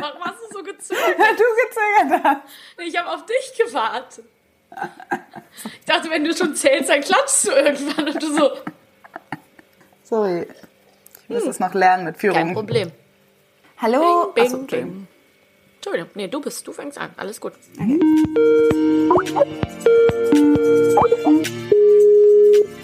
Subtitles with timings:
[0.00, 1.18] Warum hast du so gezögert?
[1.18, 2.40] du gezögert hast.
[2.78, 4.24] Ich habe auf dich gewartet.
[5.80, 8.50] Ich dachte, wenn du schon zählst, dann klatschst du irgendwann und du so.
[10.02, 10.46] Sorry.
[11.22, 12.36] Ich muss es noch lernen mit Führung.
[12.38, 12.90] Kein Problem.
[13.78, 14.32] Hallo.
[14.34, 14.92] Bing, Achso, bing, Entschuldigung.
[14.92, 15.08] bing.
[15.76, 17.10] Entschuldigung, nee, du bist, du fängst an.
[17.16, 17.52] Alles gut.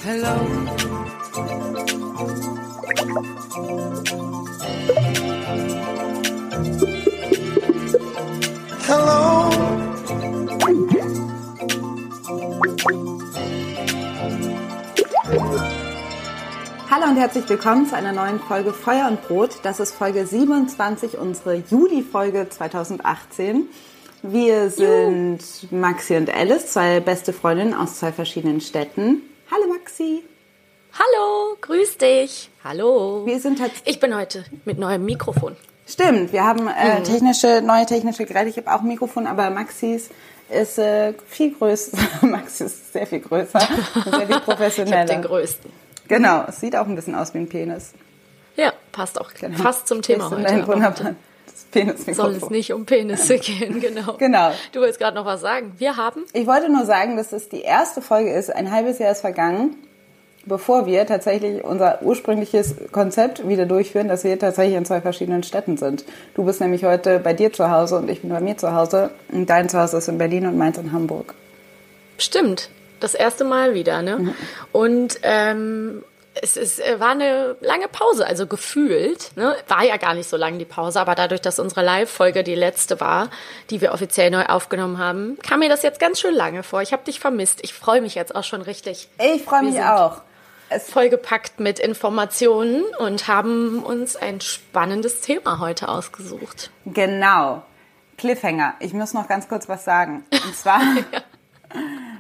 [0.04, 0.79] Hello.
[17.10, 19.58] Und herzlich willkommen zu einer neuen Folge Feuer und Brot.
[19.64, 23.66] Das ist Folge 27, unsere Juli-Folge 2018.
[24.22, 25.40] Wir sind
[25.72, 29.22] Maxi und Alice, zwei beste Freundinnen aus zwei verschiedenen Städten.
[29.50, 30.22] Hallo Maxi.
[30.92, 32.48] Hallo, grüß dich.
[32.62, 33.26] Hallo.
[33.26, 33.60] Wir sind.
[33.86, 35.56] Ich bin heute mit neuem Mikrofon.
[35.88, 38.50] Stimmt, wir haben äh, technische, neue technische Geräte.
[38.50, 40.10] Ich habe auch ein Mikrofon, aber Maxis
[40.48, 41.98] ist äh, viel größer.
[42.22, 45.06] Maxi ist sehr viel größer sehr viel Ich professioneller.
[45.06, 45.89] den größten.
[46.10, 47.92] Genau, es sieht auch ein bisschen aus wie ein Penis.
[48.56, 49.56] Ja, passt auch Genau.
[49.56, 50.66] fast zum Thema heute.
[50.66, 51.14] wunderbar.
[52.12, 54.14] Soll es nicht um Penisse gehen, genau.
[54.18, 54.50] Genau.
[54.72, 55.72] Du wolltest gerade noch was sagen.
[55.78, 58.50] Wir haben Ich wollte nur sagen, dass es die erste Folge ist.
[58.54, 59.76] Ein halbes Jahr ist vergangen,
[60.46, 65.76] bevor wir tatsächlich unser ursprüngliches Konzept wieder durchführen, dass wir tatsächlich in zwei verschiedenen Städten
[65.76, 66.04] sind.
[66.34, 69.10] Du bist nämlich heute bei dir zu Hause und ich bin bei mir zu Hause.
[69.30, 71.34] Und dein Zuhause ist in Berlin und meins in Hamburg.
[72.18, 72.68] Stimmt,
[73.00, 74.18] das erste Mal wieder, ne?
[74.18, 74.34] Mhm.
[74.72, 79.36] Und ähm, es ist, äh, war eine lange Pause, also gefühlt.
[79.36, 79.56] Ne?
[79.68, 83.00] War ja gar nicht so lang die Pause, aber dadurch, dass unsere Live-Folge die letzte
[83.00, 83.30] war,
[83.70, 86.82] die wir offiziell neu aufgenommen haben, kam mir das jetzt ganz schön lange vor.
[86.82, 87.60] Ich habe dich vermisst.
[87.62, 89.08] Ich freue mich jetzt auch schon richtig.
[89.18, 90.22] Ich freue mich auch.
[90.68, 96.70] Es, Vollgepackt mit Informationen und haben uns ein spannendes Thema heute ausgesucht.
[96.86, 97.64] genau.
[98.16, 98.74] Cliffhanger.
[98.80, 100.24] Ich muss noch ganz kurz was sagen.
[100.30, 100.80] Und zwar,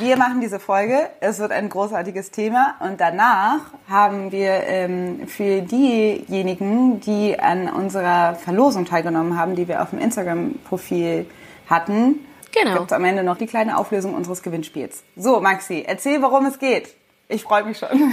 [0.00, 1.10] wir machen diese Folge.
[1.20, 2.74] Es wird ein großartiges Thema.
[2.80, 9.82] Und danach haben wir ähm, für diejenigen, die an unserer Verlosung teilgenommen haben, die wir
[9.82, 11.26] auf dem Instagram-Profil
[11.68, 12.74] hatten, Genau.
[12.74, 15.02] gibt es am Ende noch die kleine Auflösung unseres Gewinnspiels.
[15.16, 16.94] So, Maxi, erzähl, worum es geht.
[17.28, 17.88] Ich freue mich schon.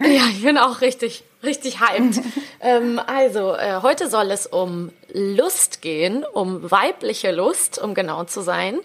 [0.00, 2.20] Ja, ich bin auch richtig, richtig hyped.
[2.60, 8.40] ähm, also, äh, heute soll es um Lust gehen, um weibliche Lust, um genau zu
[8.42, 8.78] sein.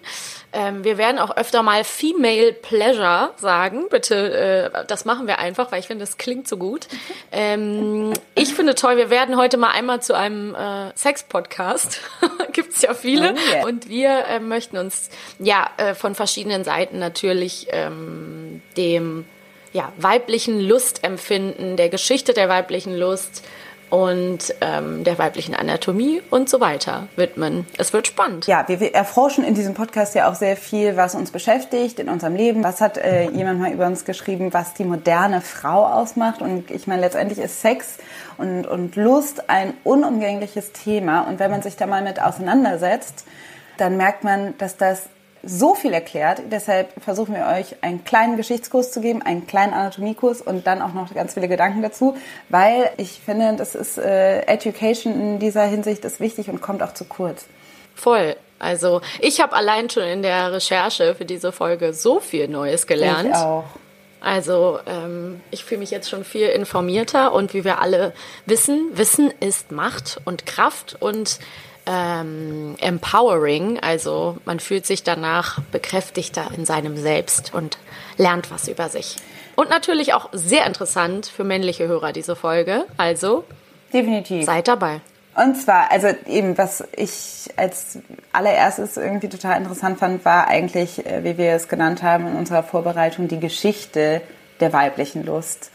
[0.53, 3.87] Ähm, wir werden auch öfter mal Female Pleasure sagen.
[3.89, 6.87] Bitte, äh, das machen wir einfach, weil ich finde, das klingt so gut.
[7.33, 12.01] Ähm, ich finde toll, wir werden heute mal einmal zu einem äh, Sex-Podcast.
[12.51, 13.33] Gibt's ja viele.
[13.33, 13.65] Oh yeah.
[13.65, 15.09] Und wir äh, möchten uns
[15.39, 19.25] ja äh, von verschiedenen Seiten natürlich ähm, dem
[19.71, 23.43] ja, weiblichen Lustempfinden, der Geschichte der weiblichen Lust
[23.91, 27.67] und ähm, der weiblichen Anatomie und so weiter widmen.
[27.77, 28.47] Es wird spannend.
[28.47, 32.09] Ja, wir, wir erforschen in diesem Podcast ja auch sehr viel, was uns beschäftigt in
[32.09, 32.63] unserem Leben.
[32.63, 36.41] Was hat äh, jemand mal über uns geschrieben, was die moderne Frau ausmacht?
[36.41, 37.97] Und ich meine, letztendlich ist Sex
[38.37, 41.21] und, und Lust ein unumgängliches Thema.
[41.27, 43.25] Und wenn man sich da mal mit auseinandersetzt,
[43.77, 45.09] dann merkt man, dass das
[45.43, 46.41] so viel erklärt.
[46.51, 50.93] Deshalb versuchen wir euch einen kleinen Geschichtskurs zu geben, einen kleinen Anatomiekurs und dann auch
[50.93, 52.15] noch ganz viele Gedanken dazu,
[52.49, 56.93] weil ich finde, das ist äh, Education in dieser Hinsicht ist wichtig und kommt auch
[56.93, 57.45] zu kurz.
[57.95, 58.35] Voll.
[58.59, 63.29] Also ich habe allein schon in der Recherche für diese Folge so viel Neues gelernt.
[63.29, 63.63] Ich auch.
[64.21, 68.13] Also ähm, ich fühle mich jetzt schon viel informierter und wie wir alle
[68.45, 71.39] wissen, Wissen ist Macht und Kraft und
[71.85, 73.79] ähm, empowering.
[73.79, 77.77] Also man fühlt sich danach bekräftigter in seinem Selbst und
[78.17, 79.17] lernt was über sich.
[79.55, 82.85] Und natürlich auch sehr interessant für männliche Hörer diese Folge.
[82.97, 83.43] Also
[83.93, 84.45] Definitiv.
[84.45, 85.01] seid dabei.
[85.35, 87.99] Und zwar, also eben, was ich als
[88.33, 92.63] allererstes irgendwie total interessant fand, war eigentlich, äh, wie wir es genannt haben in unserer
[92.63, 94.21] Vorbereitung, die Geschichte
[94.59, 95.71] der weiblichen Lust.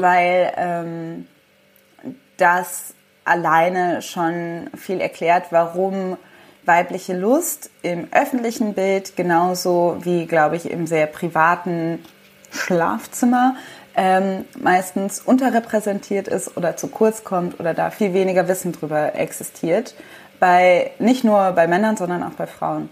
[0.00, 1.26] Weil ähm,
[2.38, 6.16] das alleine schon viel erklärt, warum
[6.64, 12.04] weibliche Lust im öffentlichen Bild genauso wie, glaube ich, im sehr privaten
[12.50, 13.56] Schlafzimmer
[13.96, 19.94] ähm, meistens unterrepräsentiert ist oder zu kurz kommt oder da viel weniger Wissen drüber existiert.
[20.40, 22.90] Bei, nicht nur bei Männern, sondern auch bei Frauen.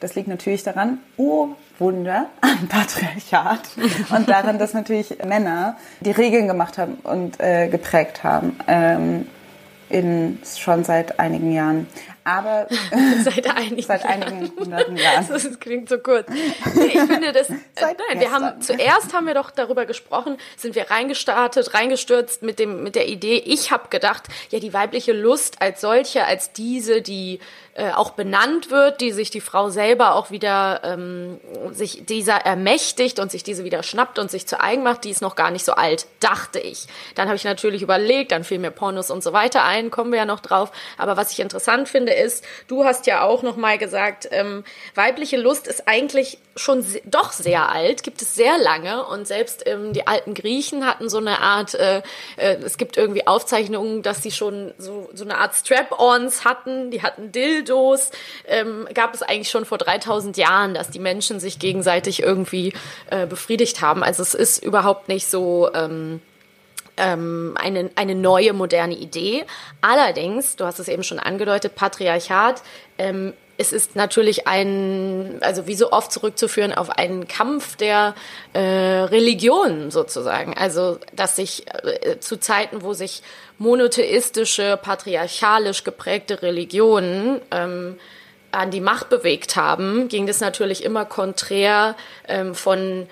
[0.00, 1.48] Das liegt natürlich daran, oh
[1.78, 3.60] Wunder, am Patriarchat
[4.10, 8.58] und daran, dass natürlich Männer die Regeln gemacht haben und äh, geprägt haben.
[8.66, 9.26] Ähm,
[9.88, 11.86] in, schon seit einigen Jahren.
[12.24, 12.66] Aber
[13.22, 15.26] Seit einigen, seit einigen hunderten Jahren.
[15.28, 16.28] Das klingt so kurz.
[16.74, 17.48] Nee, ich finde das.
[17.50, 22.42] Äh, Seit nein, wir haben zuerst haben wir doch darüber gesprochen, sind wir reingestartet, reingestürzt
[22.42, 23.36] mit dem mit der Idee.
[23.38, 27.38] Ich habe gedacht, ja die weibliche Lust als solche, als diese, die
[27.76, 31.38] äh, auch benannt wird, die sich die Frau selber auch wieder ähm,
[31.72, 35.20] sich dieser ermächtigt und sich diese wieder schnappt und sich zu eigen macht, die ist
[35.20, 36.86] noch gar nicht so alt, dachte ich.
[37.16, 40.20] Dann habe ich natürlich überlegt, dann fiel mir Pornos und so weiter ein, kommen wir
[40.20, 40.72] ja noch drauf.
[40.96, 44.64] Aber was ich interessant finde ist, du hast ja auch noch mal gesagt, ähm,
[44.94, 49.66] weibliche Lust ist eigentlich schon se doch sehr alt, gibt es sehr lange und selbst
[49.66, 51.98] ähm, die alten Griechen hatten so eine Art, äh,
[52.36, 57.02] äh, es gibt irgendwie Aufzeichnungen, dass sie schon so, so eine Art Strap-ons hatten, die
[57.02, 57.65] hatten Dildos,
[58.46, 62.72] ähm, gab es eigentlich schon vor 3000 Jahren, dass die Menschen sich gegenseitig irgendwie
[63.10, 64.02] äh, befriedigt haben.
[64.02, 65.70] Also es ist überhaupt nicht so...
[65.74, 66.20] Ähm,
[66.98, 69.44] ähm, eine, eine neue, moderne Idee.
[69.82, 72.62] Allerdings, du hast es eben schon angedeutet, Patriarchat,
[72.96, 78.14] ähm, es ist natürlich ein, also wie so oft zurückzuführen auf einen Kampf der
[78.52, 80.54] äh, Religionen sozusagen.
[80.56, 83.22] Also, dass sich äh, zu Zeiten, wo sich
[83.58, 87.98] monotheistische, patriarchalisch geprägte Religionen ähm,
[88.52, 91.96] an die Macht bewegt haben, ging das natürlich immer konträr
[92.28, 93.06] ähm, von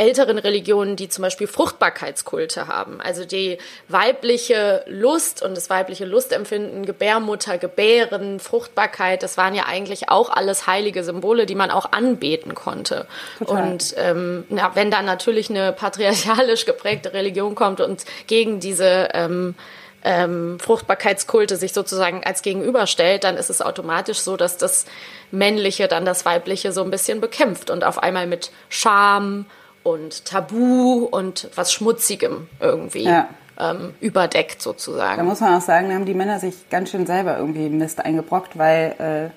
[0.00, 3.02] älteren Religionen, die zum Beispiel Fruchtbarkeitskulte haben.
[3.02, 3.58] Also die
[3.88, 10.66] weibliche Lust und das weibliche Lustempfinden, Gebärmutter, Gebären, Fruchtbarkeit, das waren ja eigentlich auch alles
[10.66, 13.06] heilige Symbole, die man auch anbeten konnte.
[13.38, 13.72] Total.
[13.72, 19.54] Und ähm, na, wenn dann natürlich eine patriarchalisch geprägte Religion kommt und gegen diese ähm,
[20.02, 24.86] ähm, Fruchtbarkeitskulte sich sozusagen als gegenüberstellt, dann ist es automatisch so, dass das
[25.30, 29.44] Männliche dann das Weibliche so ein bisschen bekämpft und auf einmal mit Scham
[29.82, 33.28] und Tabu und was Schmutzigem irgendwie Ja.
[33.58, 35.24] ähm, überdeckt Da sozusagen.
[35.24, 38.58] muss man auch sagen, da haben die Männer sich ganz schön selber irgendwie Mist eingebrockt,
[38.58, 39.32] weil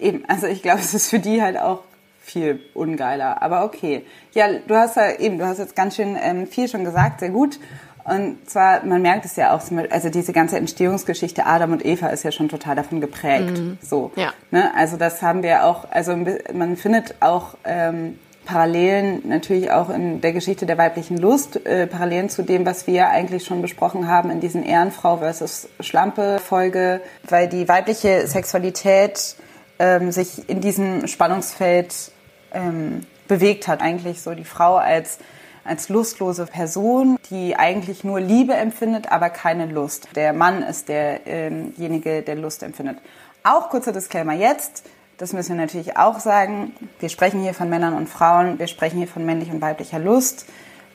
[0.00, 1.80] äh, eben, also ich glaube, es ist für die halt auch
[2.22, 3.42] viel ungeiler.
[3.42, 4.04] Aber okay.
[4.32, 7.30] Ja, du hast ja eben, du hast jetzt ganz schön ähm, viel schon gesagt, sehr
[7.30, 7.58] gut.
[8.04, 9.60] Und zwar, man merkt es ja auch,
[9.90, 13.60] also diese ganze Entstehungsgeschichte Adam und Eva ist ja schon total davon geprägt.
[13.82, 14.10] So.
[14.16, 14.32] Ja.
[14.50, 14.72] Ne?
[14.74, 18.18] Also das haben wir auch, also man findet auch ähm,
[18.50, 23.08] Parallelen natürlich auch in der Geschichte der weiblichen Lust, äh, Parallelen zu dem, was wir
[23.08, 29.36] eigentlich schon besprochen haben in diesen Ehrenfrau versus Schlampe-Folge, weil die weibliche Sexualität
[29.78, 32.10] ähm, sich in diesem Spannungsfeld
[32.52, 33.82] ähm, bewegt hat.
[33.82, 35.18] Eigentlich so die Frau als
[35.62, 40.08] als lustlose Person, die eigentlich nur Liebe empfindet, aber keine Lust.
[40.16, 42.96] Der Mann ist derjenige, der Lust empfindet.
[43.44, 44.82] Auch kurzer Disclaimer jetzt,
[45.20, 48.96] das müssen wir natürlich auch sagen, wir sprechen hier von Männern und Frauen, wir sprechen
[48.96, 50.46] hier von männlich und weiblicher Lust.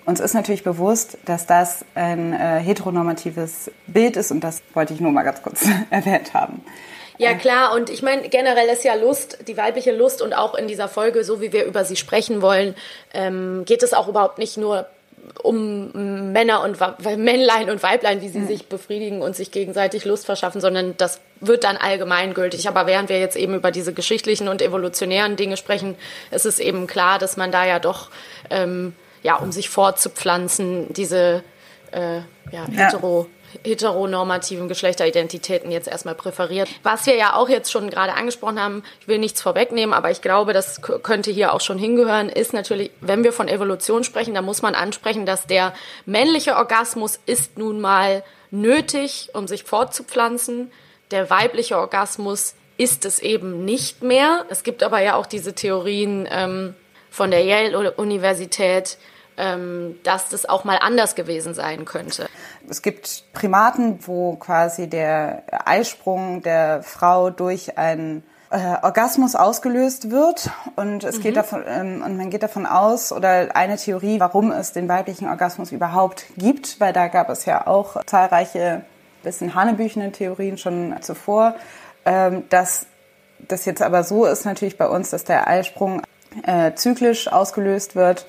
[0.03, 4.99] Uns ist natürlich bewusst, dass das ein äh, heteronormatives Bild ist und das wollte ich
[4.99, 6.65] nur mal ganz kurz erwähnt haben.
[7.19, 7.73] Ja, klar.
[7.75, 11.23] Und ich meine, generell ist ja Lust, die weibliche Lust und auch in dieser Folge,
[11.23, 12.75] so wie wir über sie sprechen wollen,
[13.13, 14.87] ähm, geht es auch überhaupt nicht nur
[15.43, 16.77] um Männer und
[17.17, 21.63] Männlein und Weiblein, wie sie sich befriedigen und sich gegenseitig Lust verschaffen, sondern das wird
[21.63, 22.67] dann allgemeingültig.
[22.67, 25.95] Aber während wir jetzt eben über diese geschichtlichen und evolutionären Dinge sprechen,
[26.31, 28.09] ist es eben klar, dass man da ja doch,
[28.49, 28.93] ähm,
[29.23, 31.43] ja, um sich fortzupflanzen, diese
[31.91, 32.17] äh,
[32.51, 33.27] ja, hetero
[33.63, 36.69] heteronormativen Geschlechteridentitäten jetzt erstmal präferiert.
[36.83, 40.21] Was wir ja auch jetzt schon gerade angesprochen haben, ich will nichts vorwegnehmen, aber ich
[40.21, 44.45] glaube, das könnte hier auch schon hingehören, ist natürlich, wenn wir von Evolution sprechen, dann
[44.45, 45.73] muss man ansprechen, dass der
[46.05, 50.71] männliche Orgasmus ist nun mal nötig, um sich fortzupflanzen.
[51.11, 54.45] Der weibliche Orgasmus ist es eben nicht mehr.
[54.49, 56.75] Es gibt aber ja auch diese Theorien ähm,
[57.09, 58.97] von der Yale-Universität,
[59.37, 62.27] dass das auch mal anders gewesen sein könnte.
[62.69, 70.49] Es gibt Primaten, wo quasi der Eisprung der Frau durch einen äh, Orgasmus ausgelöst wird.
[70.75, 74.71] Und es geht davon ähm, und man geht davon aus oder eine Theorie, warum es
[74.71, 78.85] den weiblichen Orgasmus überhaupt gibt, weil da gab es ja auch zahlreiche
[79.23, 81.55] bisschen hanebüchene Theorien schon zuvor,
[82.05, 82.85] ähm, dass
[83.39, 86.01] das jetzt aber so ist natürlich bei uns, dass der Eisprung
[86.43, 88.25] äh, zyklisch ausgelöst wird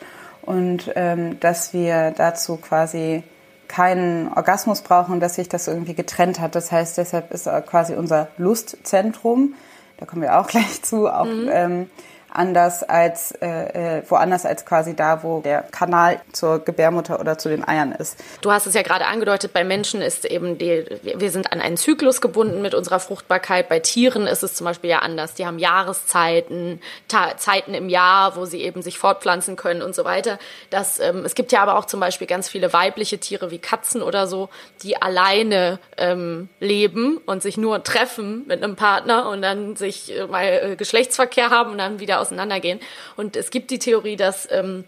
[0.47, 3.23] und ähm, dass wir dazu quasi
[3.69, 6.55] keinen Orgasmus brauchen und dass sich das irgendwie getrennt hat.
[6.55, 9.55] Das heißt, deshalb ist äh, quasi unser Lustzentrum,
[9.99, 11.91] da kommen wir auch gleich zu, auch ähm,
[12.37, 17.49] anders als äh, äh, woanders als quasi da, wo der Kanal zur Gebärmutter oder zu
[17.49, 18.19] den Eiern ist.
[18.41, 21.77] Du hast es ja gerade angedeutet, bei Menschen ist eben die, wir sind an einen
[21.77, 23.69] Zyklus gebunden mit unserer Fruchtbarkeit.
[23.69, 25.35] Bei Tieren ist es zum Beispiel ja anders.
[25.35, 30.05] Die haben Jahreszeiten, Ta Zeiten im Jahr, wo sie eben sich fortpflanzen können und so
[30.05, 30.39] weiter.
[30.71, 34.03] Das, ähm, es gibt ja aber auch zum Beispiel ganz viele weibliche Tiere wie Katzen
[34.03, 34.49] oder so,
[34.83, 40.27] die alleine ähm, leben und sich nur treffen mit einem Partner und dann sich äh,
[40.27, 42.81] mal äh, Geschlechtsverkehr haben und dann wieder auseinandergehen.
[43.17, 44.85] Und es gibt die Theorie, dass ähm,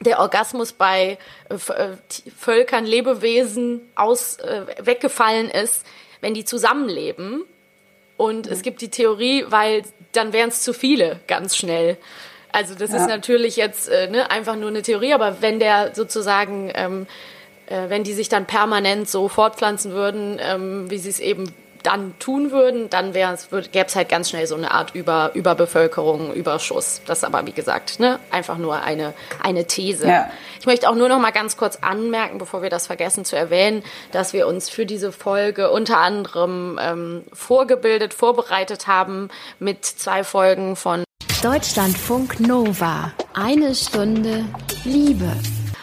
[0.00, 1.18] der Orgasmus bei
[1.48, 1.96] äh, äh,
[2.36, 5.86] Völkern, Lebewesen aus, äh, weggefallen ist,
[6.20, 7.44] wenn die zusammenleben.
[8.16, 9.82] Und es gibt die Theorie, weil
[10.12, 11.96] dann wären es zu viele ganz schnell.
[12.52, 16.72] Also das ist natürlich jetzt äh, ne, einfach nur eine Theorie, aber wenn der sozusagen,
[16.74, 17.06] ähm,
[17.66, 22.18] äh, wenn die sich dann permanent so fortpflanzen würden, ähm, wie sie es eben dann
[22.18, 27.00] tun würden, dann gäbe es halt ganz schnell so eine Art Über, Überbevölkerung, Überschuss.
[27.06, 30.08] Das ist aber, wie gesagt, ne, einfach nur eine, eine These.
[30.08, 30.30] Ja.
[30.58, 33.82] Ich möchte auch nur noch mal ganz kurz anmerken, bevor wir das vergessen zu erwähnen,
[34.12, 40.76] dass wir uns für diese Folge unter anderem ähm, vorgebildet, vorbereitet haben mit zwei Folgen
[40.76, 41.04] von
[41.42, 43.12] Deutschlandfunk Nova.
[43.32, 44.44] Eine Stunde
[44.84, 45.32] Liebe.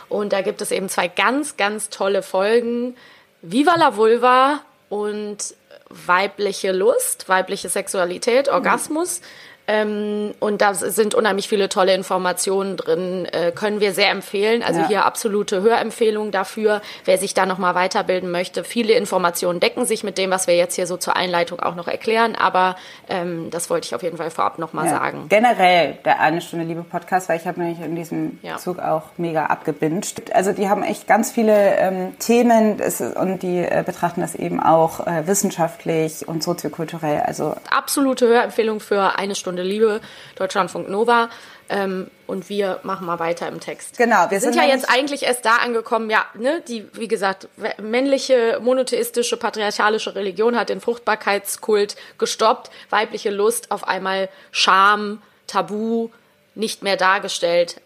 [0.09, 2.95] Und da gibt es eben zwei ganz, ganz tolle Folgen.
[3.41, 5.55] Viva la Vulva und
[5.89, 9.21] weibliche Lust, weibliche Sexualität, Orgasmus.
[9.69, 14.63] Ähm, und da sind unheimlich viele tolle Informationen drin, äh, können wir sehr empfehlen.
[14.63, 14.87] Also Ja.
[14.87, 18.63] hier absolute Hörempfehlung dafür, wer sich da nochmal weiterbilden möchte.
[18.63, 21.87] Viele Informationen decken sich mit dem, was wir jetzt hier so zur Einleitung auch noch
[21.87, 22.77] erklären, aber
[23.09, 24.91] ähm, das wollte ich auf jeden Fall vorab nochmal Ja.
[24.91, 25.25] sagen.
[25.27, 28.57] Generell der Eine Stunde Liebe Podcast, weil ich habe nämlich in diesem Ja.
[28.57, 30.33] Zug auch mega abgebinged.
[30.33, 34.61] Also die haben echt ganz viele ähm, Themen es und die äh, betrachten das eben
[34.63, 37.21] auch äh, wissenschaftlich und soziokulturell.
[37.25, 40.01] Also absolute Hörempfehlung für eine Stunde Liebe,
[40.35, 41.29] Deutschlandfunk Nova.
[41.69, 43.97] Ähm, und wir machen mal weiter im Text.
[43.97, 47.09] Genau, wir wir sind, sind ja jetzt eigentlich erst da angekommen, ja, ne, die, wie
[47.09, 47.49] gesagt,
[47.81, 56.09] männliche, monotheistische, patriarchalische Religion hat den Fruchtbarkeitskult gestoppt, weibliche Lust auf einmal Scham, Tabu,
[56.55, 57.81] nicht mehr dargestellt,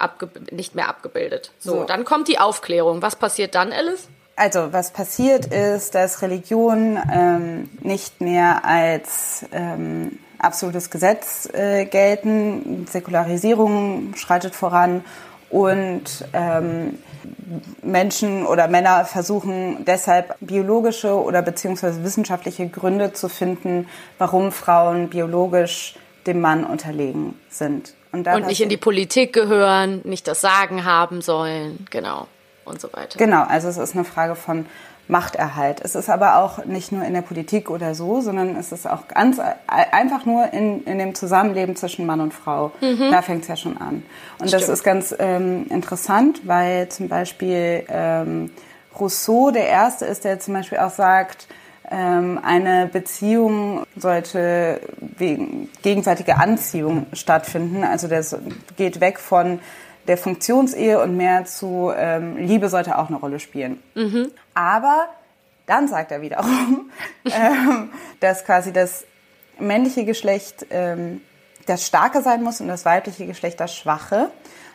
[0.51, 1.51] nicht mehr abgebildet.
[1.59, 1.83] So, So.
[1.83, 3.01] dann kommt die Aufklärung.
[3.01, 4.07] Was passiert dann, Alice?
[4.35, 12.86] Also, was passiert ist, dass Religion ähm, nicht mehr als ähm, absolutes Gesetz äh, gelten.
[12.89, 15.03] Säkularisierung schreitet voran
[15.50, 16.98] und ähm,
[17.83, 25.95] Menschen oder Männer versuchen deshalb biologische oder beziehungsweise wissenschaftliche Gründe zu finden, warum Frauen biologisch
[26.25, 27.93] dem Mann unterlegen sind.
[28.13, 32.27] da Und nicht in die Politik gehören, nicht das Sagen haben sollen, genau,
[32.63, 33.17] und so weiter.
[33.17, 34.65] Genau, also es ist eine Frage von
[35.08, 35.81] Machterhalt.
[35.84, 39.08] Es ist aber auch nicht nur in der Politik oder so, sondern es ist auch
[39.10, 42.72] ganz einfach nur in, in dem Zusammenleben zwischen Mann und Frau.
[42.79, 44.03] Da fängt es ja schon an.
[44.39, 44.74] Und das Stimmt.
[44.77, 48.51] ist ganz ähm, interessant, weil zum Beispiel ähm,
[49.00, 51.48] Rousseau der Erste ist, der zum Beispiel auch sagt,
[51.89, 54.79] ähm, eine Beziehung sollte
[55.17, 57.84] wegen gegenseitiger Anziehung stattfinden.
[57.84, 58.38] Also so-
[58.77, 59.60] geht weg von
[60.08, 63.81] der Funktionsehe und mehr zu ähm, Liebe sollte auch eine Rolle spielen.
[64.53, 65.08] Aber
[65.65, 66.91] dann sagt er wiederum,
[67.25, 67.89] ähm,
[68.20, 69.05] dass quasi das
[69.60, 71.22] männliche Geschlecht ähm,
[71.65, 74.31] das Starke sein muss und das weibliche Geschlecht das Schwache,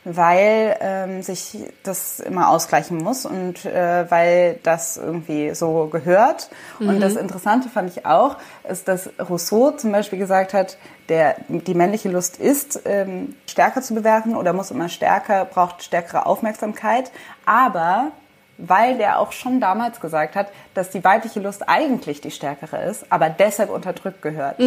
[0.09, 6.49] weil ähm, sich das immer ausgleichen muss und äh, weil das irgendwie so gehört.
[6.79, 8.37] Und das Interessante fand ich auch,
[8.71, 13.95] ist, dass Rousseau zum Beispiel gesagt hat, der, die männliche Lust ist ähm, stärker zu
[13.95, 17.11] bewerten oder muss immer stärker, braucht stärkere Aufmerksamkeit,
[17.45, 18.13] aber
[18.59, 23.11] weil der auch schon damals gesagt hat, dass die weibliche Lust eigentlich die stärkere ist,
[23.11, 24.59] aber deshalb unterdrückt gehört.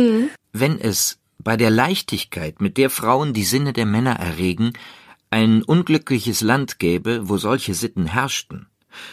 [0.52, 4.74] Wenn es bei der Leichtigkeit, mit der Frauen die Sinne der Männer erregen,
[5.30, 8.68] ein unglückliches Land gäbe, wo solche Sitten herrschten,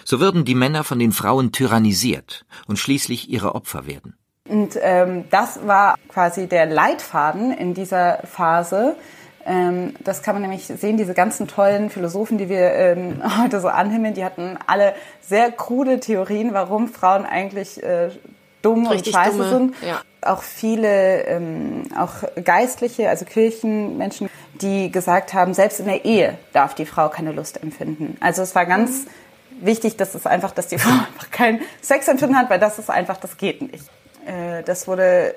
[0.05, 4.17] so würden die Männer von den Frauen tyrannisiert und schließlich ihre Opfer werden.
[4.49, 8.97] Und ähm, das war quasi der Leitfaden in dieser Phase.
[9.45, 13.69] Ähm, das kann man nämlich sehen, diese ganzen tollen Philosophen, die wir ähm, heute so
[13.69, 18.11] anhimmeln, die hatten alle sehr krude Theorien, warum Frauen eigentlich äh,
[18.63, 19.75] dumm Richtig und scheiße dumme, sind.
[19.83, 20.01] ja.
[20.23, 24.29] Auch viele, ähm, auch Geistliche, also Kirchenmenschen,
[24.61, 28.17] die gesagt haben, selbst in der Ehe darf die Frau keine Lust empfinden.
[28.21, 29.07] Also es war ganz
[29.61, 33.17] wichtig, dass es einfach, dass die Frau einfach kein Sexempfinden hat, weil das ist einfach,
[33.17, 33.85] das geht nicht.
[34.27, 35.35] Äh, das wurde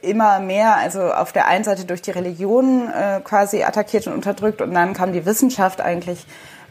[0.00, 4.62] immer mehr, also auf der einen Seite durch die Religion äh, quasi attackiert und unterdrückt
[4.62, 6.24] und dann kam die Wissenschaft eigentlich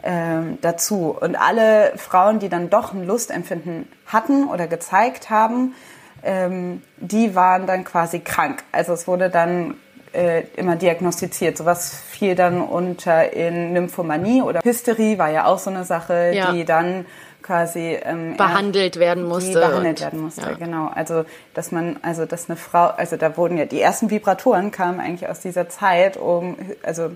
[0.03, 1.15] ähm, dazu.
[1.19, 5.75] Und alle Frauen, die dann doch ein Lustempfinden hatten oder gezeigt haben,
[6.23, 8.63] ähm, die waren dann quasi krank.
[8.71, 9.75] Also es wurde dann
[10.13, 11.57] äh, immer diagnostiziert.
[11.57, 16.51] Sowas fiel dann unter in Nymphomanie oder Hysterie war ja auch so eine Sache, Ja.
[16.51, 17.05] die dann
[17.41, 19.59] quasi ähm, Behandelt werden musste.
[19.59, 20.53] behandelt und- werden musste, ja.
[20.57, 20.91] genau.
[20.93, 21.25] Also,
[21.55, 25.27] dass man, also, dass eine Frau, also da wurden ja, die ersten Vibratoren kamen eigentlich
[25.27, 27.11] aus dieser Zeit, um, also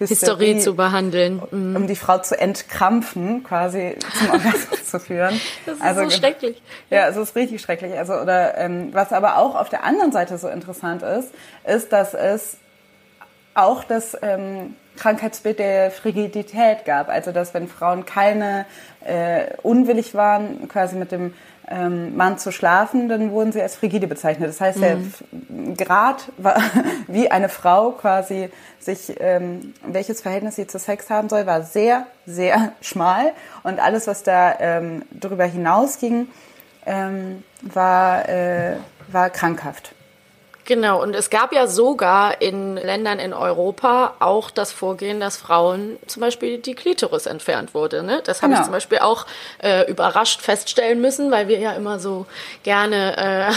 [0.00, 1.42] Hysterie zu behandeln.
[1.50, 1.76] Mhm.
[1.76, 5.40] Um die Frau zu entkrampfen, quasi zum Orgasmus zu führen.
[5.66, 6.62] Das ist also, so schrecklich.
[6.88, 7.96] Ja, es ist richtig schrecklich.
[7.98, 11.32] Also, oder ähm, was aber auch auf der anderen Seite so interessant ist,
[11.66, 12.56] ist, dass es
[13.54, 17.08] auch das ähm, Krankheitsbild der Frigidität gab.
[17.08, 18.66] Also dass wenn Frauen keine
[19.04, 21.34] äh, unwillig waren, quasi mit dem
[21.70, 24.48] ähm, Mann zu schlafen, dann wurden sie als frigide bezeichnet.
[24.48, 25.12] Das heißt, mhm.
[25.30, 26.60] der Grad, war,
[27.06, 28.50] wie eine Frau quasi
[28.80, 33.32] sich, ähm, welches Verhältnis sie zu Sex haben soll, war sehr, sehr schmal.
[33.62, 36.28] Und alles, was da ähm, darüber hinausging,
[36.86, 38.76] ähm, war, äh,
[39.08, 39.94] war krankhaft.
[40.70, 45.98] Genau, und es gab ja sogar in Ländern in Europa auch das Vorgehen, dass Frauen
[46.06, 48.04] zum Beispiel die Klitoris entfernt wurde.
[48.04, 48.22] Ne?
[48.24, 48.60] Das habe genau.
[48.60, 49.26] ich zum Beispiel auch
[49.60, 52.24] äh, überrascht feststellen müssen, weil wir ja immer so
[52.62, 53.50] gerne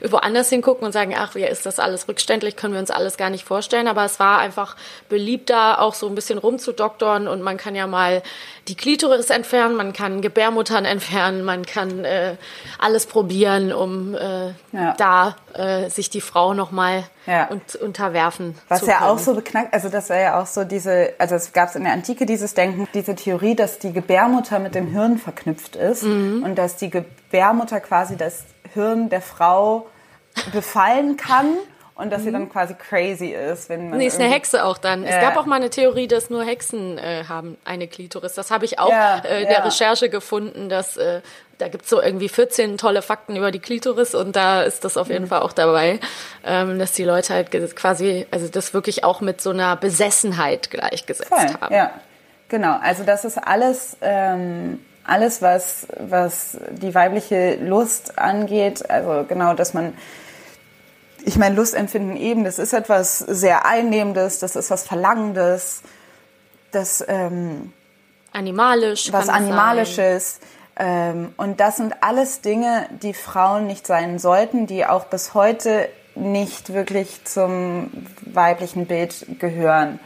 [0.00, 3.18] äh, woanders hingucken und sagen, ach, wie ist das alles rückständlich, können wir uns alles
[3.18, 3.86] gar nicht vorstellen.
[3.86, 4.76] Aber es war einfach
[5.10, 8.22] beliebter, auch so ein bisschen rumzudoktern und man kann ja mal
[8.68, 12.36] die Klitoris entfernen, man kann Gebärmuttern entfernen, man kann äh,
[12.78, 14.94] alles probieren, um äh, ja.
[14.96, 17.46] da äh, sich die Frau nochmal ja.
[17.48, 21.36] und, unterwerfen Was ja auch so beknackt, also das war ja auch so diese, also
[21.36, 25.18] es gab in der Antike dieses Denken, diese Theorie, dass die Gebärmutter mit dem Hirn
[25.18, 26.42] verknüpft ist mhm.
[26.44, 28.44] und dass die Gebärmutter quasi das
[28.74, 29.86] Hirn der Frau
[30.52, 31.46] befallen kann
[31.96, 32.24] und dass mhm.
[32.24, 33.98] sie dann quasi crazy ist, wenn man.
[33.98, 35.04] Nee, ist eine Hexe auch dann.
[35.04, 38.34] Äh, es gab auch mal eine Theorie, dass nur Hexen äh, haben eine Klitoris.
[38.34, 41.22] Das habe ich auch ja, äh, in der Recherche gefunden, dass äh,
[41.56, 45.08] da gibt's so irgendwie 14 tolle Fakten über die Klitoris und da ist das auf
[45.08, 45.28] jeden mhm.
[45.28, 45.98] Fall auch dabei,
[46.44, 51.30] ähm, dass die Leute halt quasi, also das wirklich auch mit so einer Besessenheit gleichgesetzt
[51.30, 51.74] Voll, haben.
[51.74, 51.92] Ja,
[52.48, 52.78] genau.
[52.82, 53.96] Also das ist alles.
[54.02, 59.94] Ähm alles, was, was die weibliche Lust angeht, also genau, dass man
[61.26, 65.82] ich meine, Lustempfinden eben, das ist etwas sehr Einnehmendes, das ist was Verlangendes,
[66.70, 67.72] das ähm,
[68.32, 70.38] animalisch, was animalisches.
[70.76, 75.88] Ähm, und das sind alles Dinge, die Frauen nicht sein sollten, die auch bis heute
[76.14, 77.90] nicht wirklich zum
[78.20, 79.98] weiblichen Bild gehören.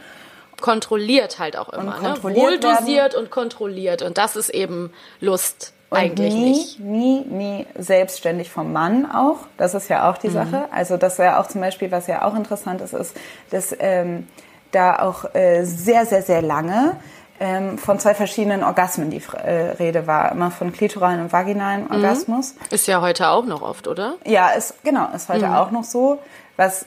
[0.59, 2.35] Kontrolliert halt auch immer, und ne?
[2.35, 3.19] Wohldosiert werden.
[3.19, 4.01] und kontrolliert.
[4.01, 6.79] Und das ist eben Lust und Eigentlich nie, nicht.
[6.79, 9.39] nie, nie selbstständig vom Mann auch.
[9.57, 10.33] Das ist ja auch die mhm.
[10.33, 10.65] Sache.
[10.71, 13.13] Also das wäre auch zum Beispiel, was ja auch interessant ist, ist,
[13.49, 14.25] dass ähm,
[14.71, 16.95] da auch äh, sehr, sehr, sehr lange
[17.41, 20.31] ähm, von zwei verschiedenen Orgasmen die äh, Rede war.
[20.31, 21.91] Immer von klitoralen und vaginalen mhm.
[21.91, 22.55] Orgasmus.
[22.69, 24.15] Ist ja heute auch noch oft, oder?
[24.23, 25.55] Ja, ist, genau, ist heute mhm.
[25.55, 26.19] auch noch so.
[26.55, 26.85] Was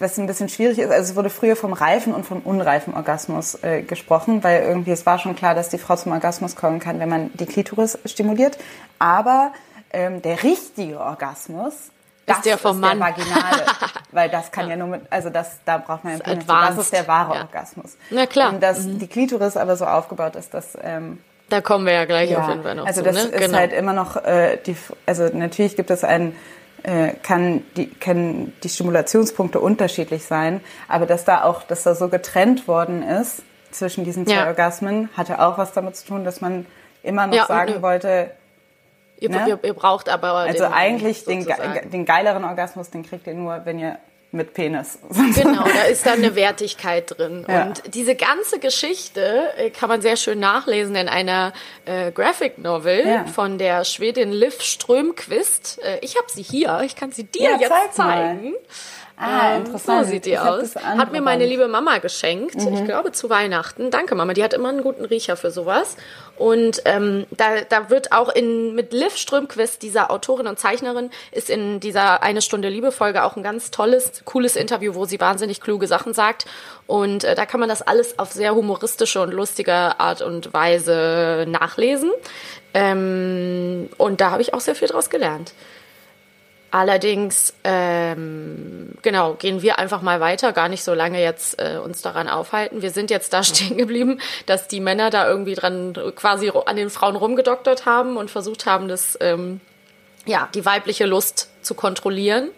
[0.00, 0.90] was ein bisschen schwierig ist.
[0.90, 5.06] Also es wurde früher vom reifen und vom unreifen Orgasmus äh, gesprochen, weil irgendwie es
[5.06, 8.58] war schon klar, dass die Frau zum Orgasmus kommen kann, wenn man die Klitoris stimuliert.
[8.98, 9.52] Aber
[9.92, 11.90] ähm, der richtige Orgasmus
[12.26, 12.98] das ist der vom ist Mann.
[12.98, 13.66] Der vaginale,
[14.12, 14.70] weil das kann ja.
[14.70, 17.40] ja, nur mit, also das, da braucht man ja das, das ist der wahre ja.
[17.42, 17.96] Orgasmus.
[18.10, 18.52] Na klar.
[18.52, 18.98] Und dass mhm.
[18.98, 22.48] die Klitoris aber so aufgebaut ist, dass ähm, da kommen wir ja gleich ja, auf
[22.48, 23.22] jeden Fall noch Also das ne?
[23.22, 23.58] ist genau.
[23.58, 26.36] halt immer noch äh, die, also natürlich gibt es einen
[26.82, 32.08] äh, kann die, können die Stimulationspunkte unterschiedlich sein, aber dass da auch, dass da so
[32.08, 34.46] getrennt worden ist zwischen diesen zwei ja.
[34.46, 36.66] Orgasmen, hatte auch was damit zu tun, dass man
[37.02, 38.30] immer noch ja, sagen ne, wollte,
[39.18, 39.44] ihr, ne?
[39.48, 41.46] ihr, ihr, braucht aber also eigentlich den,
[41.92, 43.98] den geileren Orgasmus, den kriegt ihr nur, wenn ihr
[44.32, 44.98] mit Penis.
[45.34, 47.44] Genau, da ist dann eine Wertigkeit drin.
[47.48, 47.66] Ja.
[47.66, 51.52] Und diese ganze Geschichte äh, kann man sehr schön nachlesen in einer
[51.84, 53.24] äh, Graphic Novel ja.
[53.26, 55.80] von der Schwedin Liv Strömquist.
[55.82, 58.52] Äh, ich habe sie hier, ich kann sie dir ja, jetzt zeig zeigen.
[58.52, 58.60] Mal.
[59.20, 60.06] Ah, ähm, interessant.
[60.06, 60.76] So sieht die ich aus.
[60.76, 62.56] Hat mir meine liebe Mama geschenkt.
[62.56, 62.74] Mhm.
[62.74, 63.90] Ich glaube zu Weihnachten.
[63.90, 64.32] Danke, Mama.
[64.32, 65.96] Die hat immer einen guten Riecher für sowas.
[66.38, 71.50] Und ähm, da, da wird auch in mit Liv Strömquist, dieser Autorin und Zeichnerin, ist
[71.50, 75.60] in dieser eine Stunde Liebe Folge auch ein ganz tolles, cooles Interview, wo sie wahnsinnig
[75.60, 76.46] kluge Sachen sagt.
[76.86, 81.44] Und äh, da kann man das alles auf sehr humoristische und lustige Art und Weise
[81.46, 82.10] nachlesen.
[82.72, 85.52] Ähm, und da habe ich auch sehr viel draus gelernt.
[86.72, 92.00] Allerdings, ähm, genau, gehen wir einfach mal weiter, gar nicht so lange jetzt äh, uns
[92.00, 92.80] daran aufhalten.
[92.80, 96.90] Wir sind jetzt da stehen geblieben, dass die Männer da irgendwie dran quasi an den
[96.90, 99.60] Frauen rumgedoktert haben und versucht haben, das, ähm,
[100.26, 102.50] ja, die weibliche Lust zu kontrollieren.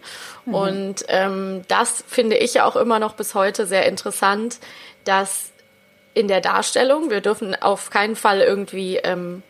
[0.45, 0.53] Mhm.
[0.53, 4.59] Und ähm, das finde ich auch immer noch bis heute sehr interessant,
[5.05, 5.51] dass
[6.13, 9.41] in der Darstellung, wir dürfen auf keinen Fall irgendwie ähm,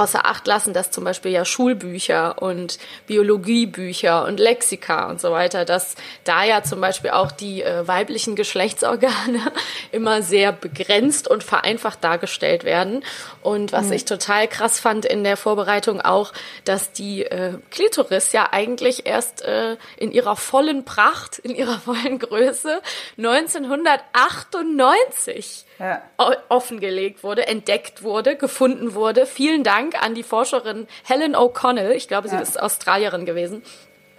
[0.00, 5.64] außer Acht lassen, dass zum Beispiel ja Schulbücher und Biologiebücher und Lexika und so weiter,
[5.64, 9.52] dass da ja zum Beispiel auch die äh, weiblichen Geschlechtsorgane
[9.92, 13.04] immer sehr begrenzt und vereinfacht dargestellt werden.
[13.42, 16.32] Und was ich total krass fand in der Vorbereitung auch,
[16.64, 22.18] dass die äh, Klitoris ja eigentlich erst äh, in ihrer vollen Pracht, in ihrer vollen
[22.18, 22.80] Größe
[23.18, 26.02] 1998 Ja.
[26.50, 29.24] offengelegt wurde, entdeckt wurde, gefunden wurde.
[29.26, 31.92] Vielen Dank an die Forscherin Helen O'Connell.
[31.92, 32.42] Ich glaube, sie Ja.
[32.42, 33.62] ist Australierin gewesen.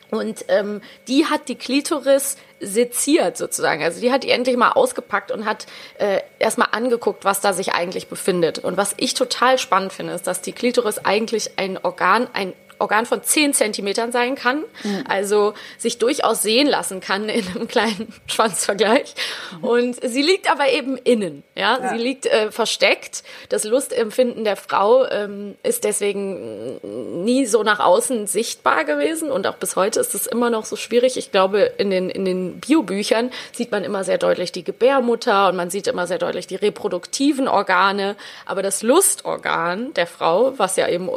[0.09, 3.81] Und ähm, die hat die Klitoris seziert sozusagen.
[3.81, 5.67] Also die hat die endlich mal ausgepackt und hat
[5.99, 8.59] äh, erstmal angeguckt, was da sich eigentlich befindet.
[8.59, 13.05] Und was ich total spannend finde, ist, dass die Klitoris eigentlich ein Organ, ein Organ
[13.05, 14.63] von 10 Zentimetern sein kann,
[15.07, 19.13] also sich durchaus sehen lassen kann in einem kleinen Schwanzvergleich.
[19.61, 23.23] Und sie liegt aber eben innen, ja, sie liegt äh, versteckt.
[23.49, 26.79] Das Lustempfinden der Frau ähm, ist deswegen
[27.23, 30.75] nie so nach außen sichtbar gewesen und auch bis heute ist es immer noch so
[30.75, 31.17] schwierig.
[31.17, 35.55] Ich glaube, in den, in den Biobüchern sieht man immer sehr deutlich die Gebärmutter und
[35.55, 38.15] man sieht immer sehr deutlich die reproduktiven Organe,
[38.45, 41.09] aber das Lustorgan der Frau, was ja eben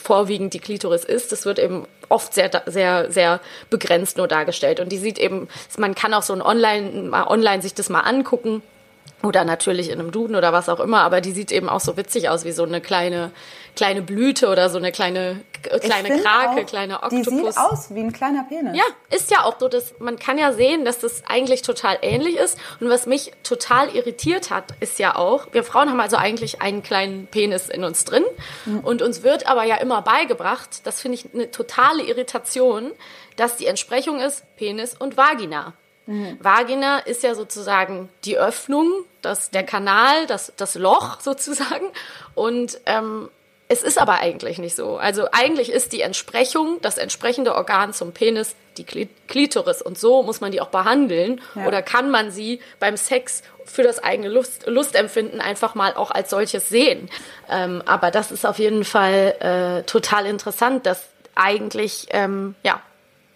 [0.00, 3.40] vorwiegend die Klitoris ist, das wird eben oft sehr, sehr, sehr
[3.70, 4.80] begrenzt nur dargestellt.
[4.80, 8.00] Und die sieht eben, man kann auch so ein Online, mal online sich das mal
[8.00, 8.62] angucken.
[9.22, 11.96] Oder natürlich in einem Duden oder was auch immer, aber die sieht eben auch so
[11.96, 13.30] witzig aus, wie so eine kleine,
[13.76, 17.54] kleine Blüte oder so eine kleine, äh, kleine Krake, auch, kleine Die Oktopus.
[17.54, 18.76] sieht aus wie ein kleiner Penis.
[18.76, 22.36] Ja, ist ja auch so, dass man kann ja sehen, dass das eigentlich total ähnlich
[22.36, 22.58] ist.
[22.80, 26.82] Und was mich total irritiert hat, ist ja auch, wir Frauen haben also eigentlich einen
[26.82, 28.24] kleinen Penis in uns drin.
[28.82, 32.90] Und uns wird aber ja immer beigebracht, das finde ich eine totale Irritation,
[33.36, 35.74] dass die Entsprechung ist Penis und Vagina.
[36.40, 38.90] Vagina ist ja sozusagen die Öffnung,
[39.22, 41.86] das, der Kanal, das, das Loch sozusagen.
[42.34, 43.30] Und ähm,
[43.68, 44.96] es ist aber eigentlich nicht so.
[44.96, 49.80] Also eigentlich ist die Entsprechung, das entsprechende Organ zum Penis die Kli- Klitoris.
[49.82, 51.40] Und so muss man die auch behandeln.
[51.54, 51.66] Ja.
[51.66, 56.30] Oder kann man sie beim Sex für das eigene Lust, Lustempfinden einfach mal auch als
[56.30, 57.08] solches sehen.
[57.48, 62.80] Ähm, aber das ist auf jeden Fall äh, total interessant, dass eigentlich, ähm, ja,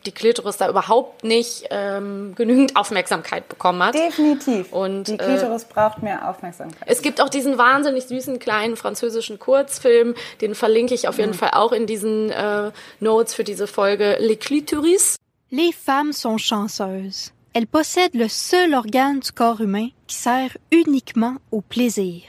[0.06, 3.94] die Klitoris da überhaupt nicht ähm, genügend Aufmerksamkeit bekommen hat.
[3.94, 4.72] Definitiv.
[4.72, 6.86] Und, die äh, Klitoris braucht mehr Aufmerksamkeit.
[6.86, 11.50] Es gibt auch diesen wahnsinnig süßen kleinen französischen Kurzfilm, den verlinke ich auf jeden Fall
[11.52, 15.16] auch in diesen äh, Notes für diese Folge Les Clitoris.
[15.50, 17.32] Les femmes sont chanceuses.
[17.52, 22.22] Elles possèdent le seul organe du corps humain qui sert uniquement au plaisir.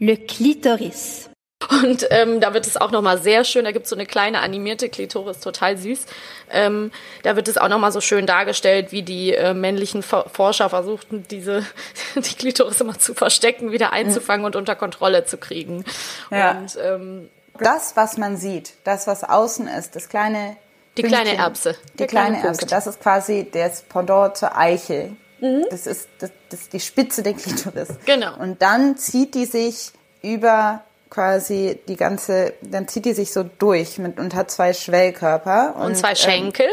[0.00, 1.30] Le clitoris.
[1.70, 4.40] Und ähm, da wird es auch nochmal sehr schön, da gibt es so eine kleine
[4.40, 6.06] animierte Klitoris, total süß.
[6.50, 6.90] Ähm,
[7.22, 11.24] da wird es auch nochmal so schön dargestellt, wie die äh, männlichen For Forscher versuchten,
[11.30, 11.64] diese
[12.14, 15.84] die Klitoris immer zu verstecken, wieder einzufangen und unter Kontrolle zu kriegen.
[16.30, 16.52] Ja.
[16.52, 20.56] Und ähm, Das, was man sieht, das, was außen ist, das kleine
[20.96, 21.76] Die kleine Pünktchen, Erbse.
[21.92, 25.16] Die Der kleine kleine Erbse, das ist quasi das Pendant zur Eichel.
[25.40, 25.66] Mhm.
[25.70, 27.88] Das, ist, das, das ist die Spitze der Klitoris.
[28.06, 28.36] Genau.
[28.38, 30.82] Und dann zieht die sich über
[31.14, 35.76] quasi die ganze, dann zieht die sich so durch mit, und hat zwei Schwellkörper.
[35.76, 36.66] und zwei ähm, Schenkel,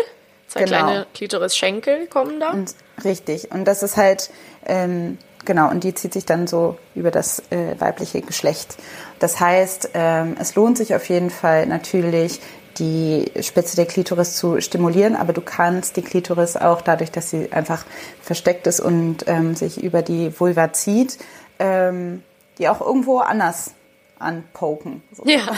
[0.47, 0.77] zwei genau.
[0.77, 2.49] kleine Klitoris-Schenkel kommen da.
[2.49, 2.73] Und
[3.04, 3.51] richtig.
[3.51, 4.32] Und das ist halt,
[4.65, 8.77] ähm, genau, und die zieht sich dann so über das äh, weibliche Geschlecht.
[9.19, 12.39] Das heißt, ähm, es lohnt sich auf jeden Fall natürlich,
[12.80, 17.51] die Spitze der Klitoris zu stimulieren, aber du kannst die Klitoris auch dadurch, dass sie
[17.51, 17.86] einfach
[18.21, 21.19] versteckt ist und ähm, sich über die Vulva zieht,
[21.60, 22.23] ähm,
[22.58, 23.73] die auch irgendwo anders
[24.21, 25.01] anpoken.
[25.12, 25.23] So.
[25.25, 25.41] ja.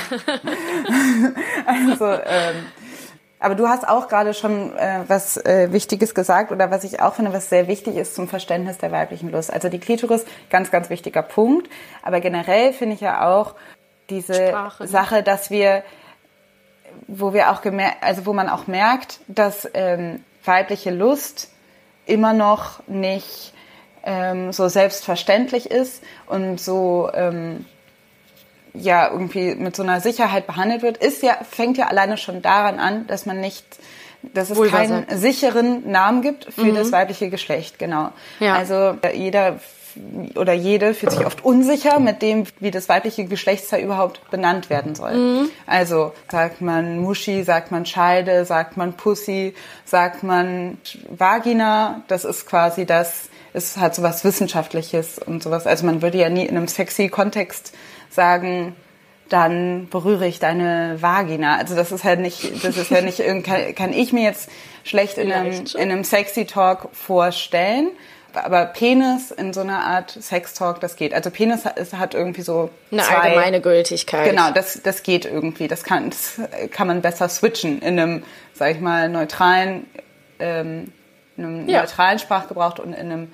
[1.65, 2.65] Also, ähm,
[3.43, 7.15] aber du hast auch gerade schon äh, was äh, Wichtiges gesagt oder was ich auch
[7.15, 9.51] finde, was sehr wichtig ist zum Verständnis der weiblichen Lust.
[9.51, 11.69] Also die Klitoris, ganz, ganz wichtiger Punkt.
[12.03, 13.55] Aber generell finde ich ja auch
[14.09, 14.89] diese Sprache, ne?
[14.89, 15.83] Sache, dass wir,
[17.07, 21.51] wo wir auch gemerkt, also wo man auch merkt, dass ähm, weibliche Lust
[22.05, 23.53] immer noch nicht
[24.05, 27.65] ähm, so selbstverständlich ist und so ähm,
[28.73, 32.79] ja irgendwie mit so einer Sicherheit behandelt wird, ist ja fängt ja alleine schon daran
[32.79, 33.65] an, dass man nicht
[34.33, 35.19] dass es Vulva keinen sagt.
[35.19, 38.11] sicheren Namen gibt für das weibliche Geschlecht, genau.
[38.39, 38.55] Ja.
[38.55, 39.59] Also äh, jeder
[40.35, 44.95] oder jede fühlt sich oft unsicher mit dem, wie das weibliche Geschlechtsteil überhaupt benannt werden
[44.95, 45.49] soll.
[45.67, 49.53] Also sagt man Muschi, sagt man Scheide, sagt man Pussy,
[49.85, 55.67] sagt man Vagina, das ist quasi das, ist halt sowas Wissenschaftliches und sowas.
[55.67, 57.73] Also man würde ja nie in einem sexy Kontext
[58.13, 58.75] sagen,
[59.29, 61.57] dann berühre ich deine Vagina.
[61.57, 64.49] Also das ist halt nicht, das ist ja nicht irgend, kann, kann ich mir jetzt
[64.83, 67.87] schlecht in einem, in einem sexy Talk vorstellen.
[68.33, 71.13] aber Penis in so einer Art Sextalk, das geht.
[71.13, 74.29] Also Penis hat, hat irgendwie so Eine zwei, allgemeine Gültigkeit.
[74.29, 75.67] Genau, das, das geht irgendwie.
[75.67, 76.39] Das kann, das
[76.71, 78.23] kann man besser switchen in einem,
[78.53, 79.87] sag ich mal, neutralen,
[80.39, 80.91] ähm,
[81.37, 81.81] in einem Ja.
[81.81, 83.31] neutralen Sprachgebrauch und in einem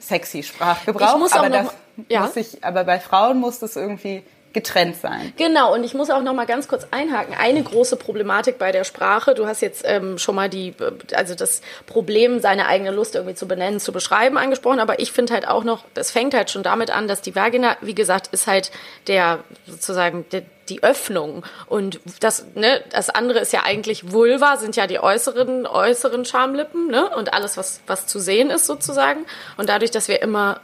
[0.00, 1.14] sexy Sprachgebrauch.
[1.14, 1.74] Ich muss aber noch das
[2.08, 2.20] ja.
[2.20, 5.32] muss ich, aber bei Frauen muss das irgendwie getrennt sein.
[5.36, 7.34] Genau, und ich muss auch noch mal ganz kurz einhaken.
[7.38, 10.74] Eine große Problematik bei der Sprache, du hast jetzt ähm, schon mal die,
[11.14, 15.34] also das Problem, seine eigene Lust irgendwie zu benennen, zu beschreiben, angesprochen, aber ich finde
[15.34, 18.48] halt auch noch, das fängt halt schon damit an, dass die Vagina, wie gesagt, ist
[18.48, 18.72] halt
[19.06, 21.44] der, sozusagen, der, die Öffnung.
[21.66, 26.88] Und das, ne, das andere ist ja eigentlich Vulva, sind ja die äußeren, äußeren Schamlippen,
[26.88, 27.10] ne?
[27.16, 29.26] Und alles, was, was zu sehen ist, sozusagen.
[29.56, 30.60] Und dadurch, dass wir immer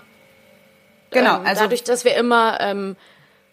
[1.10, 2.96] Genau, ähm, also dadurch, dass wir immer ähm,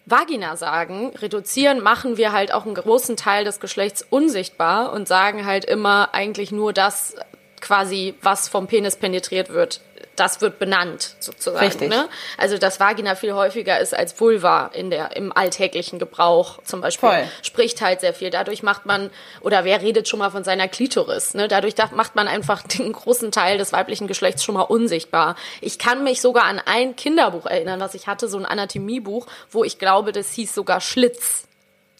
[0.06, 5.46] Vagina sagen, reduzieren, machen wir halt auch einen großen Teil des Geschlechts unsichtbar und sagen
[5.46, 7.16] halt immer eigentlich nur das
[7.64, 9.80] quasi, was vom Penis penetriert wird.
[10.16, 11.64] Das wird benannt, sozusagen.
[11.64, 11.88] Richtig.
[11.88, 12.08] Ne?
[12.38, 17.08] Also, dass Vagina viel häufiger ist als Vulva in der, im alltäglichen Gebrauch zum Beispiel.
[17.08, 17.28] Voll.
[17.42, 18.30] Spricht halt sehr viel.
[18.30, 21.34] Dadurch macht man, oder wer redet schon mal von seiner Klitoris?
[21.34, 21.48] Ne?
[21.48, 25.34] Dadurch da- macht man einfach den großen Teil des weiblichen Geschlechts schon mal unsichtbar.
[25.60, 29.64] Ich kann mich sogar an ein Kinderbuch erinnern, was ich hatte, so ein Anatomiebuch, wo
[29.64, 31.48] ich glaube, das hieß sogar Schlitz.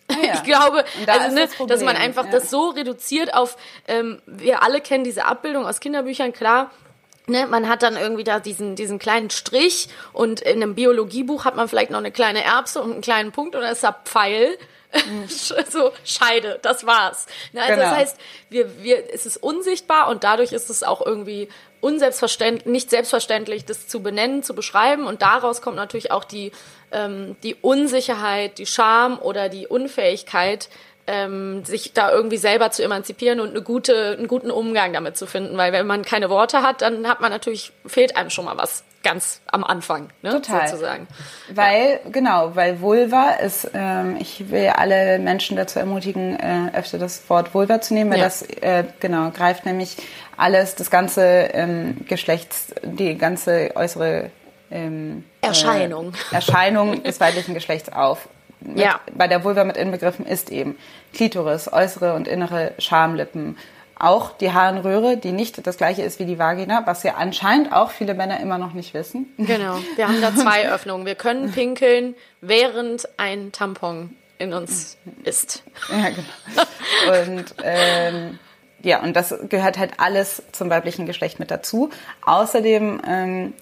[0.22, 0.34] Ja.
[0.34, 2.30] Ich glaube, da also, ne, das dass man einfach ja.
[2.30, 3.56] das so reduziert auf,
[3.88, 6.70] ähm, wir alle kennen diese Abbildung aus Kinderbüchern, klar.
[7.26, 11.56] Ne, man hat dann irgendwie da diesen, diesen kleinen Strich und in einem Biologiebuch hat
[11.56, 14.58] man vielleicht noch eine kleine Erbse und einen kleinen Punkt und da ist da Pfeil.
[15.68, 17.26] so Scheide, das war's.
[17.52, 17.88] Ne, also Genau.
[17.88, 18.16] Das heißt,
[18.50, 21.48] wir, wir, es ist unsichtbar und dadurch ist es auch irgendwie
[21.80, 26.52] unselbstverständlich, nicht selbstverständlich, das zu benennen, zu beschreiben und daraus kommt natürlich auch die,
[26.92, 30.68] ähm, die Unsicherheit, die Scham oder die Unfähigkeit,
[31.06, 35.26] ähm, sich da irgendwie selber zu emanzipieren und eine gute, einen guten Umgang damit zu
[35.26, 38.56] finden, weil wenn man keine Worte hat, dann hat man natürlich, fehlt einem schon mal
[38.56, 40.66] was ganz am Anfang, ne, Total.
[40.66, 41.06] sozusagen.
[41.52, 47.28] Weil, genau, weil Vulva ist, ähm, ich will alle Menschen dazu ermutigen, äh, öfter das
[47.28, 48.24] Wort Vulva zu nehmen, weil Ja.
[48.24, 49.96] das, äh, genau, greift nämlich
[50.38, 54.30] alles, das ganze ähm, Geschlechts, die ganze äußere
[54.70, 56.12] ähm, Erscheinung.
[56.30, 58.28] Äh, Erscheinung des weiblichen Geschlechts auf.
[58.60, 59.00] Mit, Ja.
[59.14, 60.76] Bei der Vulva mit inbegriffen ist eben
[61.12, 63.56] Klitoris, äußere und innere Schamlippen.
[63.96, 67.90] Auch die Harnröhre, die nicht das gleiche ist wie die Vagina, was ja anscheinend auch
[67.92, 69.32] viele Männer immer noch nicht wissen.
[69.38, 69.78] Genau.
[69.96, 71.06] Wir haben da zwei Öffnungen.
[71.06, 75.62] Wir können pinkeln, während ein Tampon in uns ist.
[75.90, 77.22] Ja, genau.
[77.22, 78.38] Und ähm,
[78.82, 81.90] ja, und das gehört halt alles zum weiblichen Geschlecht mit dazu.
[82.26, 83.52] Außerdem, ähm,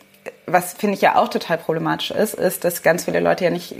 [0.47, 3.75] was finde ich ja auch total problematisch ist, ist, dass ganz viele Leute ja nicht.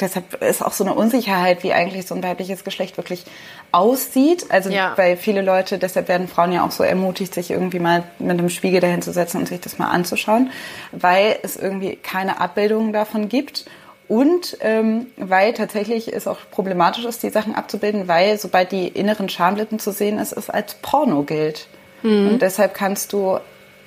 [0.00, 3.24] Deshalb ist auch so eine Unsicherheit, wie eigentlich so ein weibliches Geschlecht wirklich
[3.70, 4.46] aussieht.
[4.48, 4.94] Also Ja.
[4.96, 8.48] weil viele Leute, deshalb werden Frauen ja auch so ermutigt, sich irgendwie mal mit einem
[8.48, 10.50] Spiegel dahin zu setzen und sich das mal anzuschauen,
[10.90, 13.66] weil es irgendwie keine Abbildungen davon gibt.
[14.08, 19.28] Und ähm, weil tatsächlich es auch problematisch ist, die Sachen abzubilden, weil sobald die inneren
[19.28, 21.68] Schamlippen zu sehen ist, es als Porno gilt.
[22.02, 22.28] Mhm.
[22.28, 23.38] Und deshalb kannst du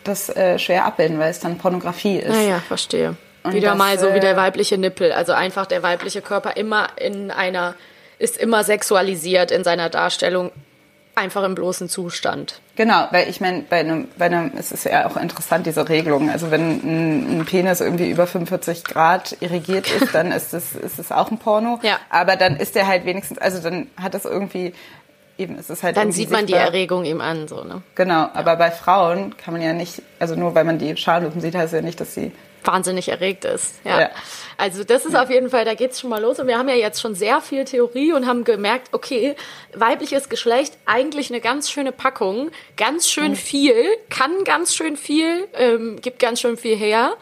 [0.07, 2.29] das äh, schwer abbilden, weil es dann Pornografie ist.
[2.29, 3.15] Naja, verstehe.
[3.43, 5.11] Und Wieder das, mal so wie äh, der weibliche Nippel.
[5.11, 7.75] Also einfach der weibliche Körper immer in einer,
[8.17, 10.51] ist immer sexualisiert in seiner Darstellung,
[11.15, 12.59] einfach im bloßen Zustand.
[12.75, 16.29] Genau, weil ich meine, bei einem, bei einem, es ist ja auch interessant, diese Regelung.
[16.29, 20.99] Also wenn ein, ein Penis irgendwie über 45 Grad irrigiert ist, dann ist es, ist
[20.99, 21.79] es auch ein Porno.
[21.83, 21.99] Ja.
[22.09, 24.73] Aber dann ist der halt wenigstens, also dann hat das irgendwie,
[25.37, 26.67] eben, es ist halt Dann sieht man die sichtbar.
[26.67, 27.81] Erregung ihm an, so, ne?
[27.95, 31.55] Genau, aber bei Frauen kann man ja nicht, also nur weil man die Schamlippen sieht,
[31.55, 32.31] heißt ja nicht, dass sie
[32.65, 33.75] wahnsinnig erregt ist.
[33.83, 34.01] Ja.
[34.01, 34.09] Ja.
[34.57, 36.39] Also das ist auf jeden Fall, da geht's schon mal los.
[36.39, 39.35] Und wir haben ja jetzt schon sehr viel Theorie und haben gemerkt, okay,
[39.75, 43.75] weibliches Geschlecht, eigentlich eine ganz schöne Packung, ganz schön viel,
[44.09, 47.15] kann ganz schön viel, ähm, gibt ganz schön viel her.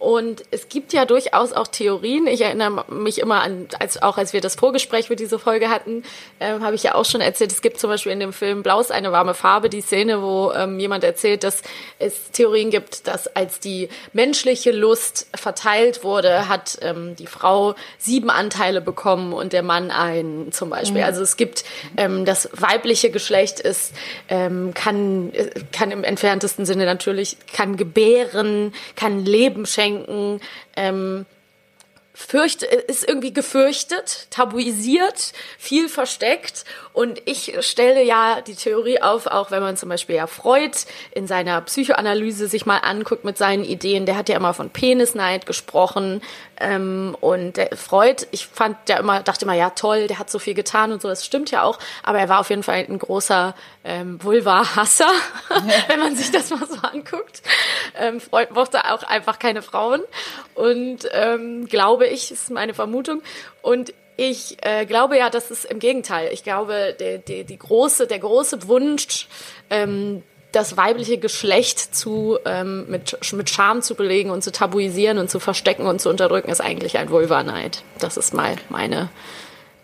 [0.00, 2.26] Und es gibt ja durchaus auch Theorien.
[2.26, 6.04] Ich erinnere mich immer an, als, auch als wir das Vorgespräch für diese Folge hatten,
[6.40, 8.80] ähm, habe ich ja auch schon erzählt, es gibt zum Beispiel in dem Film Blau
[8.80, 11.60] ist eine warme Farbe die Szene, wo ähm, jemand erzählt, dass
[11.98, 18.30] es Theorien gibt, dass als die menschliche Lust verteilt wurde, hat ähm, die Frau sieben
[18.30, 21.02] Anteile bekommen und der Mann einen zum Beispiel.
[21.02, 21.62] Also es gibt
[21.98, 23.92] ähm, das weibliche Geschlecht ist
[24.30, 29.89] ähm, kann äh, kann im entferntesten Sinne natürlich kann gebären, kann Leben schenken.
[30.76, 31.26] Ähm,
[32.14, 36.64] fürcht, ist irgendwie gefürchtet, tabuisiert, viel versteckt.
[36.92, 40.76] Und ich stelle ja die Theorie auf, auch wenn man zum Beispiel ja Freud
[41.12, 45.46] in seiner Psychoanalyse sich mal anguckt mit seinen Ideen, der hat ja immer von Penisneid
[45.46, 46.20] gesprochen.
[46.58, 50.38] Ähm, und der Freud, ich fand ja immer, dachte immer, ja toll, der hat so
[50.38, 52.98] viel getan und so, das stimmt ja auch, aber er war auf jeden Fall ein
[52.98, 55.10] großer ähm, Vulva-Hasser.
[55.88, 57.42] wenn man sich das mal so anguckt.
[57.98, 60.02] Ähm, Freud mochte auch einfach keine Frauen.
[60.54, 63.22] Und ähm, glaube ich, ist meine Vermutung.
[63.62, 66.30] Und ich äh, glaube ja, das ist im Gegenteil.
[66.32, 69.28] Ich glaube, der, der, die große, der große Wunsch,
[69.70, 75.30] ähm, das weibliche Geschlecht zu, ähm, mit, mit Scham zu belegen und zu tabuisieren und
[75.30, 77.82] zu verstecken und zu unterdrücken, ist eigentlich ein Vulvaneid.
[77.98, 79.10] Das ist mal meine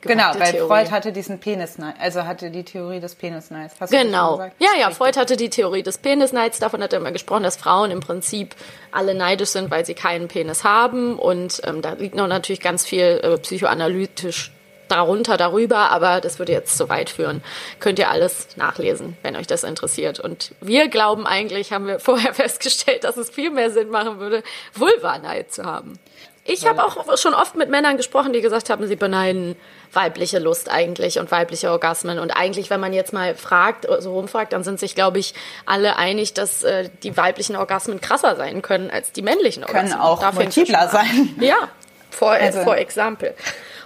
[0.06, 0.68] Genau, weil Theorie.
[0.68, 3.74] Freud hatte diesen Penisneid, also hatte die Theorie des Penisneids.
[3.80, 4.32] Hast du Genau.
[4.32, 4.56] gesagt?
[4.58, 4.96] Ja, ja, Richtig.
[4.98, 6.58] Freud hatte die Theorie des Penisneids.
[6.58, 8.54] Davon hat er immer gesprochen, dass Frauen im Prinzip
[8.92, 11.18] alle neidisch sind, weil sie keinen Penis haben.
[11.18, 14.52] Und ähm, da liegt noch natürlich ganz viel äh, psychoanalytisch
[14.88, 17.42] darunter, darüber, aber das würde jetzt zu weit führen.
[17.80, 20.20] Könnt ihr alles nachlesen, wenn euch das interessiert.
[20.20, 24.42] Und wir glauben eigentlich, haben wir vorher festgestellt, dass es viel mehr Sinn machen würde,
[24.74, 25.98] Vulvaneid zu haben.
[26.44, 29.56] Ich habe auch schon oft mit Männern gesprochen, die gesagt haben, sie beneiden
[29.92, 32.18] weibliche Lust eigentlich und weibliche Orgasmen.
[32.18, 35.96] Und eigentlich, wenn man jetzt mal fragt, so rumfragt, dann sind sich, glaube ich, alle
[35.96, 39.90] einig, dass äh, die weiblichen Orgasmen krasser sein können als die männlichen Orgasmen.
[39.92, 41.34] Können auch Da fängt es multipler sein.
[41.40, 41.68] Ja,
[42.10, 43.34] for, Also- for example.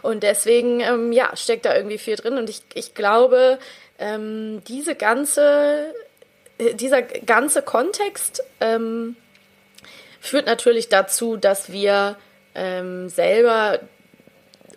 [0.02, 2.38] Und deswegen, ähm, ja, steckt da irgendwie viel drin.
[2.38, 3.58] Und ich, ich glaube,
[3.98, 5.92] ähm, diese ganze,
[6.58, 9.16] äh, dieser ganze Kontext ähm,
[10.20, 12.16] führt natürlich dazu, dass wir
[12.54, 13.80] ähm, selber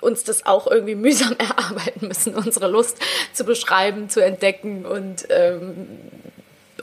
[0.04, 2.98] uns das auch irgendwie mühsam erarbeiten müssen, unsere Lust
[3.34, 5.88] zu beschreiben, zu entdecken und ähm,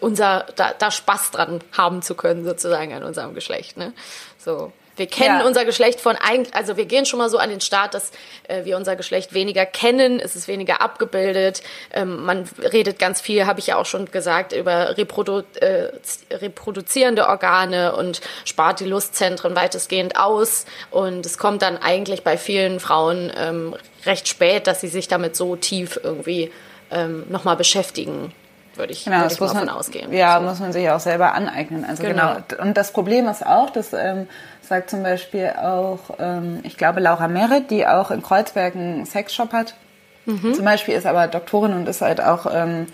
[0.01, 3.77] unser da, da Spaß dran haben zu können sozusagen an unserem Geschlecht.
[3.77, 3.93] Ne?
[4.39, 4.73] So.
[5.01, 5.47] Wir kennen Ja.
[5.47, 8.11] unser Geschlecht von eigentlich, also wir gehen schon mal so an den Start, dass
[8.49, 11.63] äh, wir unser Geschlecht weniger kennen, es ist weniger abgebildet.
[11.95, 15.89] Ähm, man redet ganz viel, habe ich ja auch schon gesagt, über reprodu äh,
[16.35, 20.67] reproduzierende Organe und spart die Lustzentren weitestgehend aus.
[20.91, 25.35] Und es kommt dann eigentlich bei vielen Frauen ähm, recht spät, dass sie sich damit
[25.35, 26.53] so tief irgendwie
[26.91, 28.33] ähm, nochmal beschäftigen,
[28.75, 30.13] würde ich, Genau, würde das ich muss man, ausgehen.
[30.13, 30.47] Ja, So.
[30.47, 31.85] muss man sich auch selber aneignen.
[31.85, 32.37] Also Genau.
[32.49, 32.63] genau.
[32.63, 34.29] Und das Problem ist auch, das ähm,
[34.71, 39.53] sagt zum Beispiel auch, ähm, ich glaube, Laura Merritt, die auch in Kreuzberg einen Sexshop
[39.53, 39.75] hat.
[40.27, 40.55] Mhm.
[40.55, 42.87] Zum Beispiel ist aber Doktorin und ist halt auch ähm,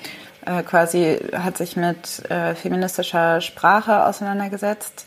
[0.46, 5.04] äh, quasi, hat sich mit äh, feministischer Sprache auseinandergesetzt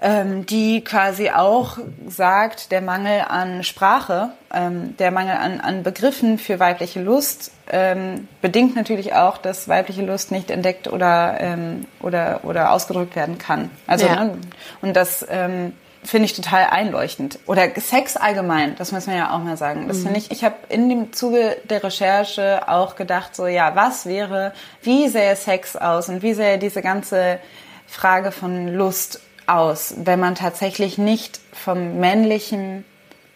[0.00, 6.60] die quasi auch sagt, der Mangel an Sprache, ähm, der Mangel an, an Begriffen für
[6.60, 12.72] weibliche Lust ähm, bedingt natürlich auch, dass weibliche Lust nicht entdeckt oder, ähm, oder, oder
[12.72, 13.70] ausgedrückt werden kann.
[13.88, 14.24] Also, Ja.
[14.24, 14.38] ne,
[14.82, 15.72] und das ähm,
[16.04, 17.40] finde ich total einleuchtend.
[17.46, 19.88] Oder Sex allgemein, das muss man ja auch mal sagen.
[19.88, 24.06] Das finde ich, ich habe in dem Zuge der Recherche auch gedacht, so ja, was
[24.06, 27.40] wäre, wie sähe Sex aus und wie sähe diese ganze
[27.88, 32.84] Frage von Lust aus, wenn man tatsächlich nicht vom männlichen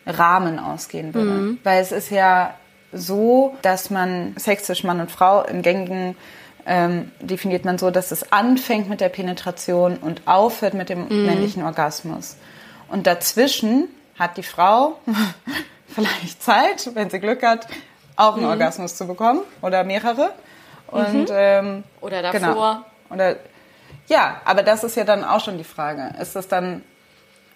[0.06, 1.56] Rahmen ausgehen würde.
[1.64, 2.54] Weil es ist ja
[2.92, 6.16] so, dass man Sex zwischen Mann und Frau im gängigen
[6.66, 11.64] ähm, definiert man so, dass es anfängt mit der Penetration und aufhört mit dem männlichen
[11.64, 12.36] Orgasmus.
[12.88, 14.98] Und dazwischen hat die Frau
[15.88, 17.66] vielleicht Zeit, wenn sie Glück hat,
[18.16, 20.32] auch einen Orgasmus zu bekommen oder mehrere.
[20.86, 22.40] Und ähm, Oder davor.
[22.40, 22.84] Genau.
[23.10, 23.36] Oder
[24.12, 26.14] ja, aber das ist ja dann auch schon die Frage.
[26.20, 26.82] Ist das dann,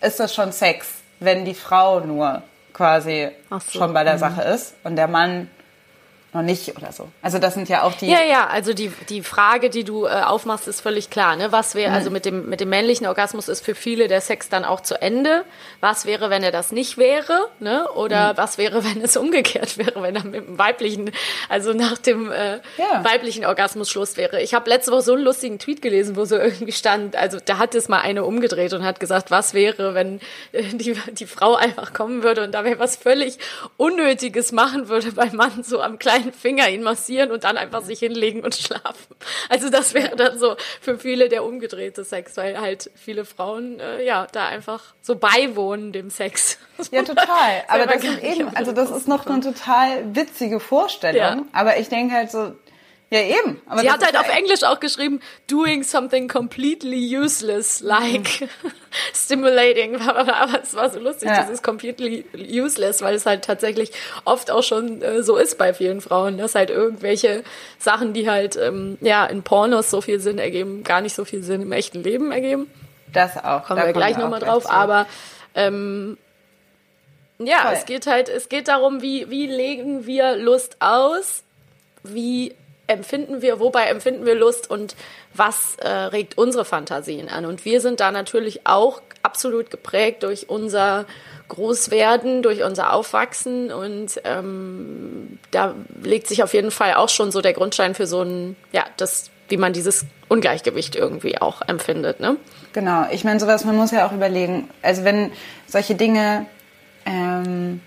[0.00, 0.88] ist das schon Sex,
[1.20, 2.42] wenn die Frau nur
[2.72, 5.50] quasi so, schon bei der Sache ist und der Mann
[6.32, 7.08] noch nicht oder so?
[7.22, 8.08] Also das sind ja auch die.
[8.10, 11.34] Ja, ja, also die, die Frage, die du äh, aufmachst, ist völlig klar.
[11.36, 11.50] Ne?
[11.52, 11.96] Was wäre, Mhm.
[11.96, 15.00] also mit dem, mit dem männlichen Orgasmus ist für viele der Sex dann auch zu
[15.00, 15.44] Ende.
[15.80, 17.48] Was wäre, wenn er das nicht wäre?
[17.60, 17.88] Ne?
[17.92, 18.36] Oder Mhm.
[18.36, 21.10] was wäre, wenn es umgekehrt wäre, wenn er mit dem weiblichen,
[21.48, 23.02] also nach dem äh, Ja.
[23.04, 24.42] weiblichen Orgasmus Schluss wäre?
[24.42, 27.58] Ich habe letzte Woche so einen lustigen Tweet gelesen, wo so irgendwie stand, also da
[27.58, 30.20] hat es mal eine umgedreht und hat gesagt, was wäre, wenn
[30.52, 33.38] äh, die, die Frau einfach kommen würde und dabei was völlig
[33.76, 37.98] Unnötiges machen würde beim Mann, so am kleinen Finger ihn massieren und dann einfach sich
[37.98, 39.16] hinlegen und schlafen.
[39.48, 44.04] Also das wäre dann so für viele der umgedrehte Sex, weil halt viele Frauen äh,
[44.04, 46.58] ja da einfach so beiwohnen dem Sex.
[46.90, 47.64] Ja, total.
[47.68, 51.16] Aber das ist eben, also das ist noch eine total witzige Vorstellung.
[51.16, 51.42] Ja.
[51.52, 52.54] Aber ich denke halt so,
[53.10, 53.60] ja eben.
[53.66, 58.48] Aber Sie hat halt auf Englisch auch geschrieben, doing something completely useless, like
[59.14, 59.96] stimulating.
[60.00, 61.42] Aber es war so lustig, Ja.
[61.42, 63.92] dieses completely useless, weil es halt tatsächlich
[64.24, 67.44] oft auch schon äh, so ist bei vielen Frauen, dass halt irgendwelche
[67.78, 71.42] Sachen, die halt ähm, ja in Pornos so viel Sinn ergeben, gar nicht so viel
[71.42, 72.70] Sinn im echten Leben ergeben.
[73.12, 73.64] Das auch.
[73.66, 74.64] Kommen da wir gleich nochmal drauf.
[74.64, 74.70] zu.
[74.70, 75.06] Aber
[75.54, 76.18] ähm,
[77.38, 77.72] ja, Voll.
[77.74, 81.42] es geht halt, es geht darum, wie, wie legen wir Lust aus,
[82.02, 82.54] wie
[82.86, 84.96] empfinden wir, wobei empfinden wir Lust und
[85.34, 87.44] was äh, regt unsere Fantasien an.
[87.44, 91.06] Und wir sind da natürlich auch absolut geprägt durch unser
[91.48, 97.40] Großwerden, durch unser Aufwachsen und ähm, da legt sich auf jeden Fall auch schon so
[97.40, 102.20] der Grundstein für so ein, ja, das wie man dieses Ungleichgewicht irgendwie auch empfindet.
[102.20, 102.36] Ne?
[102.72, 105.30] Genau, ich meine sowas, man muss ja auch überlegen, also wenn
[105.66, 106.46] solche Dinge
[107.04, 107.80] ähm,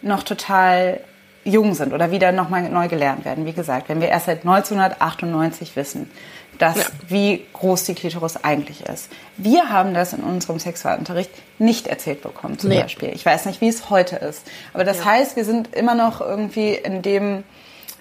[0.00, 1.00] noch total
[1.44, 5.76] jung sind oder wieder nochmal neu gelernt werden, wie gesagt, wenn wir erst seit 1998
[5.76, 6.10] wissen,
[6.58, 6.84] dass, Ja.
[7.08, 9.08] wie groß die Klitoris eigentlich ist.
[9.36, 12.82] Wir haben das in unserem Sexualunterricht nicht erzählt bekommen, zum Nee.
[12.82, 13.10] Beispiel.
[13.14, 14.44] Ich weiß nicht, wie es heute ist.
[14.74, 15.04] Aber das Ja.
[15.06, 17.44] heißt, wir sind immer noch irgendwie in dem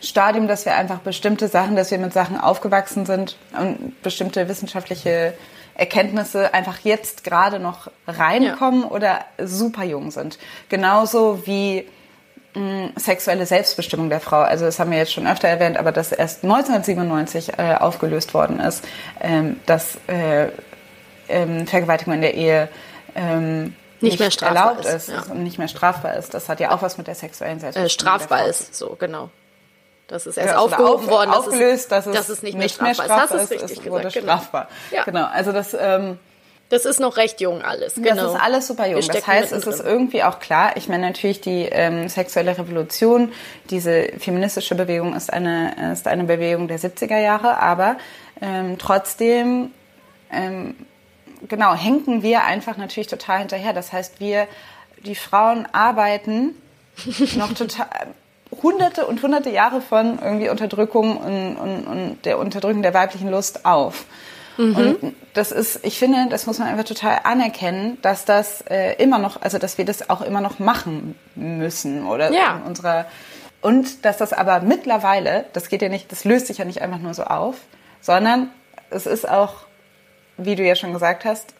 [0.01, 5.33] Stadium, dass wir einfach bestimmte Sachen, dass wir mit Sachen aufgewachsen sind und bestimmte wissenschaftliche
[5.75, 10.39] Erkenntnisse einfach jetzt gerade noch reinkommen oder super jung sind.
[10.69, 11.87] Genauso wie
[12.95, 14.41] sexuelle Selbstbestimmung der Frau.
[14.41, 18.59] Also das haben wir jetzt schon öfter erwähnt, aber das erst 1997 äh, aufgelöst worden
[18.59, 18.83] ist,
[19.21, 20.47] ähm, dass äh,
[21.29, 22.69] ähm, Vergewaltigung in der Ehe
[23.15, 25.23] ähm, Nicht mehr strafbar erlaubt ist, ist, ja.
[25.31, 26.33] und nicht mehr strafbar ist.
[26.33, 27.89] Das hat ja auch was mit der sexuellen Selbstbestimmung Äh,
[28.19, 29.29] strafbar ist, so genau.
[30.07, 32.69] Das ist erst ja, wurde aufgehoben auf- worden, dass aufgelöst, es, dass es, nicht mehr
[32.69, 33.11] strafbar ist.
[33.11, 34.13] Hast du es richtig es wurde gesagt?
[34.15, 34.37] Genau.
[34.37, 34.67] strafbar.
[34.91, 35.03] Ja.
[35.03, 36.17] Genau, also das, ähm,
[36.69, 37.95] Das ist noch recht jung alles.
[37.95, 38.15] Genau.
[38.15, 39.01] das ist alles super jung.
[39.01, 40.75] Das heißt, es ist irgendwie auch klar.
[40.75, 43.31] Ich meine natürlich die ähm, sexuelle Revolution,
[43.69, 47.97] diese feministische Bewegung ist eine ist eine Bewegung der 70er Jahre, aber
[48.41, 49.71] ähm, trotzdem
[50.29, 50.75] ähm,
[51.47, 53.71] genau hinken wir einfach natürlich total hinterher.
[53.71, 54.47] Das heißt, wir
[55.05, 56.55] die Frauen arbeiten
[57.35, 57.87] noch total
[58.61, 63.65] hunderte und hunderte Jahre von irgendwie Unterdrückung und, und, und der Unterdrückung der weiblichen Lust
[63.65, 64.05] auf.
[64.57, 69.19] Und das ist, ich finde, das muss man einfach total anerkennen, dass das äh, immer
[69.19, 72.57] noch, also dass wir das auch immer noch machen müssen oder Ja.
[72.57, 73.05] in unserer
[73.61, 76.99] und dass das aber mittlerweile, das geht ja nicht, das löst sich ja nicht einfach
[76.99, 77.55] nur so auf,
[78.01, 78.49] sondern
[78.89, 79.55] es ist auch,
[80.37, 81.53] wie du ja schon gesagt hast,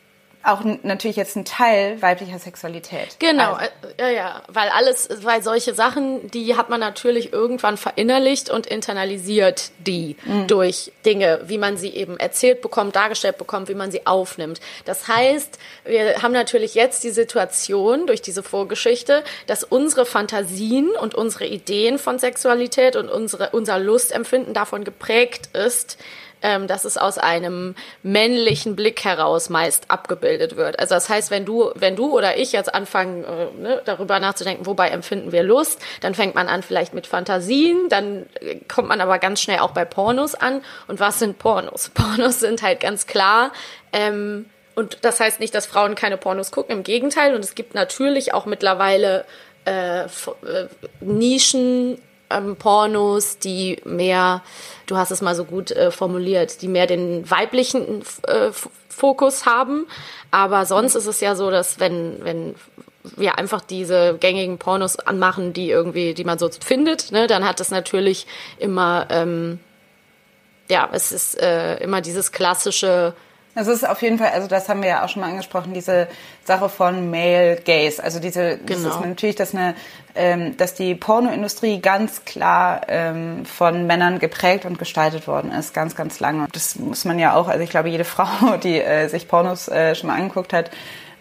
[0.47, 3.17] auch natürlich jetzt ein Teil weiblicher Sexualität.
[3.19, 7.77] Genau, Also, äh, ja, ja, weil alles, weil solche Sachen, die hat man natürlich irgendwann
[7.77, 10.47] verinnerlicht und internalisiert die Mhm.
[10.47, 14.59] durch Dinge, wie man sie eben erzählt bekommt, dargestellt bekommt, wie man sie aufnimmt.
[14.85, 21.15] Das heißt, wir haben natürlich jetzt die Situation durch diese Vorgeschichte, dass unsere Fantasien und
[21.15, 25.97] unsere Ideen von Sexualität und unsere, unser Lustempfinden davon geprägt ist,
[26.41, 30.79] ähm, dass es aus einem männlichen Blick heraus meist abgebildet wird.
[30.79, 34.65] Also das heißt, wenn du, wenn du oder ich jetzt anfangen, äh, ne, darüber nachzudenken,
[34.65, 39.01] wobei empfinden wir Lust, dann fängt man an vielleicht mit Fantasien, dann äh, kommt man
[39.01, 40.61] aber ganz schnell auch bei Pornos an.
[40.87, 41.89] Und was sind Pornos?
[41.93, 43.51] Pornos sind halt ganz klar.
[43.91, 47.33] Ähm, und das heißt nicht, dass Frauen keine Pornos gucken, im Gegenteil.
[47.33, 49.25] Und es gibt natürlich auch mittlerweile
[49.65, 50.07] äh, äh,
[51.01, 51.99] Nischen
[52.29, 54.41] ähm, Pornos, die mehr,
[54.85, 58.51] du hast es mal so gut äh, formuliert, die mehr den weiblichen äh,
[58.89, 59.87] Fokus haben.
[60.31, 62.55] Aber sonst ist es ja so, dass wenn, wenn
[63.15, 67.59] wir einfach diese gängigen Pornos anmachen, die irgendwie, die man so findet, ne, dann hat
[67.59, 69.59] es natürlich immer, ähm,
[70.69, 73.13] ja, es ist äh, immer dieses klassische,
[73.59, 76.07] Es ist auf jeden Fall, also das haben wir ja auch schon mal angesprochen, diese
[76.45, 78.03] Sache von Male Gaze.
[78.03, 78.89] Also diese, das Genau.
[78.89, 79.73] ist natürlich, dass eine,
[80.15, 85.95] ähm, dass die Pornoindustrie ganz klar ähm, von Männern geprägt und gestaltet worden ist, ganz,
[85.95, 86.47] ganz lange.
[86.51, 89.95] Das muss man ja auch, also ich glaube, jede Frau, die äh, sich Pornos äh,
[89.95, 90.69] schon mal angeguckt hat,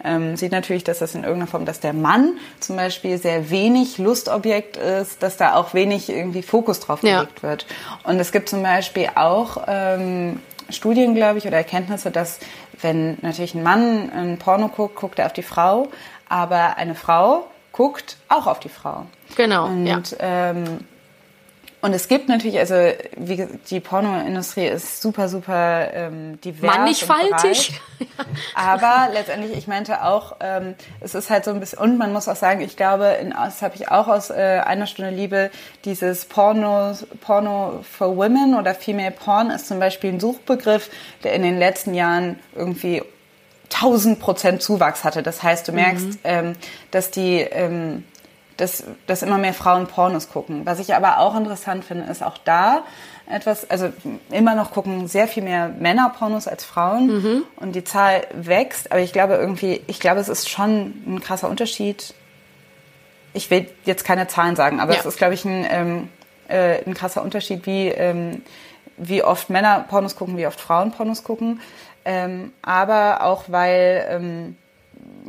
[0.03, 3.97] ähm, sieht natürlich, dass das in irgendeiner Form, dass der Mann zum Beispiel sehr wenig
[3.97, 7.21] Lustobjekt ist, dass da auch wenig irgendwie Fokus drauf Ja.
[7.21, 7.65] gelegt wird.
[8.03, 10.39] Und es gibt zum Beispiel auch ähm,
[10.69, 12.39] Studien, glaube ich, oder Erkenntnisse, dass
[12.81, 15.87] wenn natürlich ein Mann ein Porno guckt, guckt er auf die Frau,
[16.29, 19.05] aber eine Frau guckt auch auf die Frau.
[19.35, 20.01] genau, Und, ja.
[20.19, 20.79] ähm,
[21.81, 22.75] und es gibt natürlich, also
[23.17, 26.75] wie, die Pornoindustrie ist super, super ähm, divers.
[26.75, 27.79] Mannigfaltig.
[28.55, 32.27] Aber letztendlich, ich meinte auch, ähm, es ist halt so ein bisschen, und man muss
[32.27, 35.51] auch sagen, ich glaube, in, das habe ich auch aus äh, einer Stunde Liebe,
[35.85, 40.89] dieses Porno, Porno for Women oder Female Porn ist zum Beispiel ein Suchbegriff,
[41.23, 43.03] der in den letzten Jahren irgendwie
[43.73, 45.21] 1000 Prozent Zuwachs hatte.
[45.21, 46.55] Das heißt, du merkst, ähm,
[46.89, 48.03] dass die, ähm,
[48.57, 50.65] dass, dass immer mehr Frauen Pornos gucken.
[50.65, 52.83] Was ich aber auch interessant finde, ist auch da
[53.29, 53.89] etwas, also
[54.31, 58.91] immer noch gucken sehr viel mehr Männer Pornos als Frauen und die Zahl wächst.
[58.91, 62.13] Aber ich glaube irgendwie, ich glaube, es ist schon ein krasser Unterschied.
[63.33, 64.99] Ich will jetzt keine Zahlen sagen, aber Ja.
[64.99, 66.09] es ist, glaube ich, ein, ähm,
[66.47, 68.41] äh, ein krasser Unterschied, wie, ähm,
[68.97, 71.59] wie oft Männer Pornos gucken, wie oft Frauen Pornos gucken.
[72.05, 74.57] Ähm, aber auch, weil ähm,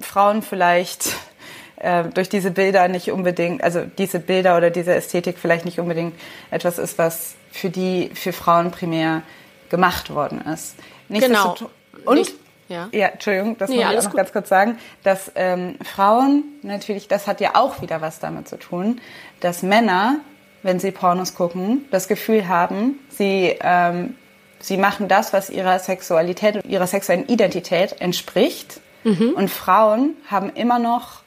[0.00, 1.16] Frauen vielleicht
[1.80, 6.14] äh, durch diese Bilder nicht unbedingt, also diese Bilder oder diese Ästhetik vielleicht nicht unbedingt
[6.50, 9.22] etwas ist, was für die, für Frauen primär
[9.70, 10.76] gemacht worden ist.
[11.08, 11.54] Genau.
[11.54, 11.68] Nichtsdestotrotz-
[12.04, 12.34] Und, Nicht-
[12.68, 12.88] ja.
[12.92, 14.16] ja, Entschuldigung, das Nee, muss ich auch noch gut.
[14.16, 18.58] ganz kurz sagen, dass ähm, Frauen natürlich, das hat ja auch wieder was damit zu
[18.58, 19.00] tun,
[19.40, 20.16] dass Männer,
[20.62, 24.14] wenn sie Pornos gucken, das Gefühl haben, sie ähm,
[24.60, 28.80] sie machen das, was ihrer Sexualität und ihrer sexuellen Identität entspricht.
[29.04, 31.22] Und Frauen haben immer noch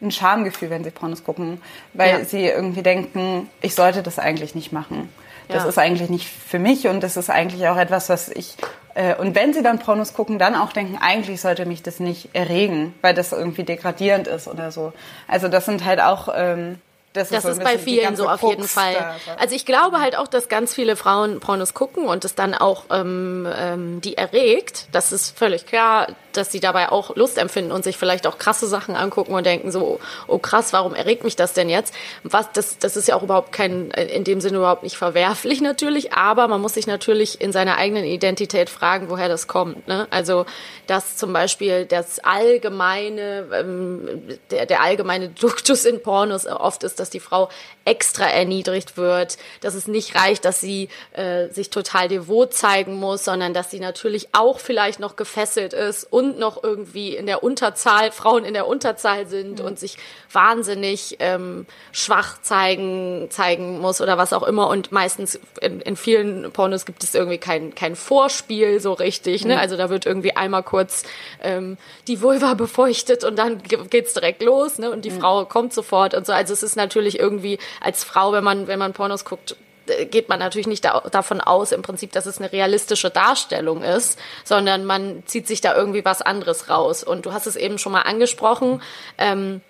[0.00, 1.60] ein Schamgefühl, wenn sie Pornos gucken,
[1.94, 2.24] weil Ja.
[2.24, 5.08] sie irgendwie denken, ich sollte das eigentlich nicht machen.
[5.48, 5.68] Das Ja.
[5.68, 8.56] ist eigentlich nicht für mich und das ist eigentlich auch etwas, was ich
[8.94, 12.30] äh, und wenn sie dann Pornos gucken, dann auch denken, eigentlich sollte mich das nicht
[12.34, 14.92] erregen, weil das irgendwie degradierend ist oder so.
[15.28, 16.80] Also das sind halt auch ähm,
[17.12, 18.94] das, Das so ein ist bei vielen so auf jeden Krux Fall.
[18.94, 19.16] da.
[19.38, 22.84] Also ich glaube halt auch, dass ganz viele Frauen Pornos gucken und es dann auch
[22.90, 24.86] ähm, ähm, die erregt.
[24.92, 28.66] Das ist völlig klar, dass sie dabei auch Lust empfinden und sich vielleicht auch krasse
[28.66, 31.94] Sachen angucken und denken so, oh krass, warum erregt mich das denn jetzt?
[32.22, 36.12] Was, das, das ist ja auch überhaupt kein, in dem Sinne überhaupt nicht verwerflich natürlich,
[36.12, 39.88] aber man muss sich natürlich in seiner eigenen Identität fragen, woher das kommt.
[39.88, 40.06] Ne?
[40.10, 40.46] Also,
[40.86, 47.10] dass zum Beispiel das allgemeine, ähm, der, der allgemeine Duktus in Pornos oft ist, dass
[47.10, 47.48] die Frau
[47.84, 53.24] extra erniedrigt wird, dass es nicht reicht, dass sie äh, sich total devot zeigen muss,
[53.24, 58.12] sondern dass sie natürlich auch vielleicht noch gefesselt ist und noch irgendwie in der Unterzahl,
[58.12, 59.96] Frauen in der Unterzahl sind und sich
[60.32, 64.68] wahnsinnig ähm, schwach zeigen, zeigen muss oder was auch immer.
[64.68, 69.44] Und meistens in, in vielen Pornos gibt es irgendwie kein, kein Vorspiel so richtig.
[69.44, 69.58] Ne?
[69.58, 71.04] Also da wird irgendwie einmal kurz
[71.42, 74.90] ähm, die Vulva befeuchtet und dann ge- geht's direkt los ne?
[74.90, 76.32] und die Frau kommt sofort und so.
[76.32, 80.28] Also es ist natürlich irgendwie als Frau, wenn man, wenn man Pornos guckt, äh, geht
[80.28, 84.84] man natürlich nicht da, davon aus, im Prinzip, dass es eine realistische Darstellung ist, sondern
[84.84, 87.02] man zieht sich da irgendwie was anderes raus.
[87.04, 88.82] Und du hast es eben schon mal angesprochen.
[89.16, 89.60] Ähm,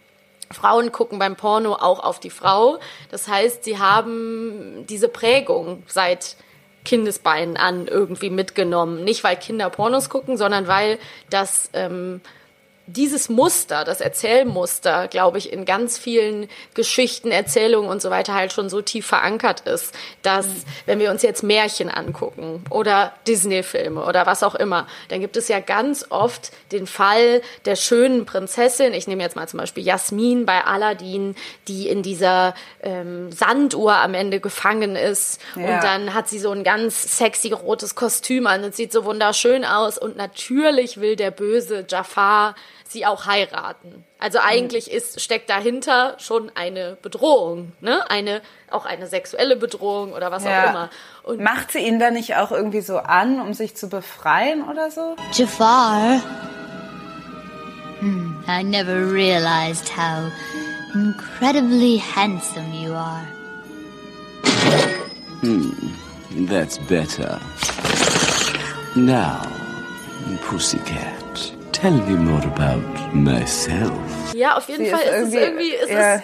[0.50, 2.78] Frauen gucken beim Porno auch auf die Frau.
[3.10, 6.36] Das heißt, sie haben diese Prägung seit
[6.84, 9.04] Kindesbeinen an irgendwie mitgenommen.
[9.04, 10.98] Nicht, weil Kinder Pornos gucken, sondern weil
[11.28, 12.22] das ähm,
[12.88, 18.52] dieses Muster, das Erzählmuster, glaube ich, in ganz vielen Geschichten, Erzählungen und so weiter halt
[18.52, 20.46] schon so tief verankert ist, dass
[20.86, 25.48] wenn wir uns jetzt Märchen angucken oder Disney-Filme oder was auch immer, dann gibt es
[25.48, 28.94] ja ganz oft den Fall der schönen Prinzessin.
[28.94, 31.36] Ich nehme jetzt mal zum Beispiel Jasmin bei Aladdin,
[31.68, 35.62] die in dieser ähm, Sanduhr am Ende gefangen ist Ja.
[35.76, 39.64] und dann hat sie so ein ganz sexy rotes Kostüm an und sieht so wunderschön
[39.66, 42.54] aus und natürlich will der böse Jafar
[42.90, 44.04] sie auch heiraten.
[44.18, 48.08] Also eigentlich ist steckt dahinter schon eine Bedrohung, ne?
[48.10, 50.90] Eine auch eine sexuelle Bedrohung oder was auch immer.
[51.22, 54.90] Und Macht sie ihn dann nicht auch irgendwie so an, um sich zu befreien oder
[54.90, 55.16] so?
[55.32, 56.20] Jafar.
[58.00, 60.30] Hmm, I never realized how
[60.94, 63.26] incredibly handsome you are.
[66.46, 67.40] That's better.
[68.96, 69.42] Now,
[70.42, 72.82] Pussycat, tell me more about
[73.14, 73.92] myself.
[74.34, 76.14] ja, auf jeden Sie Fall ist ist, es irgendwie- ist ja.
[76.16, 76.22] es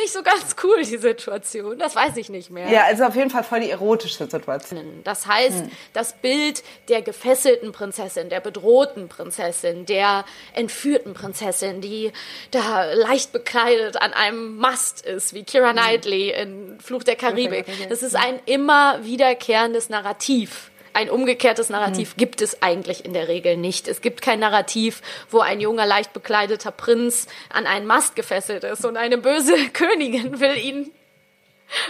[0.00, 1.78] nicht so ganz cool die Situation.
[1.78, 2.68] Das weiß ich nicht mehr.
[2.68, 5.02] Ja, also auf jeden Fall voll die erotische Situation.
[5.04, 10.24] Das heißt, das Bild der gefesselten Prinzessin, der bedrohten Prinzessin, der
[10.54, 12.10] entführten Prinzessin, die
[12.50, 17.66] da leicht bekleidet an einem Mast ist, wie Kira Knightley in Fluch der Karibik.
[17.88, 20.70] Das ist ein immer wiederkehrendes Narrativ.
[20.94, 23.88] Ein umgekehrtes Narrativ gibt es eigentlich in der Regel nicht.
[23.88, 28.84] Es gibt kein Narrativ, wo ein junger, leicht bekleideter Prinz an einen Mast gefesselt ist
[28.84, 30.92] und eine böse Königin will ihn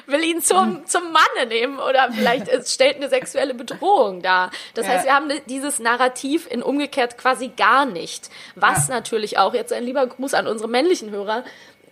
[0.07, 4.51] will ihn zum, zum Manne nehmen oder vielleicht es stellt eine sexuelle Bedrohung dar.
[4.75, 8.31] Das heißt, wir haben dieses Narrativ in umgekehrt quasi gar nicht.
[8.55, 11.45] Was natürlich auch, jetzt ein lieber Gruß an unsere männlichen Hörer,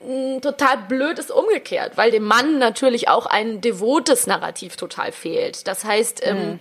[0.07, 5.67] mh, total blöd ist umgekehrt, weil dem Mann natürlich auch ein devotes Narrativ total fehlt.
[5.67, 6.61] Das heißt, ähm,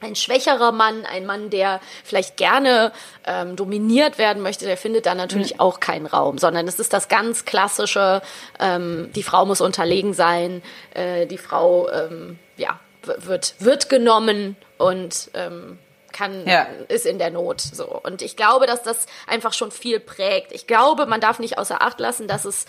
[0.00, 2.92] ein schwächerer Mann, ein Mann, der vielleicht gerne
[3.26, 7.08] ähm, dominiert werden möchte, der findet da natürlich auch keinen Raum, sondern es ist das
[7.08, 8.22] ganz klassische,
[8.58, 10.62] ähm, die Frau muss unterlegen sein,
[10.94, 15.78] äh, die Frau ähm, ja, wird, wird genommen und ähm,
[16.12, 16.66] kann, Ja.
[16.88, 17.60] ist in der Not.
[17.60, 17.86] So.
[17.86, 20.52] Und ich glaube, dass das einfach schon viel prägt.
[20.52, 22.66] Ich glaube, man darf nicht außer Acht lassen, dass es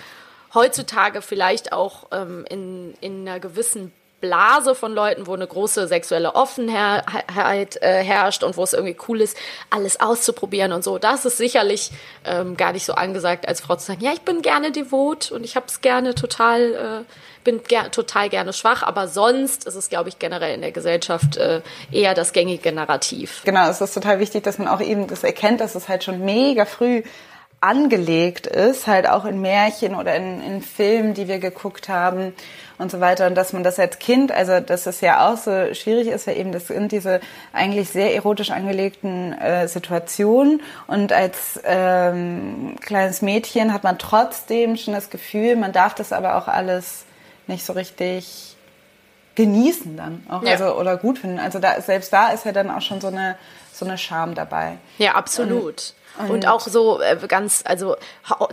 [0.54, 6.36] heutzutage vielleicht auch ähm, in, in einer gewissen Blase von Leuten, wo eine große sexuelle
[6.36, 9.36] Offenheit äh, herrscht und wo es irgendwie cool ist,
[9.70, 11.00] alles auszuprobieren und so.
[11.00, 11.92] Das ist sicherlich
[12.24, 15.44] ähm, gar nicht so angesagt, als Frau zu sagen, ja, ich bin gerne devot und
[15.44, 17.14] ich hab's gerne total, äh,
[17.44, 21.38] bin ger total gerne schwach, aber sonst ist es, glaube ich, generell in der Gesellschaft
[21.38, 21.62] äh,
[21.92, 23.42] eher das gängige Narrativ.
[23.44, 26.24] Genau, es ist total wichtig, dass man auch eben das erkennt, dass es halt schon
[26.24, 27.02] mega früh
[27.62, 32.34] angelegt ist, halt auch in Märchen oder in, in Filmen, die wir geguckt haben
[32.82, 33.28] und so weiter.
[33.28, 36.38] Und dass man das als Kind, also dass es ja auch so schwierig ist, weil
[36.38, 37.22] eben das sind diese
[37.54, 40.62] eigentlich sehr erotisch angelegten äh, Situationen.
[40.88, 46.36] Und als ähm, kleines Mädchen hat man trotzdem schon das Gefühl, man darf das aber
[46.38, 47.06] auch alles
[47.48, 48.56] nicht so richtig
[49.36, 50.52] genießen dann auch, Ja.
[50.52, 51.40] also oder gut finden.
[51.40, 53.38] Also da selbst da ist ja dann auch schon so eine
[53.74, 54.78] so eine Charme dabei.
[54.98, 55.94] Ja, absolut.
[56.18, 57.96] Und, auch so äh, ganz, also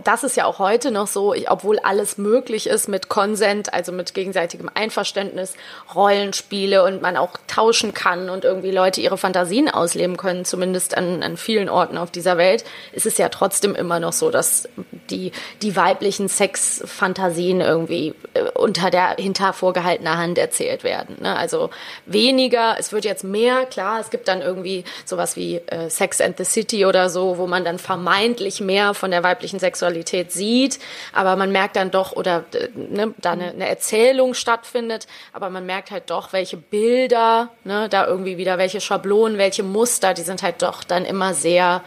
[0.03, 3.91] das ist ja auch heute noch so, ich, obwohl alles möglich ist mit Konsent, also
[3.91, 5.55] mit gegenseitigem Einverständnis,
[5.93, 11.21] Rollenspiele und man auch tauschen kann und irgendwie Leute ihre Fantasien ausleben können, zumindest an,
[11.21, 14.67] an vielen Orten auf dieser Welt, ist es ja trotzdem immer noch so, dass
[15.09, 15.31] die,
[15.61, 21.17] die weiblichen Sexfantasien irgendwie äh, unter der hinter vorgehaltener Hand erzählt werden.
[21.21, 21.35] Ne?
[21.35, 21.69] Also
[22.05, 26.37] weniger, es wird jetzt mehr, klar, es gibt dann irgendwie sowas wie äh, Sex and
[26.37, 30.79] the City oder so, wo man dann vermeintlich mehr von der weiblichen Sexualität sieht,
[31.13, 35.65] aber man merkt dann doch, oder äh, ne, da eine, eine Erzählung stattfindet, aber man
[35.65, 40.43] merkt halt doch, welche Bilder, ne, da irgendwie wieder, welche Schablonen, welche Muster, die sind
[40.43, 41.83] halt doch dann immer sehr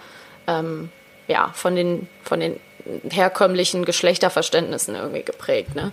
[0.47, 0.91] ähm,
[1.29, 2.61] ja, von den, von den
[3.11, 5.93] herkömmlichen Geschlechterverständnissen irgendwie geprägt, ne?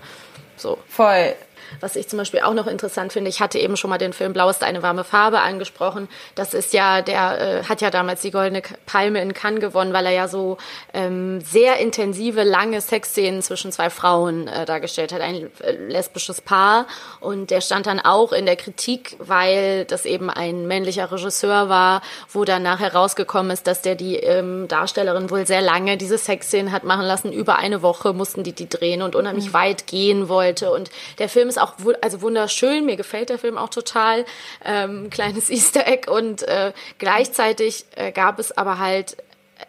[0.58, 0.78] So.
[0.88, 1.36] Voll.
[1.80, 4.34] Was ich zum Beispiel auch noch interessant finde, ich hatte eben schon mal den Film
[4.34, 6.08] Blau ist eine warme Farbe angesprochen.
[6.36, 10.06] Das ist ja, der äh, hat ja damals die Goldene Palme in Cannes gewonnen, weil
[10.06, 10.58] er ja so
[10.94, 16.88] ähm, sehr intensive, lange Sexszenen zwischen zwei Frauen äh, dargestellt hat, ein äh, lesbisches Paar.
[17.20, 22.02] Und der stand dann auch in der Kritik, weil das eben ein männlicher Regisseur war,
[22.32, 26.72] wo dann nachher rausgekommen ist, dass der die ähm, Darstellerin wohl sehr lange diese Sexszenen
[26.72, 27.32] hat machen lassen.
[27.32, 30.72] Über eine Woche mussten die die drehen und unheimlich weit gehen wollte.
[30.72, 32.86] Und der Film ist auch wu- also wunderschön.
[32.86, 34.26] Mir gefällt der Film auch total.
[34.66, 36.10] Ähm, kleines Easter Egg.
[36.12, 39.18] Und äh, gleichzeitig äh, gab es aber halt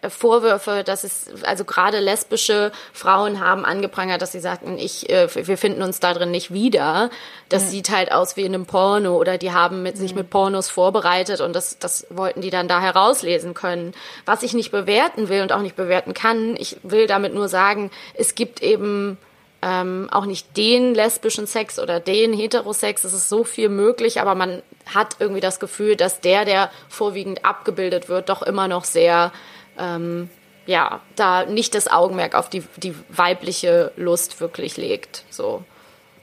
[0.02, 5.28] äh, Vorwürfe, dass es, also gerade lesbische Frauen haben angeprangert, dass sie sagten, ich, äh,
[5.34, 7.10] wir finden uns da drin nicht wieder.
[7.48, 10.70] Das sieht halt aus wie in einem Porno oder die haben mit, sich mit Pornos
[10.70, 13.92] vorbereitet und das, das wollten die dann da herauslesen können.
[14.26, 17.90] Was ich nicht bewerten will und auch nicht bewerten kann, ich will damit nur sagen,
[18.14, 19.18] es gibt eben
[19.62, 23.04] ähm, auch nicht den lesbischen Sex oder den Heterosex.
[23.04, 27.44] Es ist so viel möglich, aber man hat irgendwie das Gefühl, dass der, der vorwiegend
[27.44, 29.32] abgebildet wird, doch immer noch sehr,
[29.78, 30.30] ähm,
[30.66, 35.24] ja, da nicht das Augenmerk auf die, die weibliche Lust wirklich legt.
[35.30, 35.62] So.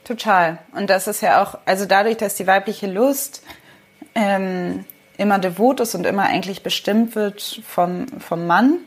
[0.04, 0.58] Total.
[0.74, 3.42] Und das ist ja auch, also dadurch, dass die weibliche Lust
[4.14, 4.84] ähm,
[5.16, 8.78] immer devot ist und immer eigentlich bestimmt wird vom, vom Mann,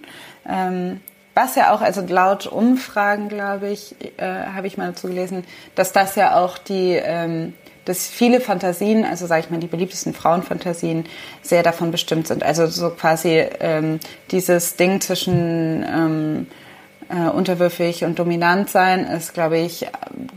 [0.48, 1.00] ähm,
[1.34, 5.92] was ja auch, also laut Umfragen, glaube ich, äh, habe ich mal dazu gelesen, dass
[5.94, 7.54] das ja auch die, ähm,
[7.86, 11.06] dass viele Fantasien, also sage ich mal die beliebtesten Frauenfantasien,
[11.42, 12.44] sehr davon bestimmt sind.
[12.44, 16.48] Also so quasi ähm, dieses Ding zwischen ähm,
[17.10, 19.88] äh, unterwürfig und dominant sein ist, glaube ich,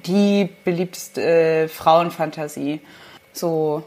[0.06, 2.80] die beliebteste äh, Frauenfantasie.
[3.32, 3.82] So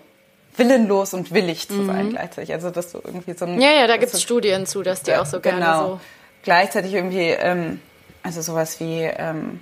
[0.55, 2.53] willenlos und willig zu sein gleichzeitig.
[2.53, 3.61] Also dass du irgendwie so ein Mhm.
[3.61, 5.87] Ja, ja, da gibt es du- Studien zu, dass die auch so gerne genau.
[5.87, 5.99] so.
[6.47, 7.81] Gleichzeitig irgendwie, ähm,
[8.23, 9.59] also sowas wie ähm,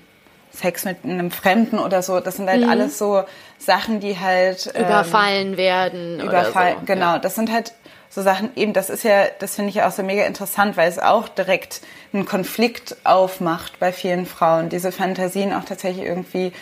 [0.54, 2.70] Sex mit einem Fremden oder so, das sind halt Mhm.
[2.70, 3.24] alles so
[3.58, 6.20] Sachen, die halt ähm, Überfallen werden.
[6.20, 6.86] Überfall, oder so.
[6.86, 7.14] genau.
[7.14, 7.18] Ja.
[7.18, 7.74] Das sind halt
[8.12, 10.88] so Sachen, eben, das ist ja, das finde ich ja auch so mega interessant, weil
[10.88, 11.82] es auch direkt
[12.14, 14.70] einen Konflikt aufmacht bei vielen Frauen.
[14.70, 16.54] Diese Fantasien auch tatsächlich irgendwie,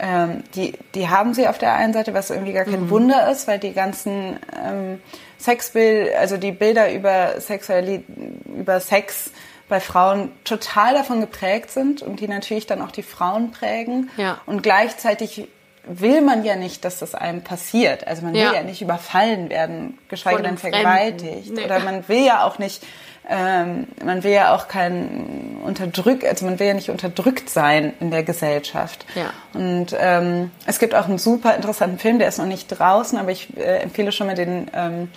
[0.00, 3.46] ähm, die, die haben sie auf der einen Seite, was irgendwie gar kein Wunder ist,
[3.46, 5.00] weil die ganzen ähm,
[5.38, 8.04] Sexbild, also die Bilder über Sexualität,
[8.44, 9.30] über Sex
[9.68, 14.10] bei Frauen total davon geprägt sind und die natürlich dann auch die Frauen prägen.
[14.16, 14.40] Ja.
[14.46, 15.48] Und gleichzeitig
[15.84, 18.06] will man ja nicht, dass das einem passiert.
[18.06, 18.48] Also man Ja.
[18.50, 21.50] will ja nicht überfallen werden, geschweige denn vergewaltigt.
[21.52, 21.64] Nee.
[21.64, 22.82] Oder man will ja auch nicht,
[23.28, 28.10] ähm, man will ja auch kein unterdrück, also man will ja nicht unterdrückt sein in
[28.10, 29.06] der Gesellschaft.
[29.14, 29.30] Ja.
[29.54, 33.30] Und ähm, es gibt auch einen super interessanten Film, der ist noch nicht draußen, aber
[33.30, 35.08] ich äh, empfehle schon mal den ähm,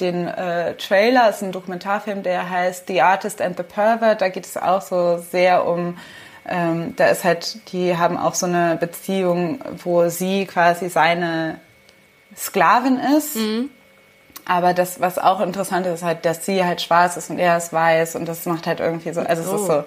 [0.00, 1.28] den äh, Trailer.
[1.28, 4.20] Es ist ein Dokumentarfilm, der heißt The Artist and the Pervert.
[4.20, 5.96] Da geht es auch so sehr um
[6.48, 11.60] ähm, da ist halt, die haben auch so eine Beziehung, wo sie quasi seine
[12.34, 13.36] Sklavin ist.
[14.46, 17.58] Aber das, was auch interessant ist, ist halt, dass sie halt schwarz ist und er
[17.58, 19.84] ist weiß und das macht halt irgendwie so, also es ist so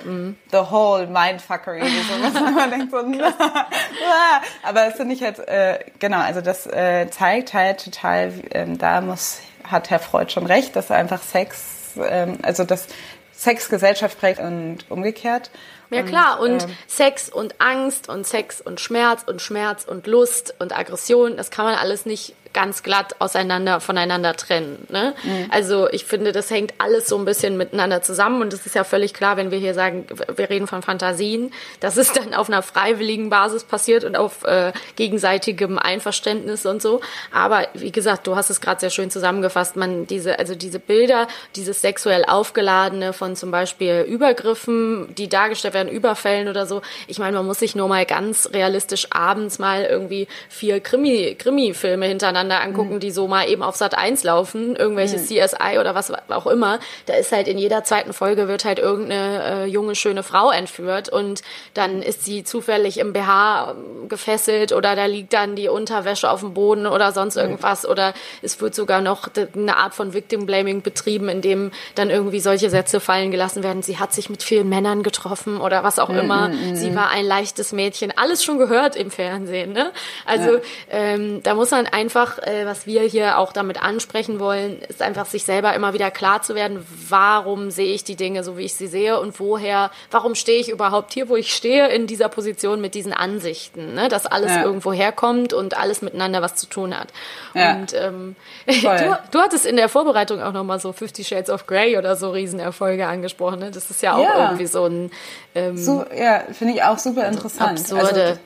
[0.52, 2.98] the whole mindfuckery, so, was man denkt so,
[4.64, 9.02] aber das finde ich halt, äh, genau, also das äh, zeigt halt total, ähm, da
[9.02, 9.40] muss,
[9.72, 12.88] hat Herr Freud schon recht, dass einfach Sex, ähm, also dass
[13.34, 15.50] Sex Gesellschaft prägt und umgekehrt.
[15.90, 20.54] Ja klar, und ähm, Sex und Angst und Sex und Schmerz und Schmerz und Lust
[20.60, 24.86] und Aggression, das kann man alles nicht ganz glatt auseinander voneinander trennen.
[24.90, 25.14] Ne?
[25.24, 25.46] Mhm.
[25.50, 28.84] Also ich finde, das hängt alles so ein bisschen miteinander zusammen und es ist ja
[28.84, 32.62] völlig klar, wenn wir hier sagen, wir reden von Fantasien, dass es dann auf einer
[32.62, 37.02] freiwilligen Basis passiert und auf äh, gegenseitigem Einverständnis und so.
[37.32, 41.28] Aber wie gesagt, du hast es gerade sehr schön zusammengefasst, man diese, also diese Bilder,
[41.56, 46.82] dieses sexuell aufgeladene von zum Beispiel Übergriffen, die dargestellt werden Überfällen oder so.
[47.08, 52.06] Ich meine, man muss sich nur mal ganz realistisch abends mal irgendwie vier Krimi, Krimi-Filme
[52.06, 56.48] hintereinander angucken, die so mal eben auf Sat 1 laufen, irgendwelche CSI oder was auch
[56.48, 56.80] immer.
[57.06, 61.10] Da ist halt in jeder zweiten Folge wird halt irgendeine äh, junge, schöne Frau entführt
[61.10, 61.42] und
[61.74, 63.76] dann ist sie zufällig im BH
[64.08, 68.60] gefesselt oder da liegt dann die Unterwäsche auf dem Boden oder sonst irgendwas oder es
[68.62, 73.00] wird sogar noch eine Art von Victim Blaming betrieben, in dem dann irgendwie solche Sätze
[73.00, 73.82] fallen gelassen werden.
[73.82, 76.52] Sie hat sich mit vielen Männern getroffen oder was auch immer.
[76.74, 78.14] Sie war ein leichtes Mädchen.
[78.16, 79.74] Alles schon gehört im Fernsehen.
[79.74, 79.92] Ne?
[80.26, 85.02] Also ähm, da muss man einfach, äh, was wir hier auch damit ansprechen wollen, ist
[85.02, 88.64] einfach sich selber immer wieder klar zu werden, warum sehe ich die Dinge so, wie
[88.66, 92.30] ich sie sehe und woher, warum stehe ich überhaupt hier, wo ich stehe, in dieser
[92.30, 94.10] Position mit diesen Ansichten, ne?
[94.10, 94.64] dass alles Ja.
[94.64, 97.10] irgendwo herkommt und alles miteinander was zu tun hat.
[97.54, 97.74] Ja.
[97.76, 98.36] Und ähm,
[98.68, 102.32] du, du hattest in der Vorbereitung auch nochmal so Fifty Shades of Grey oder so
[102.32, 103.60] Riesenerfolge angesprochen.
[103.60, 103.72] Ne?
[103.72, 104.46] Das ist ja auch Ja.
[104.46, 105.12] irgendwie so ein
[105.56, 107.80] ähm, So, ja, finde ich auch super interessant.
[107.80, 108.40] absurde- Also,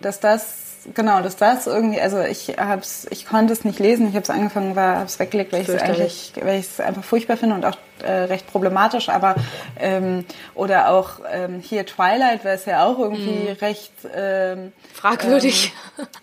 [0.00, 4.14] dass das, genau, dass das irgendwie, also ich hab's, ich konnte es nicht lesen, ich
[4.14, 7.04] habe es angefangen, war, habe es weggelegt, weil ich es eigentlich, weil ich es einfach
[7.04, 9.34] furchtbar finde und auch äh, recht problematisch, aber
[9.78, 10.24] ähm,
[10.54, 15.72] oder auch ähm, hier Twilight, weil es ja auch irgendwie recht ähm, fragwürdig.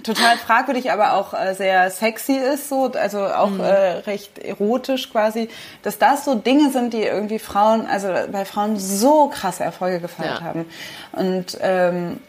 [0.04, 3.60] total fragwürdig, aber auch äh, sehr sexy ist, so, also auch Mhm.
[3.62, 5.50] äh, recht erotisch quasi,
[5.84, 10.40] dass das so Dinge sind, die irgendwie Frauen, also bei Frauen so krasse Erfolge gefeiert
[10.40, 10.46] Ja.
[10.46, 10.66] haben.
[11.12, 12.20] Und ähm,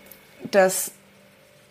[0.50, 0.92] das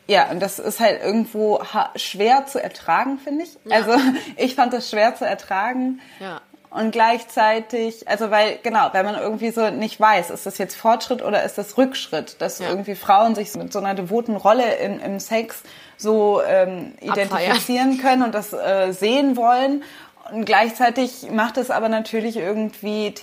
[0.07, 1.61] ja, und das ist halt irgendwo
[1.95, 3.57] schwer zu ertragen, finde ich.
[3.71, 3.91] Also
[4.37, 5.99] ich fand das schwer zu ertragen.
[6.19, 6.41] Ja.
[6.69, 11.21] Und gleichzeitig, also weil, genau, weil man irgendwie so nicht weiß, ist das jetzt Fortschritt
[11.23, 12.69] oder ist das Rückschritt, dass Ja.
[12.69, 15.63] irgendwie Frauen sich mit so einer devoten Rolle im, im Sex
[15.97, 19.83] so ähm, identifizieren können und das äh, sehen wollen.
[20.31, 23.13] Und gleichzeitig macht es aber natürlich irgendwie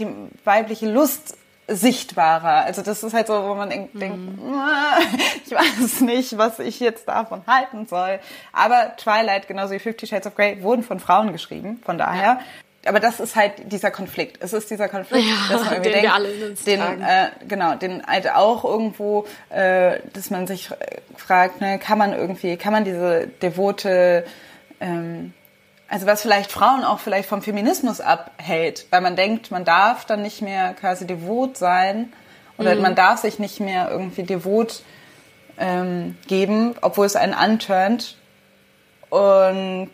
[0.44, 2.64] weibliche Lust sichtbarer.
[2.64, 4.98] Also das ist halt so, wo man denk- denkt, "Ah,
[5.44, 8.18] ich weiß nicht, was ich jetzt davon halten soll.
[8.52, 11.80] Aber Twilight, genauso wie Fifty Shades of Grey, wurden von Frauen geschrieben.
[11.84, 12.40] Von daher.
[12.86, 14.42] Aber das ist halt dieser Konflikt.
[14.42, 17.02] Es ist dieser Konflikt, Ja, dass man irgendwie den denkt, den, tragen.
[17.02, 20.74] äh, genau, den halt auch irgendwo, äh, dass man sich äh,
[21.16, 24.26] fragt, ne, kann man irgendwie, kann man diese devote,
[24.80, 25.32] ähm,
[25.94, 30.22] also was vielleicht Frauen auch vielleicht vom Feminismus abhält, weil man denkt, man darf dann
[30.22, 32.12] nicht mehr quasi devot sein
[32.58, 34.82] oder man darf sich nicht mehr irgendwie devot
[35.56, 38.16] ähm, geben, obwohl es einen anturnt.
[39.08, 39.92] Und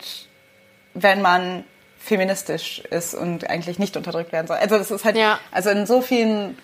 [0.95, 1.65] wenn man
[1.99, 4.57] feministisch ist und eigentlich nicht unterdrückt werden soll.
[4.57, 5.37] Also das ist halt, Ja.
[5.51, 6.57] also in so vielen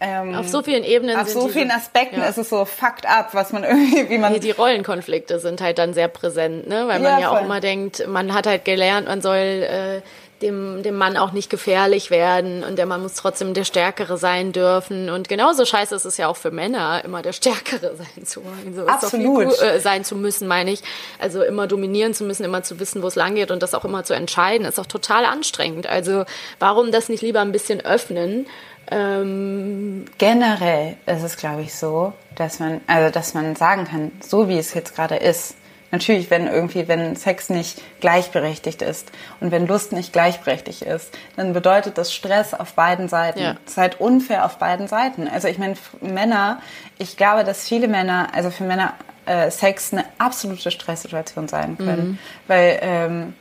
[0.00, 2.26] ähm, Auf so vielen Ebenen auf so vielen Aspekten ja.
[2.26, 5.94] ist es so fucked up, was man irgendwie, wie man Die, Rollenkonflikte sind halt dann
[5.94, 6.80] sehr präsent, ne?
[6.88, 10.00] weil man Ja, ja, auch immer denkt, man hat halt gelernt, man soll äh,
[10.42, 14.52] dem, dem Mann auch nicht gefährlich werden und der Mann muss trotzdem der Stärkere sein
[14.52, 15.08] dürfen.
[15.08, 18.74] Und genauso scheiße ist es ja auch für Männer, immer der Stärkere sein zu wollen.
[18.74, 19.48] So viel Absolut.
[19.58, 20.82] gu- äh, sein zu müssen, meine ich.
[21.18, 23.86] Also immer dominieren zu müssen, immer zu wissen, wo es lang geht und das auch
[23.86, 25.86] immer zu entscheiden, ist auch total anstrengend.
[25.86, 26.26] Also
[26.58, 28.46] warum das nicht lieber ein bisschen öffnen?
[28.90, 34.48] Ähm, generell ist es, glaube ich, so, dass man, also dass man sagen kann, so
[34.48, 35.56] wie es jetzt gerade ist.
[35.92, 41.52] Natürlich, wenn irgendwie, wenn Sex nicht gleichberechtigt ist und wenn Lust nicht gleichberechtigt ist, dann
[41.52, 43.38] bedeutet das Stress auf beiden Seiten.
[43.38, 43.56] Ja.
[43.64, 45.28] Es ist halt unfair auf beiden Seiten.
[45.28, 46.60] Also ich meine, Männer,
[46.98, 48.94] ich glaube, dass viele Männer, also für Männer
[49.26, 53.34] äh, Sex eine absolute Stresssituation sein können, weil ähm,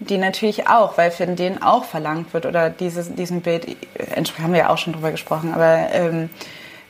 [0.00, 3.66] die natürlich auch, weil von denen auch verlangt wird oder dieses, diesem Bild,
[4.42, 6.30] haben wir ja auch schon drüber gesprochen, aber ähm,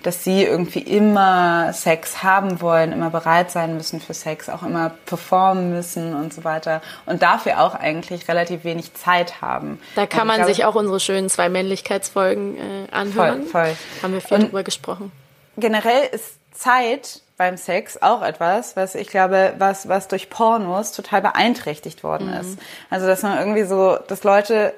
[0.03, 4.93] dass sie irgendwie immer Sex haben wollen, immer bereit sein müssen für Sex, auch immer
[5.05, 9.79] performen müssen und so weiter und dafür auch eigentlich relativ wenig Zeit haben.
[9.97, 12.61] Da kann man glaube, sich auch unsere schönen zwei Männlichkeitsfolgen äh,
[12.93, 13.43] anhören.
[13.43, 13.77] Voll, voll.
[14.03, 15.13] Haben wir viel Und- drüber gesprochen.
[15.59, 21.23] generell ist Zeit beim Sex auch etwas, was ich glaube, was, was durch Pornos total
[21.23, 22.59] beeinträchtigt worden ist.
[22.91, 24.75] Also, dass man irgendwie so, dass Leute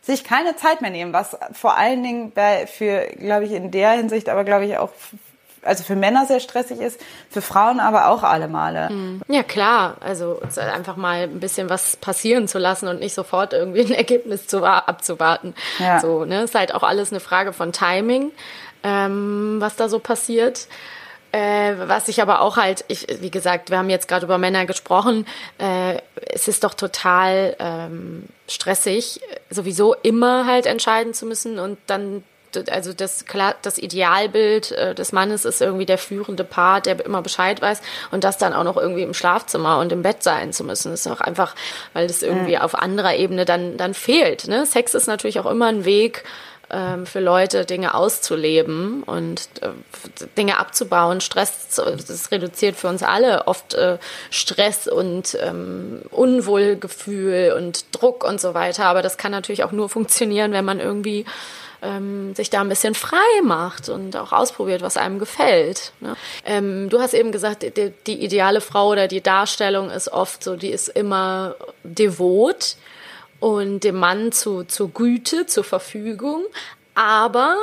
[0.00, 3.90] sich keine Zeit mehr nehmen, was vor allen Dingen bei, für, glaube ich, in der
[3.90, 4.88] Hinsicht, aber glaube ich auch,
[5.62, 6.98] also für Männer sehr stressig ist,
[7.28, 8.88] für Frauen aber auch alle Male.
[9.28, 9.96] Ja, klar.
[10.00, 14.46] Also einfach mal ein bisschen was passieren zu lassen und nicht sofort irgendwie ein Ergebnis
[14.46, 15.54] zu, wa- abzuwarten.
[15.78, 16.00] Ja.
[16.00, 16.44] So, ne?
[16.44, 18.32] Ist halt auch alles eine Frage von Timing,
[18.82, 20.66] ähm, was da so passiert.
[21.32, 24.66] Äh, was ich aber auch halt, ich, wie gesagt, wir haben jetzt gerade über Männer
[24.66, 25.26] gesprochen,
[25.58, 25.98] äh,
[26.32, 32.24] es ist doch total ähm, stressig, sowieso immer halt entscheiden zu müssen und dann
[32.70, 37.22] also das klar, das Idealbild äh, des Mannes ist irgendwie der führende Part, der immer
[37.22, 40.64] Bescheid weiß und das dann auch noch irgendwie im Schlafzimmer und im Bett sein zu
[40.64, 41.54] müssen, ist auch einfach,
[41.92, 44.48] weil das irgendwie auf anderer Ebene dann dann fehlt.
[44.48, 44.66] Ne?
[44.66, 46.24] Sex ist natürlich auch immer ein Weg,
[46.70, 49.70] ähm, für Leute, Dinge auszuleben und äh,
[50.36, 51.20] Dinge abzubauen.
[51.20, 53.98] Stress, das reduziert für uns alle oft äh,
[54.30, 58.86] Stress und ähm, Unwohlgefühl und Druck und so weiter.
[58.86, 61.24] Aber das kann natürlich auch nur funktionieren, wenn man irgendwie
[61.82, 65.92] ähm, sich da ein bisschen frei macht und auch ausprobiert, was einem gefällt.
[66.00, 66.16] Ne?
[66.44, 67.64] Ähm, du hast eben gesagt,
[68.06, 72.76] die ideale Frau oder die Darstellung ist oft so, die ist immer devot
[73.40, 76.44] und dem Mann zu, zur Güte, zur Verfügung.
[76.94, 77.56] Aber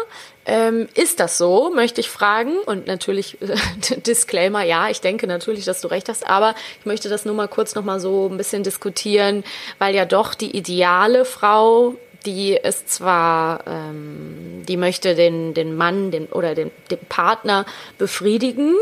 [0.46, 2.58] ähm, ist das so, möchte ich fragen.
[2.66, 3.38] Und natürlich,
[4.06, 7.48] Disclaimer, ja, ich denke natürlich, dass du recht hast, aber ich möchte das nur mal
[7.48, 9.44] kurz noch mal so ein bisschen diskutieren,
[9.78, 16.12] weil ja doch die ideale Frau, die ist zwar, ähm, die möchte den, den Mann
[16.12, 17.66] den, oder den, den Partner
[17.98, 18.74] befriedigen,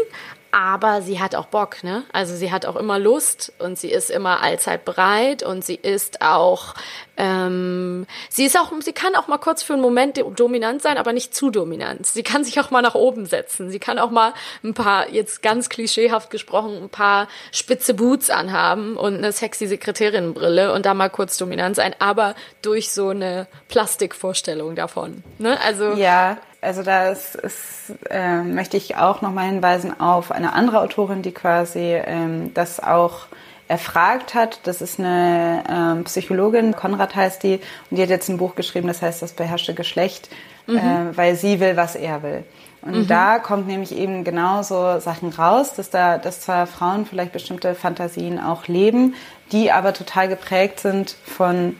[0.56, 2.06] aber sie hat auch Bock, ne?
[2.14, 6.22] Also sie hat auch immer Lust und sie ist immer allzeit bereit und sie ist
[6.22, 6.76] auch,
[7.18, 11.13] ähm, sie ist auch, sie kann auch mal kurz für einen Moment dominant sein, aber
[11.13, 12.05] nicht zu dominant.
[12.05, 13.70] Sie kann sich auch mal nach oben setzen.
[13.70, 18.97] Sie kann auch mal ein paar, jetzt ganz klischeehaft gesprochen, ein paar spitze Boots anhaben
[18.97, 24.76] und eine sexy Sekretärinnenbrille und da mal kurz dominant sein, aber durch so eine Plastikvorstellung
[24.76, 25.24] davon.
[25.38, 25.57] Ne?
[25.61, 30.82] Also Ja, also da ist, ist, äh, möchte ich auch nochmal hinweisen auf eine andere
[30.82, 33.28] Autorin, die quasi ähm, das auch
[33.68, 34.59] erfragt hat.
[34.63, 37.59] Das ist eine ähm, Psychologin, Konrad heißt die,
[37.89, 40.30] und die hat jetzt ein Buch geschrieben, das heißt Das beherrschte Geschlecht,
[40.68, 40.74] äh,
[41.16, 42.43] weil sie will, was er will.
[42.82, 47.74] Und da kommt nämlich eben genauso Sachen raus, dass da, dass zwar Frauen vielleicht bestimmte
[47.74, 49.16] Fantasien auch leben,
[49.51, 51.76] die aber total geprägt sind von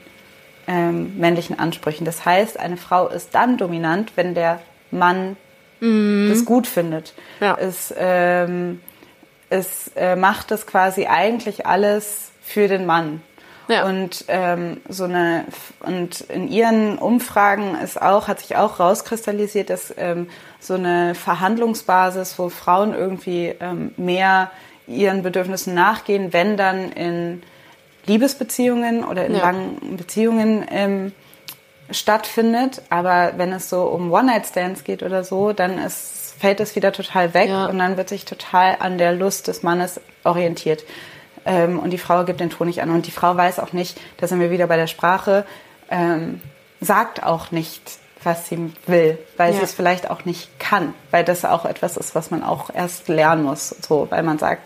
[0.68, 2.06] ähm, männlichen Ansprüchen.
[2.06, 5.38] Das heißt, eine Frau ist dann dominant, wenn der Mann
[5.80, 7.14] das gut findet.
[7.40, 7.56] Ja.
[7.60, 8.82] Es, ähm,
[9.56, 13.22] es äh, macht das quasi eigentlich alles für den Mann.
[13.68, 13.86] Ja.
[13.86, 15.45] Und ähm, so eine
[15.80, 20.30] und in ihren Umfragen ist auch hat sich auch rauskristallisiert, dass ähm,
[20.60, 24.51] so eine Verhandlungsbasis, wo Frauen irgendwie ähm, mehr
[24.88, 27.41] ihren Bedürfnissen nachgehen, wenn dann in
[28.06, 29.41] Liebesbeziehungen oder in Ja.
[29.41, 31.12] langen Beziehungen ähm,
[31.89, 32.84] stattfindet.
[32.89, 37.34] Aber wenn es so um One-Night-Stands geht oder so, dann ist, fällt es wieder total
[37.34, 37.66] weg Ja.
[37.68, 40.84] und dann wird sich total an der Lust des Mannes orientiert.
[41.46, 42.90] Ähm, und die Frau gibt den Ton nicht an.
[42.90, 45.46] Und die Frau weiß auch nicht, da sind wir wieder bei der Sprache,
[45.92, 46.42] ähm,
[46.82, 47.82] sagt auch nicht,
[48.24, 49.60] was sie will, weil Ja.
[49.60, 53.08] sie es vielleicht auch nicht kann, weil das auch etwas ist, was man auch erst
[53.08, 54.62] lernen muss, so, weil man sagt,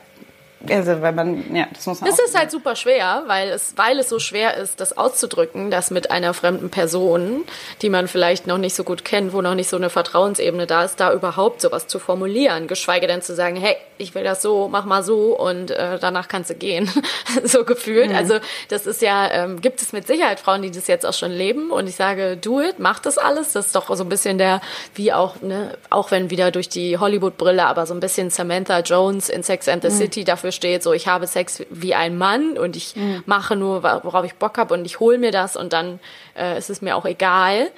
[0.68, 3.74] also, weil man, ja, das muss man Es auch ist halt super schwer, weil es,
[3.78, 7.46] weil es so schwer ist, das auszudrücken, dass mit einer fremden Person,
[7.82, 10.84] die man vielleicht noch nicht so gut kennt, wo noch nicht so eine Vertrauensebene da
[10.84, 14.68] ist, da überhaupt sowas zu formulieren, geschweige denn zu sagen, hey, ich will das so,
[14.70, 16.90] mach mal so und äh, danach kannst du gehen,
[17.44, 18.14] so gefühlt.
[18.14, 18.40] Also
[18.70, 21.72] das ist ja, ähm, gibt es mit Sicherheit Frauen, die das jetzt auch schon leben.
[21.72, 23.54] Und ich sage, do it, mach das alles.
[23.54, 24.62] Das ist doch so ein bisschen der,
[24.96, 29.30] wie auch, ne, auch wenn wieder durch die Hollywood-Brille, aber so ein bisschen Samantha Jones
[29.30, 32.76] in Sex and the City dafür steht, so ich habe Sex wie ein Mann und
[32.76, 32.96] ich
[33.26, 36.00] mache nur, worauf ich Bock habe und ich hole mir das und dann
[36.38, 37.72] äh, ist es mir auch egal.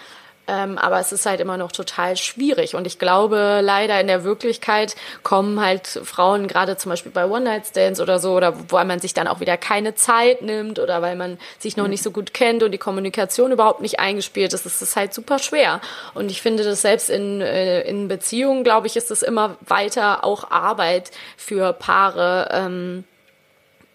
[0.48, 2.76] Ähm, aber es ist halt immer noch total schwierig.
[2.76, 8.02] Und ich glaube, leider in der Wirklichkeit kommen halt Frauen, gerade zum Beispiel bei One-Night-Stands
[8.02, 11.38] oder so, oder weil man sich dann auch wieder keine Zeit nimmt oder weil man
[11.60, 14.96] sich noch nicht so gut kennt und die Kommunikation überhaupt nicht eingespielt ist, ist es
[14.96, 15.80] halt super schwer.
[16.14, 20.24] Und ich finde, dass selbst in, äh, in Beziehungen, glaube ich, ist es immer weiter
[20.24, 22.50] auch Arbeit für Paare.
[22.52, 23.04] Ähm,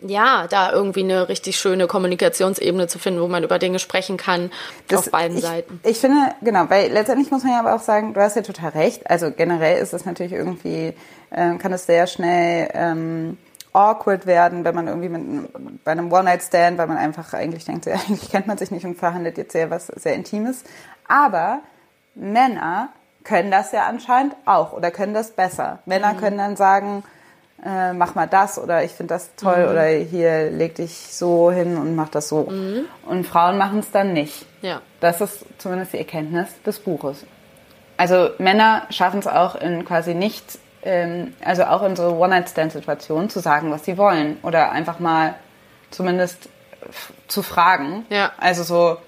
[0.01, 4.51] ja, da irgendwie eine richtig schöne Kommunikationsebene zu finden, wo man über Dinge sprechen kann
[4.92, 5.80] auf beiden ich, Seiten.
[5.84, 8.70] Ich finde, genau, weil letztendlich muss man ja aber auch sagen, du hast ja total
[8.70, 9.09] recht.
[9.11, 10.92] Also generell ist es natürlich irgendwie,
[11.30, 13.38] äh, kann es sehr schnell ähm,
[13.72, 17.94] awkward werden, wenn man irgendwie mit, bei einem One-Night-Stand, weil man einfach eigentlich denkt, ja,
[18.09, 20.62] eigentlich kennt man sich nicht und verhandelt jetzt sehr was sehr Intimes.
[21.09, 21.61] Aber
[22.14, 22.90] Männer
[23.24, 25.80] können das ja anscheinend auch oder können das besser.
[25.86, 26.18] Männer Mhm.
[26.18, 27.03] können dann sagen,
[27.64, 29.70] äh, mach mal das oder ich finde das toll Mhm.
[29.72, 32.48] oder hier leg dich so hin und mach das so.
[33.07, 34.46] Und Frauen machen es dann nicht.
[34.62, 34.80] Ja.
[35.00, 37.24] Das ist zumindest die Erkenntnis des Buches.
[37.96, 43.40] Also Männer schaffen es auch in quasi nicht, ähm, also auch in so One-Night-Stand-Situationen zu
[43.40, 45.34] sagen, was sie wollen oder einfach mal
[45.90, 46.48] zumindest
[47.26, 48.04] zu fragen.
[48.11, 48.32] Ja.
[48.38, 48.98] Also so,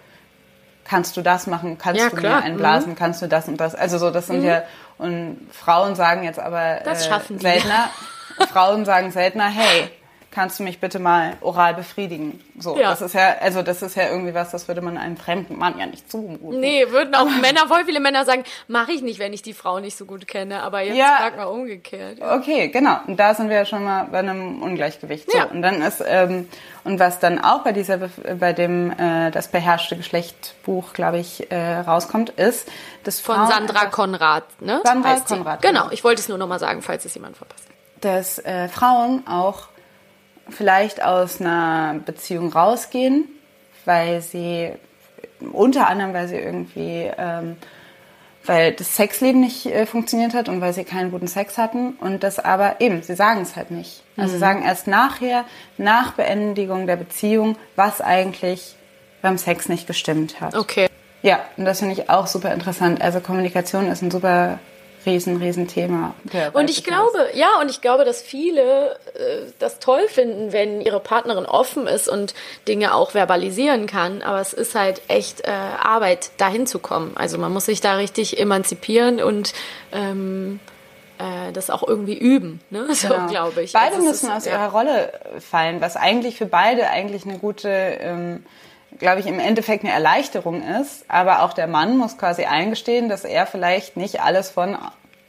[0.84, 2.38] kannst du das machen, kannst Ja, du klar.
[2.38, 3.74] mir einblasen, kannst du das und das.
[3.74, 4.62] Also so, das sind ja,
[4.96, 7.90] und Frauen sagen jetzt aber Das äh, seltener,
[8.53, 9.89] Frauen sagen seltener, hey,
[10.30, 12.39] kannst du mich bitte mal oral befriedigen?
[12.59, 12.91] So, Ja.
[12.91, 15.78] das ist ja, also das ist ja irgendwie was, das würde man einem fremden Mann
[15.78, 16.61] ja nicht zumuten.
[16.61, 19.80] Nee, würden auch Männer, voll viele Männer sagen, mache ich nicht, wenn ich die Frau
[19.80, 20.62] nicht so gut kenne.
[20.62, 21.16] Aber jetzt Ja.
[21.18, 22.18] frag mal umgekehrt.
[22.20, 22.99] Okay, genau.
[23.07, 25.30] Und da sind wir ja schon mal bei einem Ungleichgewicht.
[25.30, 25.45] So, Ja.
[25.45, 26.47] Und dann ist ähm,
[26.84, 27.97] und was dann auch bei dieser
[28.39, 32.68] bei dem äh, das beherrschte Geschlecht Buch, glaube ich, äh, rauskommt, ist
[33.05, 34.82] dass Von Frauen Sandra Konrad, ne?
[34.84, 35.14] Sandra.
[35.20, 35.93] Konrad, Genau, genau.
[35.93, 37.64] ich wollte es nur nochmal sagen, falls es jemand verpasst.
[38.01, 39.68] Dass äh, Frauen auch
[40.49, 43.28] vielleicht aus einer Beziehung rausgehen,
[43.84, 44.72] weil sie
[45.53, 47.57] unter anderem, weil sie irgendwie, ähm,
[48.44, 52.22] weil das Sexleben nicht äh, funktioniert hat und weil sie keinen guten Sex hatten und
[52.22, 54.03] das aber eben, sie sagen es halt nicht.
[54.16, 55.44] Also sie sagen erst nachher,
[55.76, 58.74] nach Beendigung der Beziehung, was eigentlich
[59.22, 60.55] beim Sex nicht gestimmt hat.
[60.55, 60.88] Okay.
[61.22, 63.03] Ja, und das finde ich auch super interessant.
[63.03, 64.61] Also Kommunikation ist ein super
[65.07, 66.14] riesen, riesen Thema.
[66.53, 71.01] Und ich glaube, ja, und ich glaube, dass viele äh, das toll finden, wenn ihre
[71.01, 72.34] Partnerin offen ist und
[72.66, 74.22] Dinge auch verbalisieren kann.
[74.22, 77.12] Aber es ist halt echt äh, Arbeit, dahin zu kommen.
[77.16, 79.53] Also man muss sich da richtig emanzipieren und
[79.92, 80.61] ähm,
[81.18, 82.61] äh, das auch irgendwie üben.
[82.70, 82.86] Ne?
[82.94, 83.26] So Genau.
[83.28, 83.72] glaube ich.
[83.72, 84.53] Beide Also müssen ist- aus ja.
[84.53, 88.44] ihrer Rolle fallen, was eigentlich für beide eigentlich eine gute, ähm,
[88.99, 91.05] glaube ich, im Endeffekt eine Erleichterung ist.
[91.09, 94.76] Aber auch der Mann muss quasi eingestehen, dass er vielleicht nicht alles von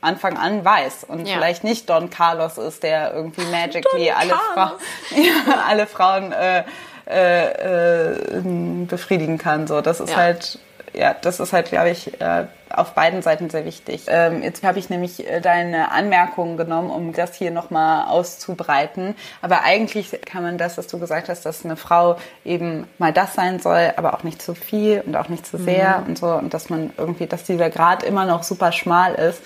[0.02, 1.36] Anfang an weiß und Ja.
[1.36, 4.82] vielleicht nicht Don Carlos ist, der irgendwie magically Don alle, Carlos.
[5.12, 6.64] ja, alle Frauen äh,
[7.08, 8.42] äh, äh,
[8.88, 9.68] befriedigen kann.
[9.68, 10.16] So, das ist Ja.
[10.18, 10.60] halt
[10.94, 12.46] ja, das ist halt, glaube ich, äh,
[12.80, 14.06] auf beiden Seiten sehr wichtig.
[14.08, 19.16] Ähm, jetzt habe ich nämlich äh, deine Anmerkungen genommen, um das hier nochmal auszubreiten.
[19.42, 23.34] Aber eigentlich kann man das, was du gesagt hast, dass eine Frau eben mal das
[23.34, 26.28] sein soll, aber auch nicht zu viel und auch nicht zu sehr und so.
[26.28, 29.42] Und dass man irgendwie, dass dieser Grad immer noch super schmal ist,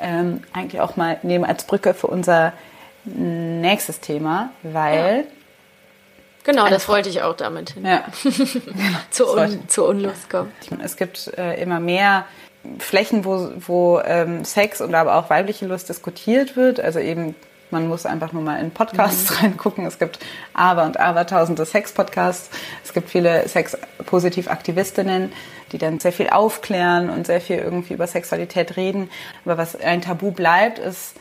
[0.00, 2.52] ähm, eigentlich auch mal nehmen als Brücke für unser
[3.04, 5.26] nächstes Thema, weil
[6.44, 7.86] Genau, das wollte ich auch damit hin.
[7.86, 8.04] ja
[9.10, 10.52] Zur, Un zur Unlust kommen.
[10.82, 12.26] Es gibt äh, immer mehr
[12.78, 16.80] Flächen, wo, wo ähm, Sex und aber auch weibliche Lust diskutiert wird.
[16.80, 17.34] Also eben,
[17.70, 19.86] man muss einfach nur mal in Podcasts reingucken.
[19.86, 20.18] Es gibt
[20.52, 22.50] aber und aber tausende Sex-Podcasts.
[22.84, 25.32] Es gibt viele Sex-Positiv-Aktivistinnen,
[25.72, 29.10] die dann sehr viel aufklären und sehr viel irgendwie über Sexualität reden.
[29.44, 31.14] Aber was ein Tabu bleibt, ist,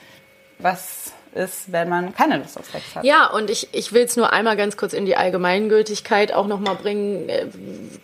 [0.60, 3.04] was ist, wenn man keine Lust auf Sex hat.
[3.04, 6.76] Ja, und ich, ich will es nur einmal ganz kurz in die Allgemeingültigkeit auch nochmal
[6.76, 7.30] bringen.
[7.30, 7.46] Äh,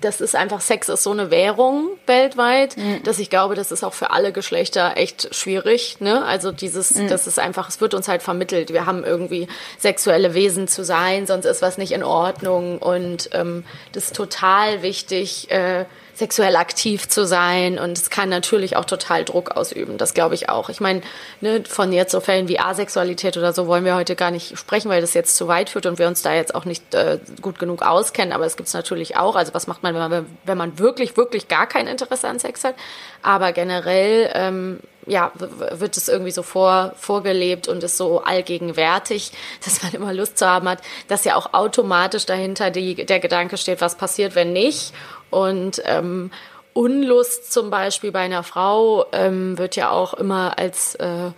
[0.01, 3.93] Das ist einfach, Sex ist so eine Währung weltweit, dass ich glaube, das ist auch
[3.93, 5.97] für alle Geschlechter echt schwierig.
[5.99, 6.23] Ne?
[6.25, 8.71] Also dieses, das ist einfach, es wird uns halt vermittelt.
[8.71, 12.77] Wir haben irgendwie sexuelle Wesen zu sein, sonst ist was nicht in Ordnung.
[12.79, 15.85] Und ähm, das ist total wichtig, äh,
[16.19, 19.97] sexuell aktiv zu sein und es kann natürlich auch total Druck ausüben.
[19.97, 20.69] Das glaube ich auch.
[20.69, 21.01] Ich meine,
[21.39, 24.89] ne, von jetzt so Fällen wie Asexualität oder so wollen wir heute gar nicht sprechen,
[24.89, 27.57] weil das jetzt zu weit führt und wir uns da jetzt auch nicht äh, gut
[27.57, 28.33] genug auskennen.
[28.33, 29.37] Aber es gibt es natürlich auch.
[29.37, 32.65] Also was macht man, wenn man, wenn man wirklich, wirklich gar kein Interesse an Sex
[32.65, 32.75] hat?
[33.23, 39.31] Aber generell, ähm, ja, wird es irgendwie so vor, vorgelebt und ist so allgegenwärtig,
[39.63, 43.57] dass man immer Lust zu haben hat, dass ja auch automatisch dahinter die, der Gedanke
[43.57, 44.93] steht, was passiert, wenn nicht.
[45.29, 46.31] Und ähm,
[46.73, 51.31] Unlust zum Beispiel bei einer Frau ähm, wird ja auch immer als äh,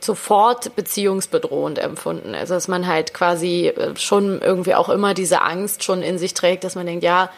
[0.00, 2.34] sofort beziehungsbedrohend empfunden.
[2.34, 6.34] Also dass man halt quasi äh, schon irgendwie auch immer diese Angst schon in sich
[6.34, 7.30] trägt, dass man denkt, ja,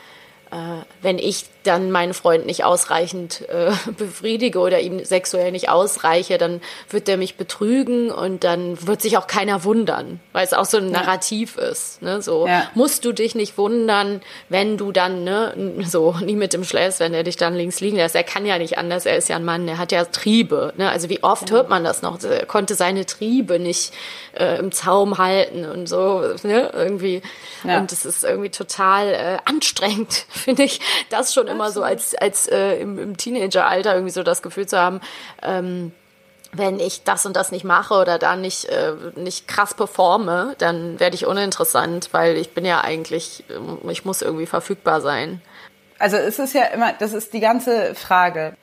[0.51, 6.39] äh, wenn ich dann meinen Freund nicht ausreichend äh, befriedige oder ihm sexuell nicht ausreiche,
[6.39, 6.61] dann
[6.91, 10.79] wird der mich betrügen und dann wird sich auch keiner wundern, weil es auch so
[10.79, 12.03] ein Narrativ ist.
[12.03, 12.23] Ne?
[12.23, 12.69] So Ja.
[12.75, 15.55] musst du dich nicht wundern, wenn du dann ne,
[15.87, 18.15] so nie mit dem schläfst, wenn er dich dann links liegen lässt.
[18.15, 20.73] Er kann ja nicht anders, er ist ja ein Mann, er hat ja Triebe.
[20.77, 20.91] Ne?
[20.91, 22.23] Also wie oft hört man das noch?
[22.23, 23.93] Er konnte seine Triebe nicht
[24.35, 26.71] äh, im Zaum halten und so ne?
[26.75, 27.23] irgendwie.
[27.65, 27.79] Ja.
[27.79, 32.47] Und es ist irgendwie total äh, anstrengend, finde ich, das schon immer so als, als
[32.49, 35.01] äh, im, im Teenageralter irgendwie so das Gefühl zu haben,
[35.43, 35.93] ähm,
[36.53, 40.99] wenn ich das und das nicht mache oder da nicht, äh, nicht krass performe, dann
[40.99, 45.43] werde ich uninteressant, weil ich bin ja eigentlich, ähm, ich muss irgendwie verfügbar sein.
[45.99, 48.55] Also es ist ja immer, das ist die ganze Frage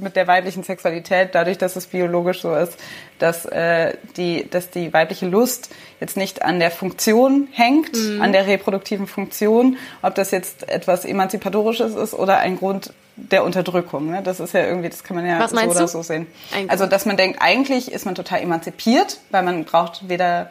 [0.00, 2.78] mit der weiblichen Sexualität, dadurch, dass es biologisch so ist,
[3.18, 5.70] dass, äh, die, dass die weibliche Lust
[6.00, 11.94] jetzt nicht an der Funktion hängt, an der reproduktiven Funktion, ob das jetzt etwas Emanzipatorisches
[11.94, 14.10] ist oder ein Grund der Unterdrückung.
[14.10, 14.22] Ne?
[14.22, 15.86] Das ist ja irgendwie, das kann man ja so oder du?
[15.88, 16.26] so sehen.
[16.54, 20.50] Ein also, dass man denkt, eigentlich ist man total emanzipiert, weil man braucht weder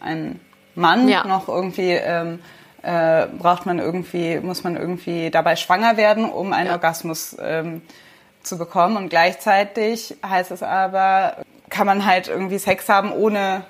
[0.00, 0.40] einen
[0.76, 1.24] Mann Ja.
[1.26, 2.38] noch irgendwie ähm,
[2.82, 6.72] äh, braucht man irgendwie, muss man irgendwie dabei schwanger werden, um einen Ja.
[6.74, 7.82] Orgasmus ähm,
[8.44, 8.96] zu bekommen.
[8.96, 11.36] Und gleichzeitig heißt es aber,
[11.70, 13.64] kann man halt irgendwie Sex haben, ohne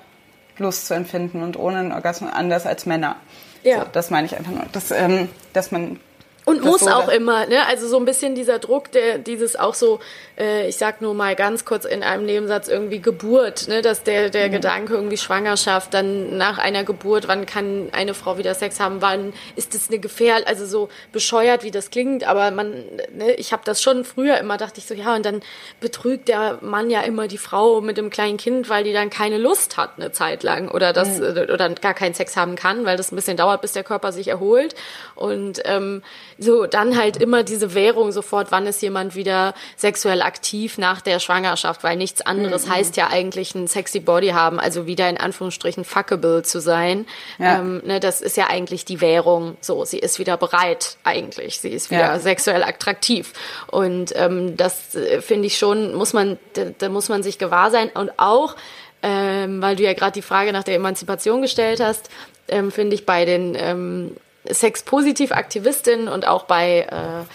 [0.57, 3.15] Lust zu empfinden und ohne einen Orgasmus anders als Männer.
[3.63, 3.79] Ja.
[3.79, 4.65] So, das meine ich einfach nur.
[4.71, 5.99] Dass, ähm, dass man
[6.45, 7.65] Und das muss so- auch immer, ne?
[7.67, 9.99] Also so ein bisschen dieser Druck, der dieses auch so,
[10.37, 13.81] äh, ich sag nur mal ganz kurz in einem Nebensatz irgendwie Geburt, ne?
[13.81, 18.53] Dass der, der Gedanke irgendwie Schwangerschaft, dann nach einer Geburt, wann kann eine Frau wieder
[18.53, 22.71] Sex haben, wann ist das eine Gefähr, also so bescheuert, wie das klingt, aber man,
[23.13, 25.41] ne, ich habe das schon früher immer, dachte ich so, ja, und dann
[25.79, 29.37] betrügt der Mann ja immer die Frau mit dem kleinen Kind, weil die dann keine
[29.37, 32.97] Lust hat eine Zeit lang oder das äh, oder gar keinen Sex haben kann, weil
[32.97, 34.75] das ein bisschen dauert, bis der Körper sich erholt
[35.15, 36.03] und ähm,
[36.37, 41.19] so dann halt immer diese Währung sofort, wann ist jemand wieder sexuell aktiv nach der
[41.19, 45.85] Schwangerschaft, weil nichts anderes heißt ja eigentlich ein sexy Body haben, also wieder in Anführungsstrichen
[45.85, 47.05] fuckable zu sein.
[47.39, 47.59] Ja.
[47.59, 49.57] Ähm, ne, das ist ja eigentlich die Währung.
[49.61, 52.19] So, sie ist wieder bereit eigentlich, sie ist wieder Ja.
[52.19, 53.33] sexuell attraktiv
[53.67, 57.71] und ähm, das äh, finde ich schon muss man da, da muss man sich gewahr
[57.71, 58.55] sein und auch
[59.03, 62.09] ähm, weil du ja gerade die Frage nach der Emanzipation gestellt hast,
[62.47, 64.15] ähm, finde ich bei den ähm,
[64.49, 67.25] Sex-Positiv-Aktivistinnen und auch bei äh,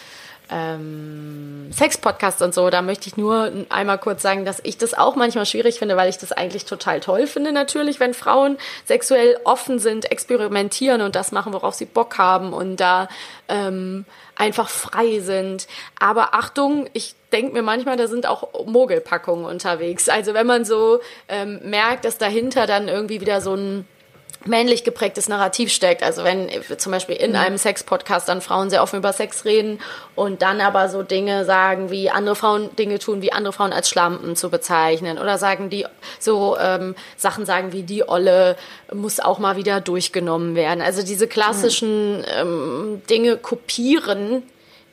[0.53, 5.15] ähm, Sex-Podcasts und so, da möchte ich nur einmal kurz sagen, dass ich das auch
[5.15, 9.79] manchmal schwierig finde, weil ich das eigentlich total toll finde, natürlich, wenn Frauen sexuell offen
[9.79, 13.09] sind, experimentieren und das machen, worauf sie Bock haben und da
[13.49, 14.05] ähm,
[14.35, 15.69] einfach frei sind.
[15.99, 20.09] Aber Achtung, ich denke mir manchmal, da sind auch Mogelpackungen unterwegs.
[20.09, 23.87] Also wenn man so ähm, merkt, dass dahinter dann irgendwie wieder so ein
[24.45, 26.03] männlich geprägtes Narrativ steckt.
[26.03, 29.81] Also wenn zum Beispiel in einem Sex-Podcast dann Frauen sehr offen über Sex reden
[30.15, 33.91] und dann aber so Dinge sagen, wie andere Frauen Dinge tun, wie andere Frauen als
[33.91, 35.87] Schlampen zu bezeichnen oder sagen die
[36.19, 38.57] so ähm, Sachen sagen wie die Olle
[38.93, 40.81] muss auch mal wieder durchgenommen werden.
[40.81, 44.43] Also diese klassischen ähm, Dinge kopieren,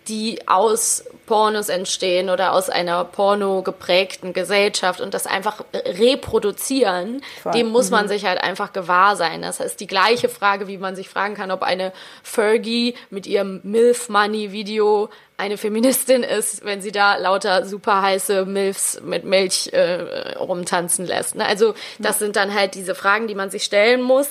[0.08, 7.52] die aus Pornos entstehen oder aus einer porno geprägten Gesellschaft und das einfach reproduzieren, Voll.
[7.52, 9.42] dem muss man sich halt einfach gewahr sein.
[9.42, 11.92] Das ist die gleiche Frage, wie man sich fragen kann, ob eine
[12.24, 18.46] Fergie mit ihrem MILF Money Video eine Feministin ist, wenn sie da lauter super heiße
[18.46, 21.36] Milfs mit Milch äh, rumtanzen lässt.
[21.36, 21.46] Ne?
[21.46, 24.30] Also das sind dann halt diese Fragen, die man sich stellen muss.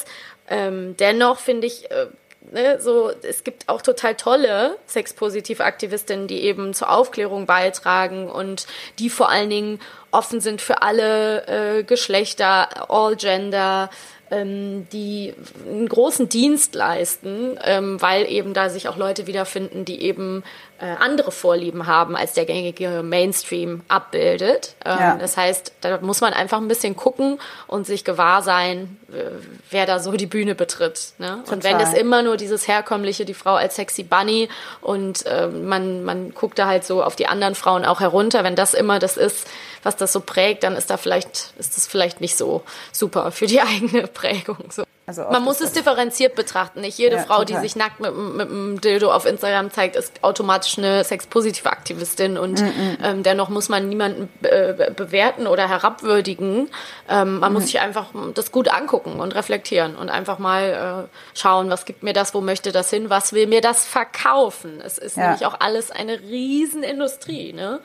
[0.48, 2.06] Ähm, dennoch finde ich, äh,
[2.52, 8.66] ne, so, es gibt auch total tolle sexpositive Aktivistinnen, die eben zur Aufklärung beitragen und
[8.98, 9.80] die vor allen Dingen
[10.10, 11.46] offen sind für alle
[11.78, 13.90] äh, Geschlechter, all gender,
[14.30, 15.34] ähm, die
[15.66, 20.42] einen großen Dienst leisten, ähm, weil eben da sich auch Leute wiederfinden, die eben
[20.84, 24.74] andere Vorlieben haben, als der gängige Mainstream abbildet.
[24.84, 25.16] Ähm, Ja.
[25.16, 29.30] Das heißt, da muss man einfach ein bisschen gucken und sich gewahr sein, äh,
[29.70, 31.12] wer da so die Bühne betritt.
[31.18, 31.42] Ne?
[31.50, 32.00] Und wenn das Total.
[32.00, 34.48] immer nur dieses herkömmliche, die Frau als sexy Bunny
[34.80, 38.56] und ähm, man, man guckt da halt so auf die anderen Frauen auch herunter, wenn
[38.56, 39.46] das immer das ist,
[39.82, 42.62] was das so prägt, dann ist da vielleicht, ist das vielleicht nicht so
[42.92, 44.70] super für die eigene Prägung.
[44.70, 44.84] So.
[45.08, 46.80] Also Man muss es differenziert betrachten.
[46.80, 47.62] Nicht jede Ja, Frau, die total.
[47.62, 52.60] sich nackt mit, mit einem Dildo auf Instagram zeigt, ist automatisch eine sexpositive Aktivistin und
[52.60, 52.70] Mm,
[53.04, 56.68] ähm, dennoch muss man niemanden äh, bewerten oder herabwürdigen.
[57.08, 57.54] Ähm, man Mm.
[57.54, 62.02] muss sich einfach das gut angucken und reflektieren und einfach mal äh, schauen, was gibt
[62.02, 64.80] mir das, wo möchte das hin, was will mir das verkaufen.
[64.84, 65.24] Es ist Ja.
[65.26, 67.52] nämlich auch alles eine Riesenindustrie.
[67.52, 67.78] Ne?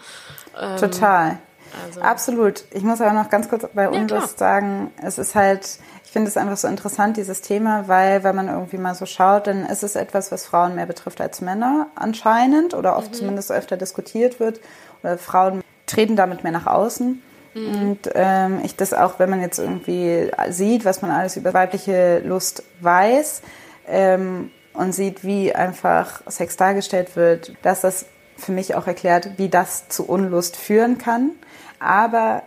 [0.80, 1.38] Total.
[1.86, 2.64] also- Absolut.
[2.72, 3.88] Ich muss aber noch ganz kurz bei.
[3.90, 5.78] Unlust sagen, es ist halt,
[6.12, 9.66] finde es einfach so interessant, dieses Thema, weil wenn man irgendwie mal so schaut, dann
[9.66, 12.98] ist es etwas, was Frauen mehr betrifft als Männer anscheinend oder Mhm.
[12.98, 14.60] oft zumindest öfter diskutiert wird.
[15.04, 17.22] Oder Frauen treten damit mehr nach außen.
[17.54, 17.82] Mhm.
[17.82, 22.20] Und ähm, ich das auch, wenn man jetzt irgendwie sieht, was man alles über weibliche
[22.20, 23.42] Lust weiß
[23.88, 28.06] ähm, und sieht, wie einfach Sex dargestellt wird, dass das
[28.38, 31.32] für mich auch erklärt, wie das zu Unlust führen kann.
[31.80, 32.44] Aber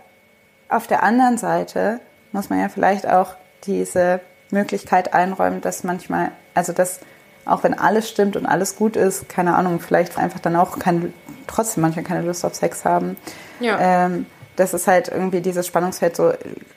[0.68, 2.00] auf der anderen Seite
[2.32, 3.36] muss man ja vielleicht auch
[3.66, 7.00] diese Möglichkeit einräumen, dass manchmal, also dass
[7.44, 11.12] auch wenn alles stimmt und alles gut ist, keine Ahnung, vielleicht einfach dann auch keine,
[11.46, 13.16] trotzdem manchmal keine Lust auf Sex haben.
[13.60, 14.06] Ja.
[14.06, 16.32] Ähm, dass es halt irgendwie dieses Spannungsfeld so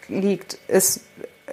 [0.07, 0.57] liegt.
[0.67, 1.01] Ist,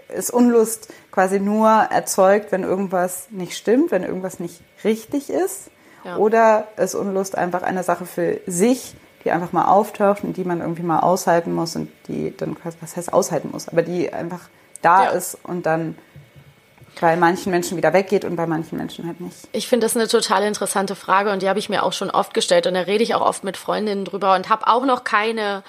[0.09, 5.71] ist Unlust quasi nur erzeugt, wenn irgendwas nicht stimmt, wenn irgendwas nicht richtig ist?
[6.03, 6.17] Ja.
[6.17, 10.61] Oder ist Unlust einfach eine Sache für sich, die einfach mal auftaucht und die man
[10.61, 14.49] irgendwie mal aushalten muss und die dann quasi, was heißt aushalten muss, aber die einfach
[14.85, 15.11] da Ja.
[15.11, 15.97] ist und dann
[17.01, 19.37] bei manchen Menschen wieder weggeht und bei manchen Menschen halt nicht.
[19.53, 22.35] Ich finde das eine total interessante Frage und die habe ich mir auch schon oft
[22.35, 25.63] gestellt und da rede ich auch oft mit Freundinnen drüber und habe auch noch keine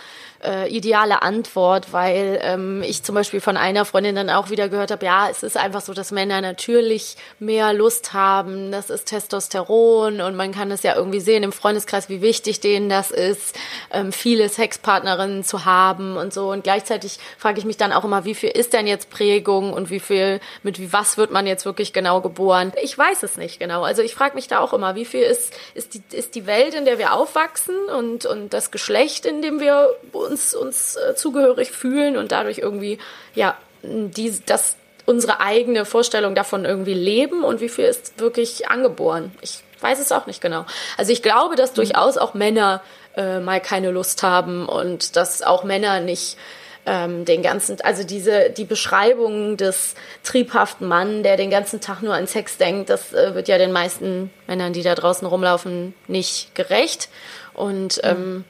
[0.46, 4.92] äh, ideale Antwort, weil ähm, ich zum Beispiel von einer Freundin dann auch wieder gehört
[4.92, 10.22] habe, ja, es ist einfach so, dass Männer natürlich mehr Lust haben, das ist Testosteron
[10.22, 13.56] und man kann es ja irgendwie sehen im Freundeskreis, wie wichtig denen das ist,
[13.92, 18.26] ähm, viele Sexpartnerinnen zu haben und so und gleichzeitig frage ich mich dann auch immer,
[18.26, 21.66] wie viel ist denn jetzt Prägung und wie viel, mit wie was wird man jetzt
[21.66, 22.74] wirklich genau geboren?
[22.82, 25.54] Ich weiß es nicht genau, also ich frage mich da auch immer, wie viel ist,
[25.74, 29.60] ist, die, ist die Welt, in der wir aufwachsen und, und das Geschlecht, in dem
[29.60, 33.00] wir uns, uns äh, zugehörig fühlen und dadurch irgendwie,
[33.34, 34.76] ja, die, das,
[35.06, 39.32] unsere eigene Vorstellung davon irgendwie leben und wie viel ist wirklich angeboren.
[39.42, 40.66] Ich weiß es auch nicht genau.
[40.98, 42.82] Also ich glaube, dass durchaus auch Männer
[43.16, 46.38] äh, mal keine Lust haben und dass auch Männer nicht
[46.86, 52.14] ähm, den ganzen, also diese die Beschreibung des triebhaften Mann, der den ganzen Tag nur
[52.14, 56.54] an Sex denkt, das äh, wird ja den meisten Männern, die da draußen rumlaufen, nicht
[56.56, 57.10] gerecht.
[57.54, 58.46] Und ähm,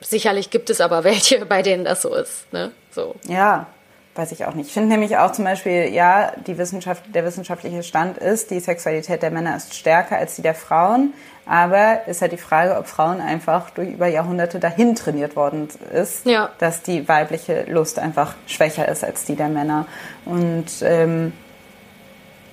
[0.00, 2.52] sicherlich gibt es aber welche, bei denen das so ist.
[2.52, 2.72] Ne?
[2.90, 3.14] So.
[3.28, 3.66] Ja,
[4.14, 4.68] weiß ich auch nicht.
[4.68, 9.22] Ich finde nämlich auch zum Beispiel, ja, die Wissenschaft, der wissenschaftliche Stand ist, die Sexualität
[9.22, 11.14] der Männer ist stärker als die der Frauen.
[11.44, 16.24] Aber ist halt die Frage, ob Frauen einfach durch über Jahrhunderte dahin trainiert worden ist,
[16.24, 16.50] Ja.
[16.58, 19.86] dass die weibliche Lust einfach schwächer ist als die der Männer.
[20.24, 21.32] Und ähm,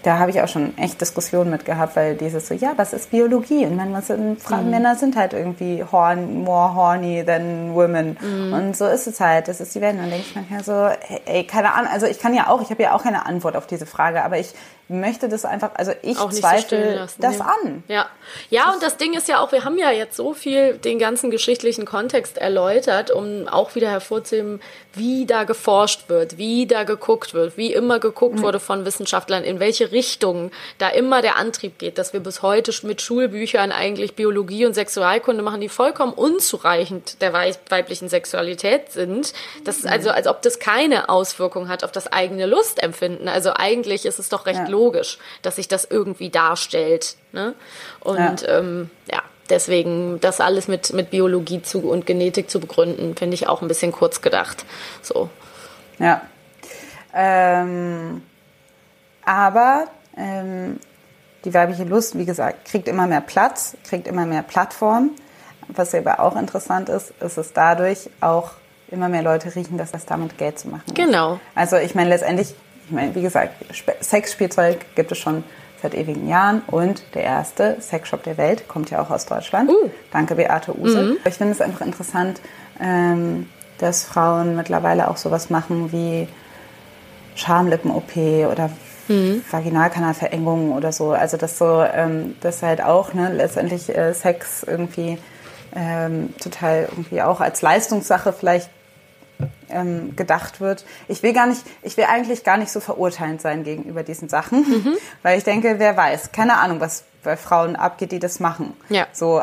[0.02, 3.11] da habe ich auch schon echt Diskussionen mit gehabt, weil dieses so, ja, was ist
[3.11, 3.66] Biologie?
[3.66, 8.18] Und man, was sind, Fra Männer sind halt irgendwie horn, more horny than women.
[8.53, 9.95] Und so ist es halt, das ist die Welt.
[9.95, 12.61] Und dann denke ich manchmal so, hey, ey, keine Ahnung, also ich kann ja auch,
[12.61, 14.53] ich habe ja auch keine Antwort auf diese Frage, aber ich
[14.90, 17.22] möchte das einfach, also ich auch nicht so stehen zweifle lassen.
[17.22, 17.45] das ja.
[17.64, 17.84] an.
[17.88, 18.06] Ja.
[18.49, 21.32] ja, und das Ding ist ja auch, wir haben ja jetzt so viel den ganzen
[21.32, 24.61] geschichtlichen Kontext erläutert, um auch wieder hervorzuheben,
[24.94, 29.60] wie da geforscht wird, wie da geguckt wird, wie immer geguckt wurde von Wissenschaftlern, in
[29.60, 34.66] welche Richtung da immer der Antrieb geht, dass wir bis heute mit Schulbüchern eigentlich Biologie
[34.66, 39.34] und Sexualkunde machen, die vollkommen unzureichend der wei- weiblichen Sexualität sind.
[39.64, 43.28] Das ist also, als ob das keine Auswirkung hat auf das eigene Lustempfinden.
[43.28, 44.68] Also eigentlich ist es doch recht Ja.
[44.68, 44.78] logisch,
[45.41, 47.15] dass sich das irgendwie darstellt.
[47.31, 47.53] Ne?
[47.99, 48.60] Und ja.
[48.60, 53.47] Ähm, ja, deswegen das alles mit, mit Biologie zu, und Genetik zu begründen, finde ich
[53.47, 54.65] auch ein bisschen kurz gedacht.
[55.01, 55.30] So.
[55.99, 56.22] Ja.
[57.14, 58.22] Ähm,
[59.26, 60.80] aber ähm,
[61.45, 65.11] die weibliche Lust, wie gesagt, kriegt immer mehr Platz, kriegt immer mehr Plattform.
[65.68, 68.51] Was aber auch interessant ist, ist es dadurch auch
[68.91, 70.95] immer mehr Leute riechen, dass das damit Geld zu machen ist.
[70.95, 71.39] Genau.
[71.53, 72.56] Also ich meine letztendlich,
[72.90, 73.53] ich meine, wie gesagt,
[74.02, 75.44] Sexspielzeug gibt es schon
[75.80, 79.70] seit ewigen Jahren und der erste Sexshop der Welt kommt ja auch aus Deutschland.
[79.70, 79.91] Uh.
[80.11, 81.18] Danke Beate Use.
[81.24, 82.41] Ich finde es einfach interessant,
[82.82, 83.48] ähm,
[83.78, 86.28] dass Frauen mittlerweile auch sowas machen wie
[87.36, 88.18] Schamlippen-OP
[88.52, 88.72] oder
[89.52, 91.11] Vaginalkanalverengung oder so.
[91.11, 95.20] Also das so, ähm, das halt auch ne, letztendlich äh, Sex irgendwie
[95.76, 98.72] ähm, total irgendwie auch als Leistungssache vielleicht
[99.70, 100.86] ähm, gedacht wird.
[101.07, 104.60] Ich will gar nicht, ich will eigentlich gar nicht so verurteilend sein gegenüber diesen Sachen,
[104.68, 104.98] Mhm.
[105.24, 108.76] weil ich denke, wer weiß, keine Ahnung, was bei Frauen abgeht, die das machen.
[108.90, 109.07] Ja.
[109.14, 109.41] So,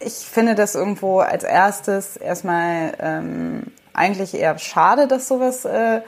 [0.00, 3.62] ich finde das irgendwo als erstes erstmal ähm,
[3.94, 6.00] eigentlich eher schade, dass sowas äh,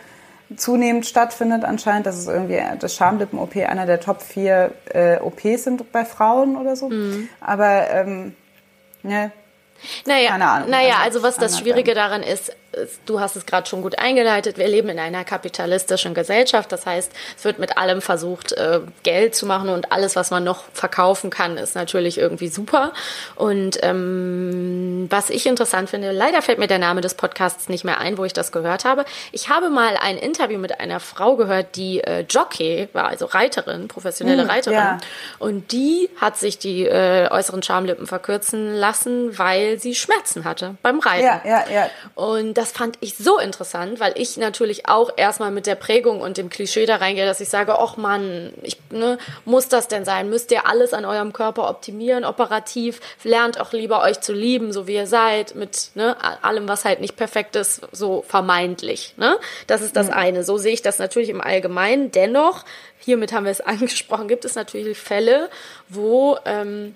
[0.56, 2.06] zunehmend stattfindet anscheinend.
[2.06, 6.74] Das ist irgendwie das Schamlippen-OP einer der Top 4 äh, OPs sind bei Frauen oder
[6.76, 6.88] so.
[6.88, 7.28] Mhm.
[7.40, 8.34] Aber ähm,
[9.02, 9.30] ne,
[10.06, 10.70] Naja, Keine Ahnung.
[10.70, 12.50] naja, Also, also was das Schwierige daran ist,
[13.06, 17.12] du hast es gerade schon gut eingeleitet, wir leben in einer kapitalistischen Gesellschaft, das heißt,
[17.36, 21.30] es wird mit allem versucht, äh, Geld zu machen und alles, was man noch verkaufen
[21.30, 22.92] kann, ist natürlich irgendwie super.
[23.36, 27.98] Und ähm, was ich interessant finde, leider fällt mir der Name des Podcasts nicht mehr
[27.98, 29.04] ein, wo ich das gehört habe.
[29.32, 33.88] Ich habe mal ein Interview mit einer Frau gehört, die äh, Jockey war, also Reiterin,
[33.88, 34.78] professionelle Hm, Reiterin.
[34.78, 34.98] ja.
[35.38, 41.00] Und die hat sich die äh, äußeren Schamlippen verkürzen lassen, weil sie Schmerzen hatte beim
[41.00, 41.24] Reiten.
[41.24, 41.90] ja, ja, ja.
[42.14, 46.36] Und das fand ich so interessant, weil ich natürlich auch erstmal mit der Prägung und
[46.36, 50.30] dem Klischee da reingehe, dass ich sage, ach Mann, ich, ne, muss das denn sein?
[50.30, 53.00] Müsst ihr alles an eurem Körper optimieren, operativ?
[53.24, 57.00] Lernt auch lieber euch zu lieben, so wie ihr seid, mit ne, allem, was halt
[57.00, 59.14] nicht perfekt ist, so vermeintlich.
[59.16, 59.38] Ne?
[59.66, 60.44] Das ist das eine.
[60.44, 62.10] So sehe ich das natürlich im Allgemeinen.
[62.10, 62.64] Dennoch,
[62.98, 65.50] hiermit haben wir es angesprochen, gibt es natürlich Fälle,
[65.88, 66.94] wo ähm,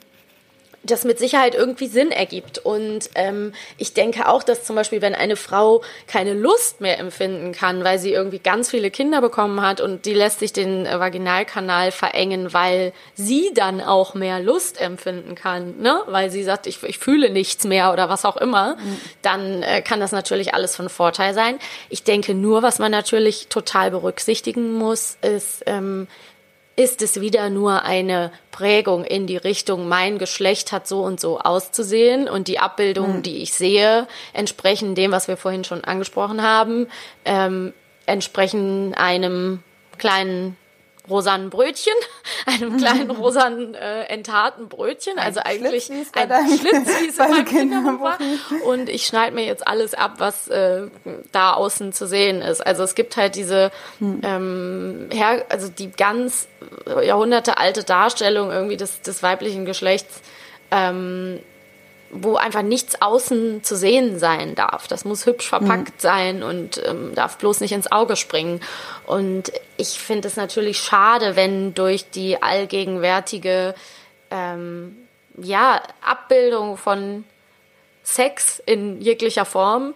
[0.85, 2.59] das mit Sicherheit irgendwie Sinn ergibt.
[2.59, 7.53] Und ähm, ich denke auch, dass zum Beispiel, wenn eine Frau keine Lust mehr empfinden
[7.53, 10.99] kann, weil sie irgendwie ganz viele Kinder bekommen hat und die lässt sich den äh,
[10.99, 16.01] Vaginalkanal verengen, weil sie dann auch mehr Lust empfinden kann, ne?
[16.07, 19.01] weil sie sagt, ich, ich fühle nichts mehr oder was auch immer, mhm.
[19.23, 21.59] dann äh, kann das natürlich alles von Vorteil sein.
[21.91, 26.09] Ich denke nur, was man natürlich total berücksichtigen muss, ist, ähm,
[26.77, 31.39] ist es wieder nur eine Prägung in die Richtung, mein Geschlecht hat so und so
[31.39, 33.23] auszusehen und die Abbildungen, mhm.
[33.23, 36.89] die ich sehe, entsprechen dem, was wir vorhin schon angesprochen haben,
[37.25, 37.73] ähm,
[38.07, 39.63] entsprechen einem
[39.99, 40.57] kleinen
[41.09, 41.95] rosanen Brötchen,
[42.47, 47.31] einem kleinen rosanen äh, enthaarten Brötchen, also ein eigentlich Schlitz, ein Schlitz, wie es in
[47.31, 48.19] meinem Kinderbuch war.
[48.65, 50.89] Und ich schneide mir jetzt alles ab, was äh,
[51.33, 52.65] da außen zu sehen ist.
[52.65, 54.21] Also es gibt halt diese, hm.
[54.23, 56.49] ähm, her, also die ganz
[57.05, 60.21] Jahrhunderte alte Darstellung irgendwie des, des weiblichen Geschlechts,
[60.71, 61.41] ähm,
[62.13, 64.87] wo einfach nichts außen zu sehen sein darf.
[64.87, 66.01] Das muss hübsch verpackt mhm.
[66.01, 68.61] sein und ähm, darf bloß nicht ins Auge springen.
[69.07, 73.75] Und ich finde es natürlich schade, wenn durch die allgegenwärtige
[74.31, 74.97] ähm,
[75.39, 77.25] ja, Abbildung von
[78.03, 79.95] Sex in jeglicher Form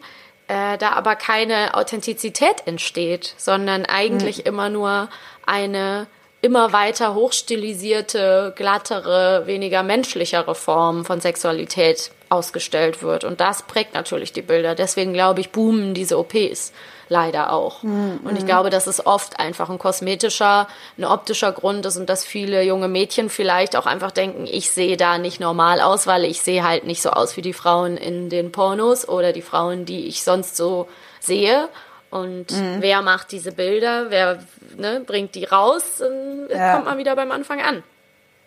[0.49, 4.45] äh, da aber keine Authentizität entsteht, sondern eigentlich mhm.
[4.45, 5.09] immer nur
[5.45, 6.07] eine
[6.43, 13.25] immer weiter hochstilisierte, glattere, weniger menschlichere Form von Sexualität ausgestellt wird.
[13.25, 14.75] Und das prägt natürlich die Bilder.
[14.75, 16.73] Deswegen glaube ich, boomen diese OPs
[17.09, 17.83] leider auch.
[17.83, 18.21] Mhm.
[18.25, 20.67] Und ich glaube, dass es oft einfach ein kosmetischer,
[20.99, 24.97] ein optischer Grund ist und dass viele junge Mädchen vielleicht auch einfach denken, ich sehe
[24.97, 28.29] da nicht normal aus, weil ich sehe halt nicht so aus wie die Frauen in
[28.29, 30.89] den Pornos oder die Frauen, die ich sonst so
[31.21, 31.69] sehe.
[32.11, 32.77] Und mhm.
[32.81, 34.07] wer macht diese Bilder?
[34.11, 34.39] Wer
[34.77, 35.99] ne, bringt die raus?
[35.99, 36.75] Dann ja.
[36.75, 37.83] kommt man wieder beim Anfang an.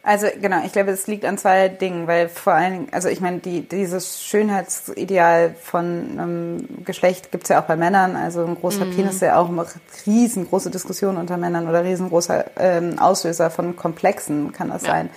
[0.02, 3.20] Also genau, ich glaube, es liegt an zwei Dingen, weil vor allen Dingen, also ich
[3.20, 8.16] meine, die, dieses Schönheitsideal von ähm, Geschlecht gibt's ja auch bei Männern.
[8.16, 8.96] Also ein großer mhm.
[8.96, 9.66] Penis ist ja auch eine
[10.08, 14.94] riesengroße Diskussion unter Männern oder riesengroßer ähm, Auslöser von Komplexen kann das ja.
[14.94, 15.10] sein.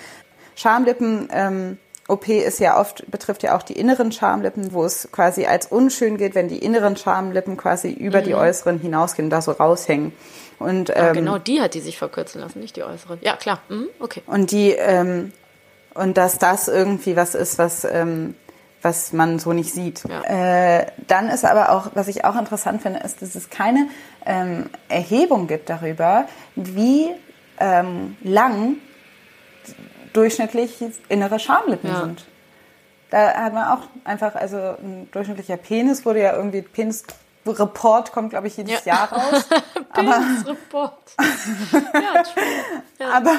[0.56, 1.78] Schamlippen ähm,
[2.12, 6.18] OP ist ja oft, betrifft ja auch die inneren Schamlippen, wo es quasi als unschön
[6.18, 8.24] geht, wenn die inneren Schamlippen quasi über mhm.
[8.24, 10.12] die äußeren hinausgehen und da so raushängen.
[10.59, 13.18] Und, ja, ähm, genau die hat die sich verkürzen lassen, nicht die äußeren.
[13.22, 13.60] Ja, klar.
[13.68, 14.22] Mhm, okay.
[14.26, 15.32] Und die, ähm,
[15.94, 18.34] und dass das irgendwie was ist, was, ähm,
[18.82, 20.02] was man so nicht sieht.
[20.09, 20.78] Ja.
[20.78, 23.89] Äh, dann ist aber auch, was ich auch interessant finde, ist, dass es keine
[24.26, 26.26] ähm, Erhebung gibt darüber,
[26.56, 27.09] wie
[27.59, 28.76] ähm, lang
[30.12, 30.76] durchschnittlich
[31.09, 32.01] innere Schamlippen ja.
[32.01, 32.24] sind.
[33.10, 37.05] Da hat man auch einfach, also ein durchschnittlicher Penis wurde ja irgendwie, Penis
[37.47, 38.94] Report kommt, glaube ich, jedes ja.
[38.94, 39.48] Jahr raus.
[40.47, 40.98] Report.
[41.94, 42.22] ja.
[42.98, 43.12] Ja.
[43.12, 43.36] Aber,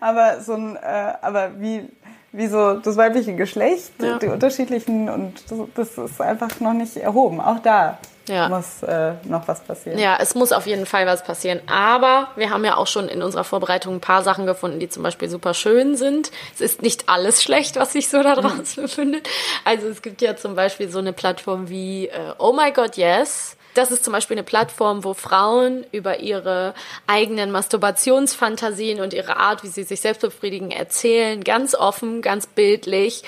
[0.00, 1.88] aber so ein, äh, aber wie,
[2.32, 4.18] wie so das weibliche Geschlecht, ja.
[4.18, 5.58] die unterschiedlichen und das,
[5.96, 7.40] das, ist einfach noch nicht erhoben.
[7.40, 7.98] Auch da
[8.28, 8.48] ja.
[8.48, 9.98] muss äh, noch was passieren.
[9.98, 11.60] Ja, es muss auf jeden Fall was passieren.
[11.66, 15.02] Aber wir haben ja auch schon in unserer Vorbereitung ein paar Sachen gefunden, die zum
[15.02, 16.30] Beispiel super schön sind.
[16.54, 19.28] Es ist nicht alles schlecht, was sich so da draußen befindet.
[19.64, 23.56] Also es gibt ja zum Beispiel so eine Plattform wie äh, Oh My God Yes.
[23.74, 26.74] Das ist zum Beispiel eine Plattform, wo Frauen über ihre
[27.06, 33.22] eigenen Masturbationsfantasien und ihre Art, wie sie sich selbst befriedigen, erzählen, ganz offen, ganz bildlich.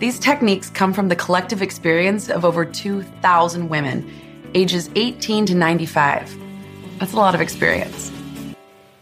[0.00, 4.04] These techniques come from the collective experience of over 2,000 women
[4.56, 6.36] ages 18 to 95.
[6.98, 8.10] That's a lot of experience.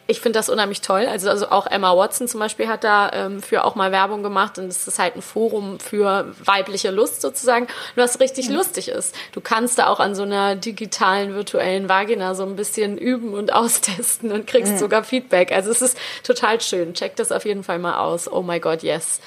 [0.06, 1.06] Ich finde das unheimlich toll.
[1.06, 4.58] Also, also auch Emma Watson zum Beispiel hat da ähm, für auch mal Werbung gemacht
[4.58, 8.56] und es ist halt ein Forum für weibliche Lust sozusagen, was richtig mhm.
[8.56, 9.14] lustig ist.
[9.32, 13.52] Du kannst da auch an so einer digitalen virtuellen Vagina so ein bisschen üben und
[13.54, 14.78] austesten und kriegst mhm.
[14.78, 15.52] sogar Feedback.
[15.52, 16.92] Also es ist total schön.
[16.92, 18.30] Check das auf jeden Fall mal aus.
[18.30, 19.20] Oh my God, yes.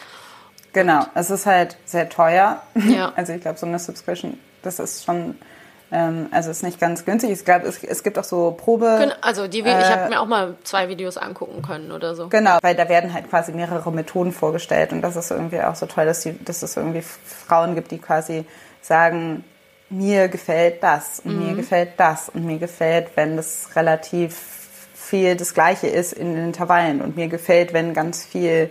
[0.73, 2.61] Genau, es ist halt sehr teuer.
[2.75, 3.13] Ja.
[3.15, 5.39] Also ich glaube, so eine Subscription, das ist schon
[5.91, 7.31] ähm, also ist nicht ganz günstig.
[7.31, 9.14] Ich glaube, es, es gibt auch so Probe.
[9.22, 12.27] Also die, äh, ich habe mir auch mal zwei Videos angucken können oder so.
[12.27, 15.85] Genau, weil da werden halt quasi mehrere Methoden vorgestellt und das ist irgendwie auch so
[15.85, 18.45] toll, dass, die, dass es irgendwie Frauen gibt, die quasi
[18.81, 19.43] sagen,
[19.89, 21.47] mir gefällt das und mhm.
[21.47, 24.38] mir gefällt das und mir gefällt, wenn das relativ
[24.93, 28.69] viel das Gleiche ist in den Intervallen und mir gefällt, wenn ganz viel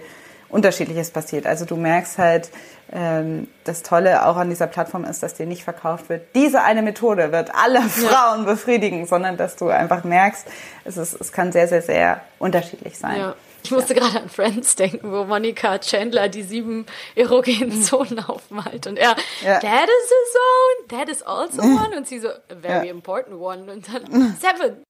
[0.50, 1.46] Unterschiedliches passiert.
[1.46, 2.50] Also du merkst halt,
[2.88, 7.32] das Tolle auch an dieser Plattform ist, dass dir nicht verkauft wird, diese eine Methode
[7.32, 8.44] wird alle Frauen ja.
[8.44, 10.46] befriedigen, sondern dass du einfach merkst,
[10.84, 13.18] es, ist, es kann sehr, sehr, sehr unterschiedlich sein.
[13.18, 13.34] Ja.
[13.64, 14.00] Ich musste ja.
[14.00, 16.86] gerade an Friends denken, wo Monica Chandler die sieben
[17.16, 17.82] erogenen mhm.
[17.82, 19.58] Zonen aufmalt und er, ja.
[19.58, 21.76] that is a zone, that is also mhm.
[21.76, 24.36] one und sie so, a very important one und dann mhm.
[24.40, 24.84] seven.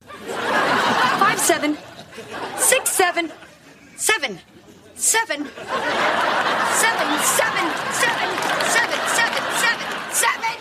[1.18, 1.78] Five, seven,
[2.58, 3.32] six, seven,
[3.96, 4.38] seven,
[4.96, 5.52] seven, seven,
[6.74, 8.30] seven, seven,
[8.72, 9.40] seven, seven,
[10.12, 10.58] seven,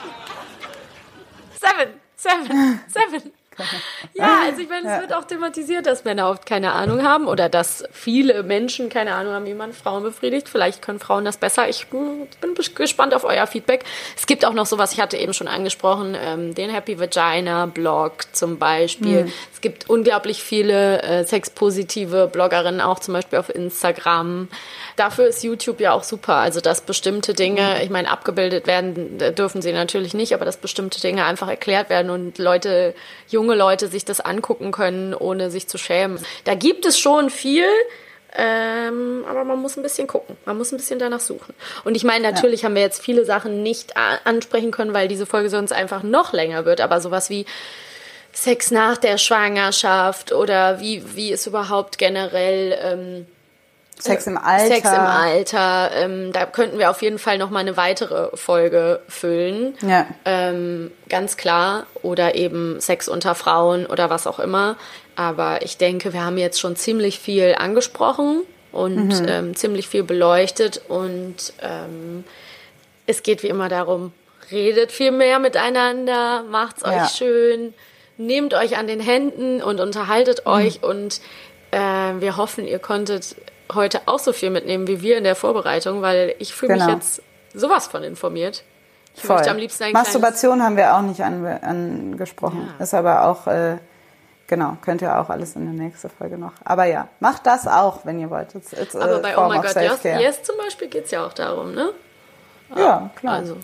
[1.52, 3.32] seven, seven, seven, seven.
[4.14, 9.15] es wird auch thematisiert, dass Männer oft keine Ahnung haben oder dass viele Menschen keine
[9.15, 10.49] Ahnung haben, wie man Frauen befriedigt.
[10.49, 11.69] Vielleicht können Frauen das besser.
[11.69, 13.84] Ich hm, bin gespannt auf euer Feedback.
[14.18, 18.26] Es gibt auch noch sowas, ich hatte eben schon angesprochen, ähm, den Happy Vagina Blog
[18.34, 19.26] zum Beispiel.
[19.26, 19.34] Mhm.
[19.53, 24.49] Es gibt unglaublich viele äh, sexpositive Bloggerinnen, auch zum Beispiel auf Instagram.
[24.95, 26.36] Dafür ist YouTube ja auch super.
[26.36, 30.57] Also, dass bestimmte Dinge, ich meine, abgebildet werden äh, dürfen sie natürlich nicht, aber dass
[30.57, 32.94] bestimmte Dinge einfach erklärt werden und Leute,
[33.27, 36.20] junge Leute sich das angucken können, ohne sich zu schämen.
[36.46, 37.66] Da gibt es schon viel.
[38.38, 40.36] Ähm, aber man muss ein bisschen gucken.
[40.46, 41.54] Man muss ein bisschen danach suchen.
[41.86, 45.50] Und ich meine, natürlich haben wir jetzt viele Sachen nicht ansprechen können, weil diese Folge
[45.50, 46.82] sonst einfach noch länger wird.
[46.82, 47.46] Aber sowas wie
[48.34, 53.26] Sex nach der Schwangerschaft oder wie, wie ist überhaupt generell ähm,
[54.00, 54.76] Sex im Alter.
[54.76, 55.92] Sex im Alter.
[55.96, 59.76] Ähm, da könnten wir auf jeden Fall noch mal eine weitere Folge füllen.
[59.82, 60.06] Ja.
[60.26, 61.86] Ähm, ganz klar.
[62.02, 64.76] Oder eben Sex unter Frauen oder was auch immer.
[65.16, 68.42] Aber ich denke, wir haben jetzt schon ziemlich viel angesprochen
[68.74, 69.28] und Mhm.
[69.30, 70.82] ähm, ziemlich viel beleuchtet.
[70.90, 72.26] Und ähm,
[73.08, 74.12] es geht wie immer darum,
[74.52, 77.08] redet viel mehr miteinander, macht's euch Ja.
[77.08, 77.74] schön,
[78.18, 80.52] nehmt euch an den Händen und unterhaltet Mhm.
[80.52, 80.84] euch.
[80.84, 81.22] Und
[81.72, 81.80] äh,
[82.20, 83.36] wir hoffen, ihr konntet
[83.74, 86.86] heute auch so viel mitnehmen wie wir in der Vorbereitung, weil ich fühle Genau.
[86.86, 87.22] mich jetzt
[87.54, 88.64] sowas von informiert.
[89.16, 89.38] Ich Voll.
[89.38, 92.70] möchte am liebsten ein kleines Masturbation haben wir auch nicht ange- angesprochen.
[92.80, 93.78] Ist aber auch, äh,
[94.48, 96.52] genau, könnt ihr auch alles in der nächsten Folge noch.
[96.66, 98.54] Aber ja, macht das auch, wenn ihr wollt.
[98.56, 101.12] It's, it's Aber bei Oh form my of God, yes, yes zum Beispiel geht es
[101.12, 101.92] ja auch darum, ne?
[102.76, 103.36] Ja, klar.
[103.36, 103.58] Also,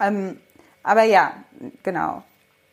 [0.00, 0.40] Ähm,
[0.82, 1.32] aber ja,
[1.82, 2.22] genau.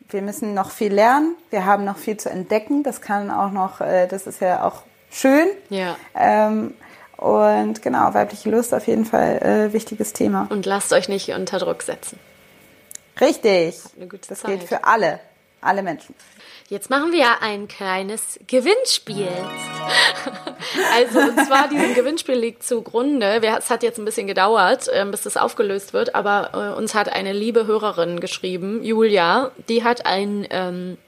[0.08, 1.34] Wir müssen noch viel lernen.
[1.50, 2.82] Wir haben noch viel zu entdecken.
[2.84, 4.82] Das kann auch noch, äh, das ist ja auch
[5.14, 5.48] schön.
[5.70, 5.96] ja.
[6.14, 6.74] Ähm,
[7.16, 10.46] und genau, weibliche Lust auf jeden Fall äh, wichtiges Thema.
[10.50, 12.18] Und lasst euch nicht unter Druck setzen.
[13.20, 13.76] Richtig.
[13.96, 14.50] eine gute das Zeit.
[14.50, 15.20] gilt für alle,
[15.60, 16.14] alle Menschen.
[16.68, 19.28] Jetzt machen wir ein kleines Gewinnspiel.
[20.94, 23.40] also, und zwar diesem Gewinnspiel liegt zugrunde.
[23.42, 27.10] Es hat jetzt ein bisschen gedauert, ähm, bis das aufgelöst wird, aber äh, uns hat
[27.10, 30.98] eine liebe Hörerin geschrieben, Julia, die hat ein ähm,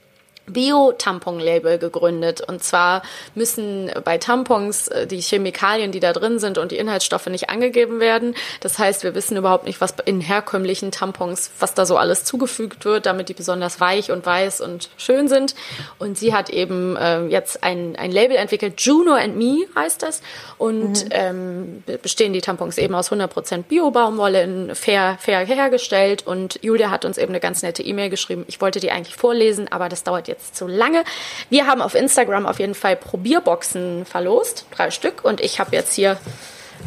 [0.46, 2.40] Bio-Tampon-Label gegründet.
[2.40, 3.02] Und zwar
[3.34, 8.00] müssen bei Tampons äh, die Chemikalien, die da drin sind und die Inhaltsstoffe nicht angegeben
[8.00, 8.34] werden.
[8.60, 12.84] Das heißt, wir wissen überhaupt nicht, was in herkömmlichen Tampons, was da so alles zugefügt
[12.84, 15.54] wird, damit die besonders weich und weiß und schön sind.
[15.98, 20.22] Und sie hat eben äh, jetzt ein, ein Label entwickelt, Juno and Me heißt das.
[20.58, 26.26] Und ähm, be- bestehen die Tampons eben aus 100% Bio-Baumwolle, in fair, fair hergestellt.
[26.26, 28.44] Und Julia hat uns eben eine ganz nette E-Mail geschrieben.
[28.48, 31.04] Ich wollte die eigentlich vorlesen, aber das dauert jetzt zu lange.
[31.50, 35.24] Wir haben auf Instagram auf jeden Fall Probierboxen verlost, drei Stück.
[35.24, 36.18] Und ich habe jetzt hier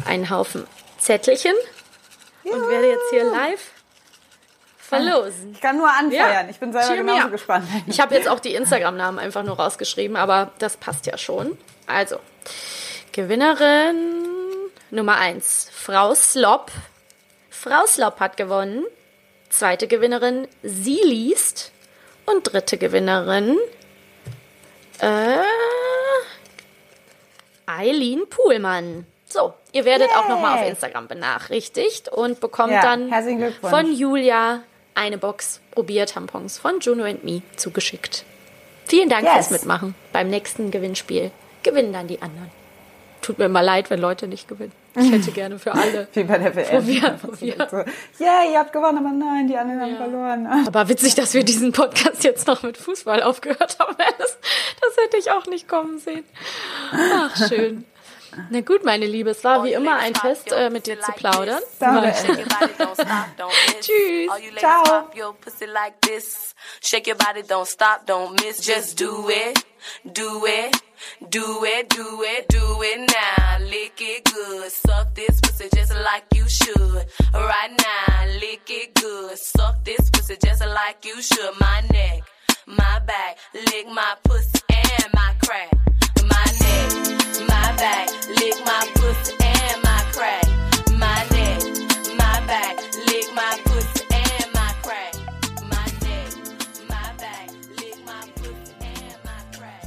[0.04, 0.66] einen Haufen
[0.98, 1.54] Zettelchen
[2.44, 3.70] und werde jetzt hier live
[4.78, 5.52] verlosen.
[5.52, 6.48] Ich kann nur anfeuern.
[6.50, 7.30] Ich bin selber Cheer genauso up.
[7.30, 7.68] gespannt.
[7.86, 11.56] Ich habe jetzt auch die Instagram-Namen einfach nur rausgeschrieben, aber das passt ja schon.
[11.86, 12.16] Also,
[13.12, 14.20] Gewinnerin
[14.90, 16.70] Nummer 1, Frau Slop.
[17.48, 18.84] Frau Slop hat gewonnen.
[19.48, 21.72] Zweite Gewinnerin, sie liest.
[22.32, 23.56] Und dritte Gewinnerin,
[25.00, 25.38] äh,
[27.66, 29.06] Eileen Puhlmann.
[29.28, 33.10] So, ihr werdet auch nochmal auf Instagram benachrichtigt und bekommt Ja, dann
[33.62, 34.62] von Julia
[34.94, 38.24] eine Box Probiertampons von Juno and Me zugeschickt.
[38.86, 39.34] Vielen Dank Yes.
[39.34, 39.94] fürs Mitmachen.
[40.12, 41.30] Beim nächsten Gewinnspiel
[41.62, 42.50] gewinnen dann die anderen.
[43.22, 44.72] Tut mir immer leid, wenn Leute nicht gewinnen.
[44.96, 46.08] Ich hätte gerne für alle.
[46.14, 46.68] Wie bei der WM.
[46.78, 47.68] Probier, probier.
[47.70, 50.46] So, Ja, ihr habt gewonnen, aber nein, die anderen haben verloren.
[50.66, 53.94] Aber witzig, dass wir diesen Podcast jetzt noch mit Fußball aufgehört haben.
[54.18, 54.38] Das,
[54.80, 56.24] das hätte ich auch nicht kommen sehen.
[56.92, 57.84] Ach, schön.
[58.50, 61.62] Na gut, meine Liebe, es war wie immer ein Fest, äh, mit dir zu plaudern.
[63.80, 64.30] Tschüss.
[64.58, 65.08] Ciao.
[66.82, 68.60] Shake your body, don't stop, don't miss.
[68.60, 69.58] Just do it,
[70.04, 70.76] do it,
[71.30, 73.58] do it, do it, do it now.
[73.64, 77.04] Lick it good, suck this pussy just like you should.
[77.34, 81.52] Right now, lick it good, suck this pussy just like you should.
[81.58, 82.22] My neck,
[82.66, 85.70] my back, lick my pussy and my crack.
[86.28, 86.90] My neck,
[87.48, 90.46] my back, lick my pussy and my crack.
[90.98, 91.62] My neck,
[92.16, 92.76] my back,
[93.06, 95.14] lick my pussy and my crack.
[95.70, 96.30] My neck,
[96.88, 97.48] my back,
[97.78, 99.86] lick my pussy and my crack.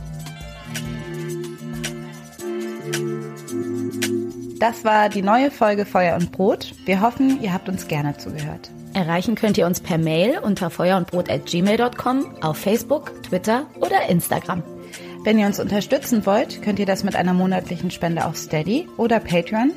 [4.60, 6.74] Das war die neue Folge Feuer und Brot.
[6.86, 8.72] Wir hoffen, ihr habt uns gerne zugehört.
[8.94, 14.64] Erreichen könnt ihr uns per Mail unter feuerundbrot.gmail.com, auf Facebook, Twitter oder Instagram.
[15.24, 19.22] Wenn ihr uns unterstützen wollt, könnt ihr das mit einer monatlichen Spende auf Steady oder
[19.22, 19.72] Patreon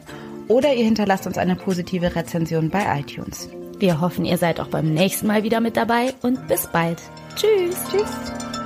[0.48, 3.48] oder ihr hinterlasst uns eine positive Rezension bei iTunes.
[3.78, 6.98] Wir hoffen, ihr seid auch beim nächsten Mal wieder mit dabei und bis bald.
[7.36, 7.77] Tschüss.
[7.90, 8.65] Tschüss.